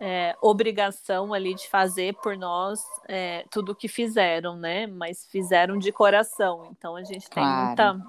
é, 0.00 0.34
obrigação 0.40 1.34
ali 1.34 1.54
de 1.54 1.68
fazer 1.68 2.14
por 2.14 2.36
nós 2.36 2.82
é, 3.06 3.44
tudo 3.50 3.72
o 3.72 3.74
que 3.74 3.88
fizeram, 3.88 4.56
né? 4.56 4.86
Mas 4.86 5.26
fizeram 5.30 5.78
de 5.78 5.92
coração. 5.92 6.68
Então 6.70 6.96
a 6.96 7.02
gente 7.02 7.28
tem 7.28 7.42
claro. 7.42 7.66
muita, 7.66 8.06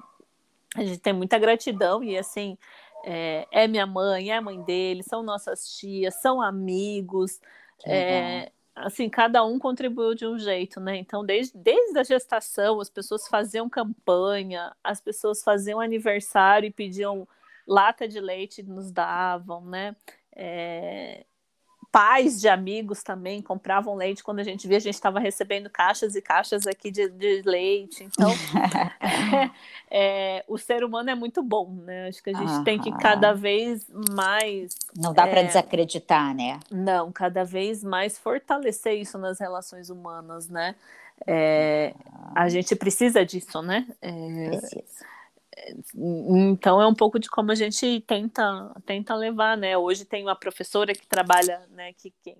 a 0.77 0.83
gente 0.85 0.99
tem 0.99 1.13
muita 1.13 1.37
gratidão 1.37 2.01
e 2.01 2.17
assim 2.17 2.57
é, 3.03 3.47
é 3.51 3.67
minha 3.67 3.85
mãe, 3.85 4.31
é 4.31 4.37
a 4.37 4.41
mãe 4.41 4.61
dele, 4.61 5.03
são 5.03 5.21
nossas 5.21 5.77
tias, 5.77 6.15
são 6.21 6.41
amigos. 6.41 7.41
É, 7.85 8.51
assim, 8.75 9.09
cada 9.09 9.43
um 9.43 9.59
contribuiu 9.59 10.13
de 10.15 10.25
um 10.25 10.37
jeito, 10.37 10.79
né? 10.79 10.97
Então, 10.97 11.25
desde, 11.25 11.57
desde 11.57 11.99
a 11.99 12.03
gestação, 12.03 12.79
as 12.79 12.89
pessoas 12.89 13.27
faziam 13.27 13.69
campanha, 13.69 14.75
as 14.83 15.01
pessoas 15.01 15.43
faziam 15.43 15.79
aniversário 15.79 16.67
e 16.67 16.71
pediam 16.71 17.27
lata 17.67 18.07
de 18.07 18.19
leite, 18.19 18.63
nos 18.63 18.91
davam, 18.91 19.65
né? 19.65 19.95
É, 20.35 21.25
pais 21.91 22.39
de 22.39 22.47
amigos 22.47 23.01
também 23.01 23.41
compravam 23.41 23.95
leite 23.95 24.23
quando 24.23 24.39
a 24.39 24.43
gente 24.43 24.67
via, 24.67 24.77
a 24.77 24.81
gente 24.81 24.93
estava 24.93 25.19
recebendo 25.19 25.69
caixas 25.69 26.15
e 26.15 26.21
caixas 26.21 26.67
aqui 26.67 26.91
de, 26.91 27.09
de 27.09 27.41
leite. 27.43 28.03
Então, 28.03 28.31
é, 29.89 30.43
o 30.47 30.57
ser 30.57 30.83
humano 30.83 31.09
é 31.09 31.15
muito 31.15 31.41
bom, 31.41 31.71
né? 31.83 32.07
Acho 32.07 32.23
que 32.23 32.29
a 32.29 32.33
gente 32.33 32.63
tem 32.63 32.79
que 32.79 32.91
cada 32.97 33.33
vez 33.33 33.87
mais. 34.13 34.75
Não 34.95 35.13
dá 35.13 35.27
é, 35.27 35.31
para 35.31 35.43
desacreditar, 35.43 36.35
né? 36.35 36.59
Não, 36.71 37.11
cada 37.11 37.43
vez 37.43 37.83
mais 37.83 38.17
fortalecer 38.17 38.93
isso 38.93 39.17
nas 39.17 39.39
relações 39.39 39.89
humanas, 39.89 40.47
né? 40.47 40.75
É, 41.27 41.93
a 42.35 42.47
gente 42.47 42.75
precisa 42.75 43.25
disso, 43.25 43.61
né? 43.61 43.85
É, 44.01 44.47
precisa. 44.49 45.05
Então 45.95 46.81
é 46.81 46.87
um 46.87 46.93
pouco 46.93 47.19
de 47.19 47.29
como 47.29 47.51
a 47.51 47.55
gente 47.55 48.01
tenta 48.07 48.71
tenta 48.85 49.15
levar, 49.15 49.57
né? 49.57 49.77
Hoje 49.77 50.05
tem 50.05 50.23
uma 50.23 50.35
professora 50.35 50.93
que 50.93 51.07
trabalha, 51.07 51.61
né, 51.71 51.93
que, 51.93 52.13
que, 52.23 52.35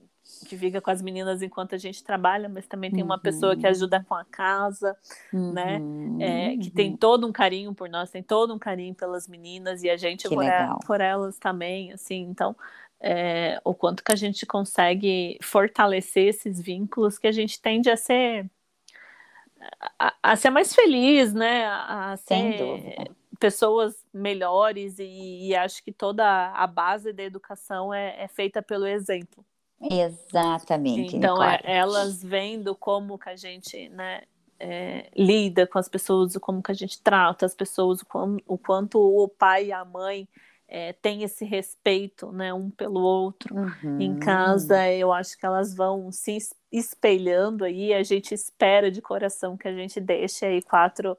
que 0.47 0.57
fica 0.57 0.79
com 0.81 0.91
as 0.91 1.01
meninas 1.01 1.41
enquanto 1.41 1.75
a 1.75 1.77
gente 1.77 2.03
trabalha, 2.03 2.47
mas 2.47 2.67
também 2.67 2.91
tem 2.91 3.03
uma 3.03 3.15
uhum. 3.15 3.21
pessoa 3.21 3.55
que 3.55 3.65
ajuda 3.67 4.03
com 4.07 4.15
a 4.15 4.25
casa, 4.25 4.95
né? 5.31 5.77
uhum. 5.77 6.17
né? 6.17 6.53
É, 6.53 6.57
que 6.57 6.69
tem 6.69 6.95
todo 6.95 7.27
um 7.27 7.31
carinho 7.31 7.73
por 7.73 7.89
nós, 7.89 8.11
tem 8.11 8.23
todo 8.23 8.53
um 8.53 8.59
carinho 8.59 8.95
pelas 8.95 9.27
meninas 9.27 9.83
e 9.83 9.89
a 9.89 9.97
gente 9.97 10.27
por, 10.27 10.43
por, 10.85 11.01
elas 11.01 11.37
também, 11.37 11.91
assim. 11.91 12.21
Então 12.21 12.55
é, 12.99 13.61
o 13.63 13.73
quanto 13.73 14.03
que 14.03 14.11
a 14.11 14.15
gente 14.15 14.45
consegue 14.45 15.37
fortalecer 15.41 16.27
esses 16.27 16.59
vínculos 16.61 17.17
que 17.17 17.27
a 17.27 17.31
gente 17.31 17.61
tende 17.61 17.89
a 17.89 17.95
ser 17.95 18.49
a, 19.97 20.13
a, 20.23 20.35
ser 20.35 20.49
mais 20.49 20.73
feliz, 20.73 21.33
né? 21.33 21.65
A 21.65 22.15
ser 22.17 23.11
pessoas 23.39 23.95
melhores 24.13 24.99
e, 24.99 25.47
e, 25.47 25.55
acho 25.55 25.83
que 25.83 25.91
toda 25.91 26.51
a 26.51 26.67
base 26.67 27.13
da 27.13 27.23
educação 27.23 27.93
é, 27.93 28.23
é 28.23 28.27
feita 28.27 28.61
pelo 28.61 28.85
exemplo. 28.85 29.45
Exatamente. 29.81 31.15
Então, 31.15 31.41
é, 31.41 31.61
elas 31.63 32.21
vendo 32.21 32.75
como 32.75 33.17
que 33.17 33.29
a 33.29 33.35
gente, 33.37 33.87
né, 33.89 34.23
é, 34.59 35.09
lida 35.15 35.65
com 35.65 35.79
as 35.79 35.87
pessoas, 35.87 36.35
como 36.37 36.61
que 36.61 36.71
a 36.71 36.75
gente 36.75 37.01
trata 37.01 37.45
as 37.45 37.55
pessoas, 37.55 38.01
o, 38.01 38.37
o 38.45 38.57
quanto 38.57 38.99
o 38.99 39.27
pai 39.29 39.67
e 39.67 39.71
a 39.71 39.85
mãe 39.85 40.27
é, 40.67 40.93
tem 40.93 41.23
esse 41.23 41.45
respeito, 41.45 42.31
né, 42.31 42.53
um 42.53 42.69
pelo 42.69 42.99
outro 42.99 43.55
uhum. 43.55 43.99
em 43.99 44.19
casa, 44.19 44.87
eu 44.91 45.13
acho 45.13 45.37
que 45.37 45.45
elas 45.45 45.73
vão 45.73 46.11
se 46.11 46.37
espelhando 46.71 47.63
aí, 47.63 47.93
a 47.93 48.03
gente 48.03 48.33
espera 48.33 48.91
de 48.91 49.01
coração 49.01 49.57
que 49.57 49.67
a 49.67 49.73
gente 49.73 49.99
deixe 49.99 50.45
aí 50.45 50.61
quatro 50.61 51.17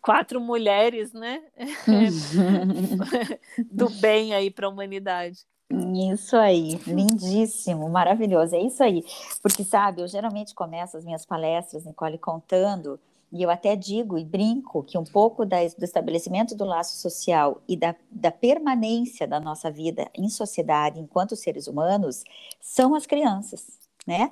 quatro 0.00 0.40
mulheres, 0.40 1.12
né, 1.12 1.42
do 3.70 3.90
bem 3.90 4.34
aí 4.34 4.50
para 4.50 4.66
a 4.66 4.70
humanidade. 4.70 5.40
Isso 5.70 6.34
aí, 6.34 6.80
lindíssimo, 6.86 7.90
maravilhoso, 7.90 8.56
é 8.56 8.60
isso 8.60 8.82
aí. 8.82 9.04
Porque, 9.42 9.62
sabe, 9.62 10.00
eu 10.00 10.08
geralmente 10.08 10.54
começo 10.54 10.96
as 10.96 11.04
minhas 11.04 11.26
palestras, 11.26 11.84
Nicole, 11.84 12.16
contando 12.18 12.98
E 13.30 13.42
eu 13.42 13.50
até 13.50 13.76
digo 13.76 14.16
e 14.16 14.24
brinco 14.24 14.82
que 14.82 14.96
um 14.96 15.04
pouco 15.04 15.44
da, 15.44 15.58
do 15.76 15.84
estabelecimento 15.84 16.56
do 16.56 16.64
laço 16.64 16.96
social 16.96 17.60
e 17.68 17.76
da, 17.76 17.94
da 18.10 18.30
permanência 18.30 19.26
da 19.26 19.38
nossa 19.38 19.70
vida 19.70 20.10
em 20.14 20.30
sociedade 20.30 20.98
enquanto 20.98 21.36
seres 21.36 21.66
humanos 21.66 22.24
são 22.60 22.94
as 22.94 23.06
crianças, 23.06 23.66
né? 24.06 24.30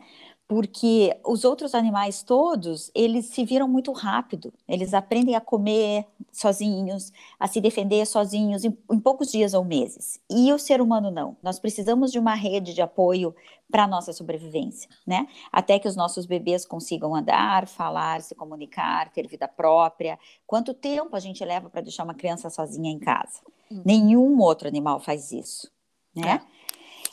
Porque 0.49 1.19
os 1.25 1.45
outros 1.45 1.75
animais 1.75 2.23
todos, 2.23 2.91
eles 2.95 3.27
se 3.27 3.45
viram 3.45 3.67
muito 3.67 3.91
rápido, 3.91 4.53
eles 4.69 4.95
aprendem 4.95 5.35
a 5.35 5.41
comer 5.41 6.07
sozinhos, 6.31 7.13
a 7.39 7.49
se 7.49 7.61
defender 7.61 8.07
sozinhos 8.07 8.65
em, 8.65 8.77
em, 8.93 9.01
poucos 9.01 9.33
dias 9.33 9.55
ou 9.55 9.65
meses. 9.65 10.21
E 10.31 10.53
o 10.53 10.59
ser 10.59 10.81
humano 10.81 11.11
não. 11.11 11.37
Nós 11.43 11.59
precisamos 11.59 12.13
de 12.13 12.19
uma 12.19 12.35
rede 12.35 12.75
de 12.75 12.81
apoio 12.81 13.35
para 13.69 13.85
a 13.85 13.89
nossa 13.89 14.13
sobrevivência, 14.13 14.89
né? 15.05 15.27
Até 15.51 15.81
que 15.81 15.89
os 15.89 15.97
nossos 15.97 16.27
bebês 16.27 16.65
consigam 16.65 17.17
andar, 17.17 17.67
falar, 17.67 18.23
se 18.23 18.35
comunicar, 18.35 19.11
ter 19.11 19.27
vida 19.27 19.49
própria. 19.49 20.17
Quanto 20.47 20.73
tempo 20.73 21.17
a 21.17 21.21
gente 21.21 21.45
leva 21.45 21.69
para 21.69 21.81
deixar 21.81 22.05
uma 22.05 22.15
criança 22.15 22.49
sozinha 22.51 22.93
em 22.93 23.01
casa? 23.01 23.41
Hum. 23.71 23.83
Nenhum 23.85 24.39
outro 24.39 24.69
animal 24.69 25.01
faz 25.01 25.33
isso, 25.33 25.69
né? 26.15 26.41
É. 26.41 26.57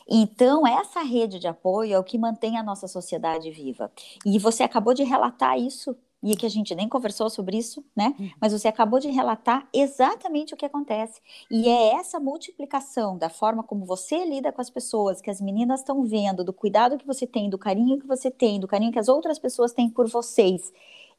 Então, 0.09 0.65
essa 0.65 1.01
rede 1.01 1.39
de 1.39 1.47
apoio 1.47 1.93
é 1.93 1.99
o 1.99 2.03
que 2.03 2.17
mantém 2.17 2.57
a 2.57 2.63
nossa 2.63 2.87
sociedade 2.87 3.49
viva. 3.51 3.91
E 4.25 4.37
você 4.39 4.63
acabou 4.63 4.93
de 4.93 5.03
relatar 5.03 5.57
isso, 5.57 5.95
e 6.23 6.35
que 6.37 6.45
a 6.45 6.49
gente 6.49 6.73
nem 6.73 6.87
conversou 6.87 7.29
sobre 7.29 7.57
isso, 7.57 7.83
né? 7.93 8.15
Uhum. 8.17 8.31
Mas 8.39 8.53
você 8.53 8.69
acabou 8.69 8.99
de 8.99 9.09
relatar 9.09 9.67
exatamente 9.73 10.53
o 10.53 10.57
que 10.57 10.65
acontece. 10.65 11.21
E 11.51 11.67
é 11.67 11.95
essa 11.95 12.19
multiplicação 12.19 13.17
da 13.17 13.29
forma 13.29 13.61
como 13.61 13.85
você 13.85 14.23
lida 14.23 14.51
com 14.51 14.61
as 14.61 14.69
pessoas, 14.69 15.21
que 15.21 15.29
as 15.29 15.41
meninas 15.41 15.81
estão 15.81 16.03
vendo, 16.03 16.43
do 16.43 16.53
cuidado 16.53 16.97
que 16.97 17.05
você 17.05 17.27
tem, 17.27 17.49
do 17.49 17.57
carinho 17.57 17.99
que 17.99 18.07
você 18.07 18.31
tem, 18.31 18.57
do 18.59 18.67
carinho 18.67 18.93
que 18.93 18.99
as 18.99 19.09
outras 19.09 19.37
pessoas 19.37 19.73
têm 19.73 19.89
por 19.89 20.07
vocês. 20.07 20.71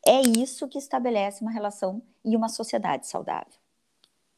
É 0.07 0.23
isso 0.23 0.67
que 0.69 0.79
estabelece 0.79 1.43
uma 1.43 1.53
relação 1.53 2.01
e 2.25 2.35
uma 2.35 2.49
sociedade 2.49 3.07
saudável. 3.07 3.64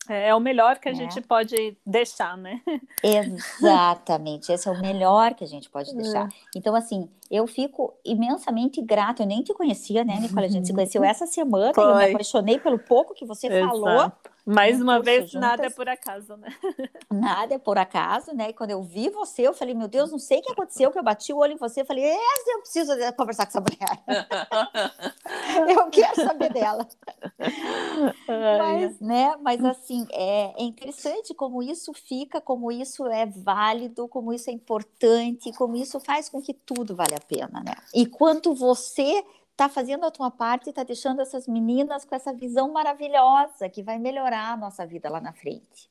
É, 0.09 0.29
é 0.29 0.35
o 0.35 0.41
melhor 0.41 0.79
que 0.79 0.89
a 0.89 0.93
é. 0.93 0.95
gente 0.95 1.21
pode 1.21 1.77
deixar, 1.85 2.37
né? 2.37 2.61
Exatamente, 3.03 4.53
esse 4.53 4.69
é 4.69 4.71
o 4.71 4.81
melhor 4.81 5.35
que 5.35 5.45
a 5.45 5.47
gente 5.47 5.69
pode 5.71 5.95
deixar. 5.95 6.27
É. 6.27 6.29
Então, 6.55 6.75
assim, 6.75 7.09
eu 7.31 7.47
fico 7.47 7.95
imensamente 8.05 8.81
grata. 8.83 9.23
Eu 9.23 9.27
nem 9.27 9.43
te 9.43 9.53
conhecia, 9.53 10.05
né, 10.05 10.19
Nicole? 10.21 10.47
A 10.47 10.51
gente 10.51 10.67
se 10.67 10.75
conheceu 10.75 11.05
essa 11.05 11.27
semana 11.27 11.75
Foi. 11.75 11.85
e 11.85 11.89
eu 11.89 11.97
me 11.97 12.05
apaixonei 12.11 12.59
pelo 12.59 12.79
pouco 12.79 13.15
que 13.15 13.25
você 13.25 13.47
Exato. 13.47 13.67
falou. 13.69 14.13
Mais 14.47 14.81
uma 14.81 15.03
vez, 15.03 15.29
juntas. 15.29 15.41
nada 15.51 15.67
é 15.67 15.71
por 15.71 15.89
acaso, 15.89 16.37
né? 16.37 16.55
Nada 17.11 17.55
é 17.55 17.59
por 17.59 17.77
acaso, 17.77 18.33
né? 18.33 18.51
E 18.51 18.53
quando 18.53 18.71
eu 18.71 18.81
vi 18.81 19.11
você, 19.11 19.43
eu 19.43 19.53
falei, 19.53 19.75
meu 19.75 19.89
Deus, 19.89 20.13
não 20.13 20.21
sei 20.21 20.39
o 20.39 20.43
que 20.43 20.53
aconteceu, 20.53 20.93
que 20.93 20.99
eu 20.99 21.03
bati 21.03 21.33
o 21.33 21.39
olho 21.39 21.55
em 21.55 21.57
você. 21.57 21.81
Eu 21.81 21.85
falei, 21.85 22.05
essa 22.05 22.51
eu 22.51 22.61
preciso 22.61 22.93
conversar 23.17 23.47
com 23.47 23.59
essa 23.59 23.61
mulher. 23.61 24.05
eu 25.77 25.91
quero 25.91 26.15
saber 26.15 26.53
dela. 26.53 26.87
Mas, 28.29 29.01
né? 29.01 29.35
Mas 29.43 29.65
assim, 29.65 30.07
é, 30.13 30.55
é 30.57 30.63
interessante 30.63 31.35
como 31.35 31.61
isso 31.61 31.93
fica, 31.93 32.41
como 32.41 32.71
isso 32.71 33.05
é 33.09 33.27
válido, 33.27 34.07
como 34.07 34.33
isso 34.33 34.49
é 34.49 34.53
importante, 34.53 35.53
como 35.55 35.75
isso 35.75 35.99
faz 35.99 36.29
com 36.29 36.41
que 36.41 36.55
tudo 36.55 36.95
vale 36.95 37.17
a 37.17 37.21
pena, 37.21 37.65
né? 37.65 37.75
E 37.93 38.07
quanto 38.07 38.55
você 38.55 39.25
está 39.57 39.71
fazendo 39.71 40.05
a 40.05 40.11
tua 40.11 40.31
parte 40.31 40.67
e 40.67 40.71
está 40.71 40.85
deixando 40.85 41.23
essas 41.23 41.49
meninas 41.49 42.05
com 42.05 42.15
essa 42.15 42.31
visão 42.31 42.71
maravilhosa 42.71 43.71
que 43.71 43.83
vai 43.83 43.99
melhorar 43.99 44.53
a 44.53 44.57
nossa 44.57 44.87
vida 44.87 45.09
lá 45.09 45.19
na 45.19 45.33
frente. 45.33 45.89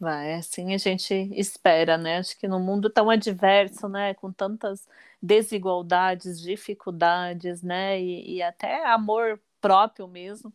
Vai, 0.00 0.34
assim 0.34 0.74
a 0.74 0.78
gente 0.78 1.14
espera, 1.32 1.96
né? 1.96 2.18
Acho 2.18 2.36
que 2.36 2.48
no 2.48 2.58
mundo 2.58 2.90
tão 2.90 3.08
adverso, 3.08 3.88
né, 3.88 4.12
com 4.14 4.32
tantas 4.32 4.88
desigualdades, 5.22 6.40
dificuldades, 6.40 7.62
né, 7.62 8.00
e, 8.00 8.36
e 8.36 8.42
até 8.42 8.84
amor 8.86 9.40
próprio 9.60 10.08
mesmo, 10.08 10.52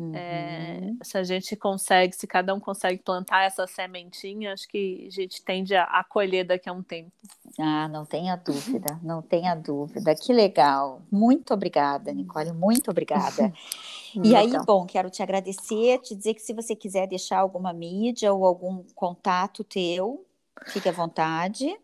Uhum. 0.00 0.12
É, 0.14 0.92
se 1.02 1.18
a 1.18 1.22
gente 1.22 1.54
consegue, 1.54 2.16
se 2.16 2.26
cada 2.26 2.54
um 2.54 2.58
consegue 2.58 3.02
plantar 3.02 3.44
essa 3.44 3.66
sementinha, 3.66 4.54
acho 4.54 4.66
que 4.66 5.06
a 5.06 5.10
gente 5.10 5.42
tende 5.42 5.74
a, 5.74 5.84
a 5.84 6.02
colher 6.02 6.44
daqui 6.44 6.70
a 6.70 6.72
um 6.72 6.82
tempo. 6.82 7.12
Ah, 7.58 7.86
não 7.86 8.06
tenha 8.06 8.34
dúvida, 8.34 8.98
não 9.02 9.20
tenha 9.20 9.54
dúvida. 9.54 10.14
Que 10.14 10.32
legal. 10.32 11.02
Muito 11.12 11.52
obrigada, 11.52 12.12
Nicole, 12.12 12.52
muito 12.52 12.90
obrigada. 12.90 13.52
e 14.24 14.34
aí, 14.34 14.50
bom, 14.64 14.86
quero 14.86 15.10
te 15.10 15.22
agradecer, 15.22 15.98
te 15.98 16.14
dizer 16.14 16.32
que 16.32 16.42
se 16.42 16.54
você 16.54 16.74
quiser 16.74 17.06
deixar 17.06 17.38
alguma 17.38 17.72
mídia 17.72 18.32
ou 18.32 18.46
algum 18.46 18.82
contato 18.94 19.62
teu, 19.62 20.24
fique 20.68 20.88
à 20.88 20.92
vontade. 20.92 21.78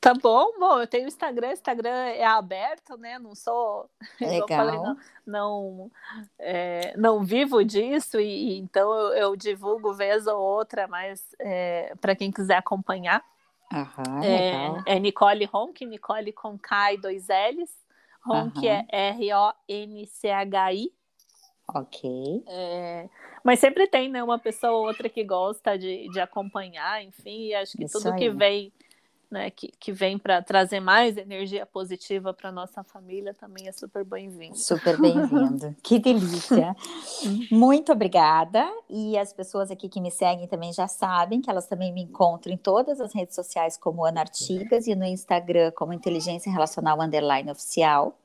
Tá 0.00 0.14
bom, 0.14 0.58
bom, 0.58 0.80
eu 0.80 0.86
tenho 0.86 1.06
Instagram, 1.06 1.52
Instagram 1.52 1.90
é 1.90 2.24
aberto, 2.24 2.96
né? 2.96 3.18
Não 3.18 3.34
sou, 3.34 3.86
Legal. 4.18 4.48
Falei, 4.48 4.78
não, 4.78 4.96
não, 5.26 5.90
é, 6.38 6.96
não, 6.96 7.22
vivo 7.22 7.62
disso 7.62 8.18
e, 8.18 8.58
então 8.58 8.90
eu, 8.94 9.12
eu, 9.12 9.36
divulgo 9.36 9.92
vez 9.92 10.26
ou 10.26 10.40
outra, 10.40 10.88
mas 10.88 11.22
é, 11.38 11.94
para 12.00 12.16
quem 12.16 12.32
quiser 12.32 12.56
acompanhar, 12.56 13.22
Aham, 13.70 14.24
é, 14.24 14.96
é, 14.96 14.98
Nicole 14.98 15.44
Ronk, 15.44 15.84
Nicole 15.84 16.32
com 16.32 16.58
K 16.58 16.94
e 16.94 16.96
dois 16.96 17.26
L's, 17.28 17.70
Ronk 18.24 18.66
é 18.66 18.86
R 18.88 19.34
O 19.34 19.52
N 19.68 20.06
C 20.06 20.30
H 20.30 20.72
I. 20.72 20.92
Ok. 21.68 22.42
É, 22.48 23.08
mas 23.44 23.60
sempre 23.60 23.86
tem, 23.86 24.08
né, 24.08 24.24
uma 24.24 24.38
pessoa 24.38 24.72
ou 24.72 24.86
outra 24.86 25.10
que 25.10 25.22
gosta 25.22 25.78
de, 25.78 26.08
de 26.08 26.20
acompanhar, 26.20 27.02
enfim, 27.04 27.48
e 27.48 27.54
acho 27.54 27.76
que 27.76 27.84
Isso 27.84 27.98
tudo 27.98 28.14
aí. 28.14 28.18
que 28.18 28.30
vem 28.30 28.72
né, 29.30 29.50
que, 29.50 29.68
que 29.78 29.92
vem 29.92 30.18
para 30.18 30.42
trazer 30.42 30.80
mais 30.80 31.16
energia 31.16 31.64
positiva 31.64 32.34
para 32.34 32.50
nossa 32.50 32.82
família 32.82 33.32
também 33.32 33.68
é 33.68 33.72
super 33.72 34.04
bem-vindo. 34.04 34.56
Super 34.56 35.00
bem-vindo. 35.00 35.74
que 35.82 35.98
delícia. 35.98 36.74
Muito 37.50 37.92
obrigada. 37.92 38.68
E 38.88 39.16
as 39.16 39.32
pessoas 39.32 39.70
aqui 39.70 39.88
que 39.88 40.00
me 40.00 40.10
seguem 40.10 40.48
também 40.48 40.72
já 40.72 40.88
sabem 40.88 41.40
que 41.40 41.48
elas 41.48 41.66
também 41.66 41.92
me 41.92 42.02
encontram 42.02 42.52
em 42.52 42.56
todas 42.56 43.00
as 43.00 43.14
redes 43.14 43.36
sociais 43.36 43.76
como 43.76 44.04
Ana 44.04 44.20
Artigas 44.20 44.88
e 44.88 44.94
no 44.96 45.04
Instagram 45.04 45.70
como 45.76 45.92
Inteligência 45.92 46.50
Relacional 46.50 47.00
Underline 47.00 47.50
Oficial. 47.50 48.18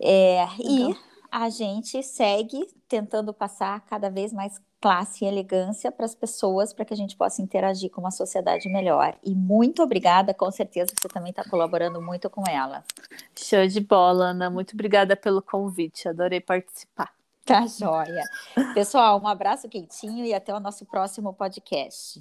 É, 0.00 0.44
então. 0.60 0.90
E 0.90 0.96
a 1.30 1.48
gente 1.50 2.02
segue 2.02 2.66
tentando 2.88 3.32
passar 3.32 3.80
cada 3.86 4.08
vez 4.08 4.32
mais 4.32 4.60
classe 4.80 5.24
e 5.24 5.28
elegância 5.28 5.90
para 5.90 6.04
as 6.04 6.14
pessoas, 6.14 6.72
para 6.72 6.84
que 6.84 6.94
a 6.94 6.96
gente 6.96 7.16
possa 7.16 7.42
interagir 7.42 7.90
com 7.90 8.00
uma 8.00 8.10
sociedade 8.10 8.68
melhor. 8.68 9.16
E 9.24 9.34
muito 9.34 9.82
obrigada, 9.82 10.32
com 10.32 10.50
certeza 10.50 10.92
você 10.98 11.08
também 11.08 11.30
está 11.30 11.42
colaborando 11.48 12.00
muito 12.00 12.30
com 12.30 12.44
ela. 12.48 12.84
Show 13.36 13.66
de 13.66 13.80
bola, 13.80 14.26
Ana. 14.26 14.48
Muito 14.48 14.74
obrigada 14.74 15.16
pelo 15.16 15.42
convite, 15.42 16.08
adorei 16.08 16.40
participar. 16.40 17.12
Tá 17.44 17.64
joia. 17.66 18.24
Pessoal, 18.74 19.20
um 19.22 19.28
abraço 19.28 19.68
quentinho 19.68 20.24
e 20.24 20.34
até 20.34 20.52
o 20.52 20.58
nosso 20.58 20.84
próximo 20.84 21.32
podcast. 21.32 22.20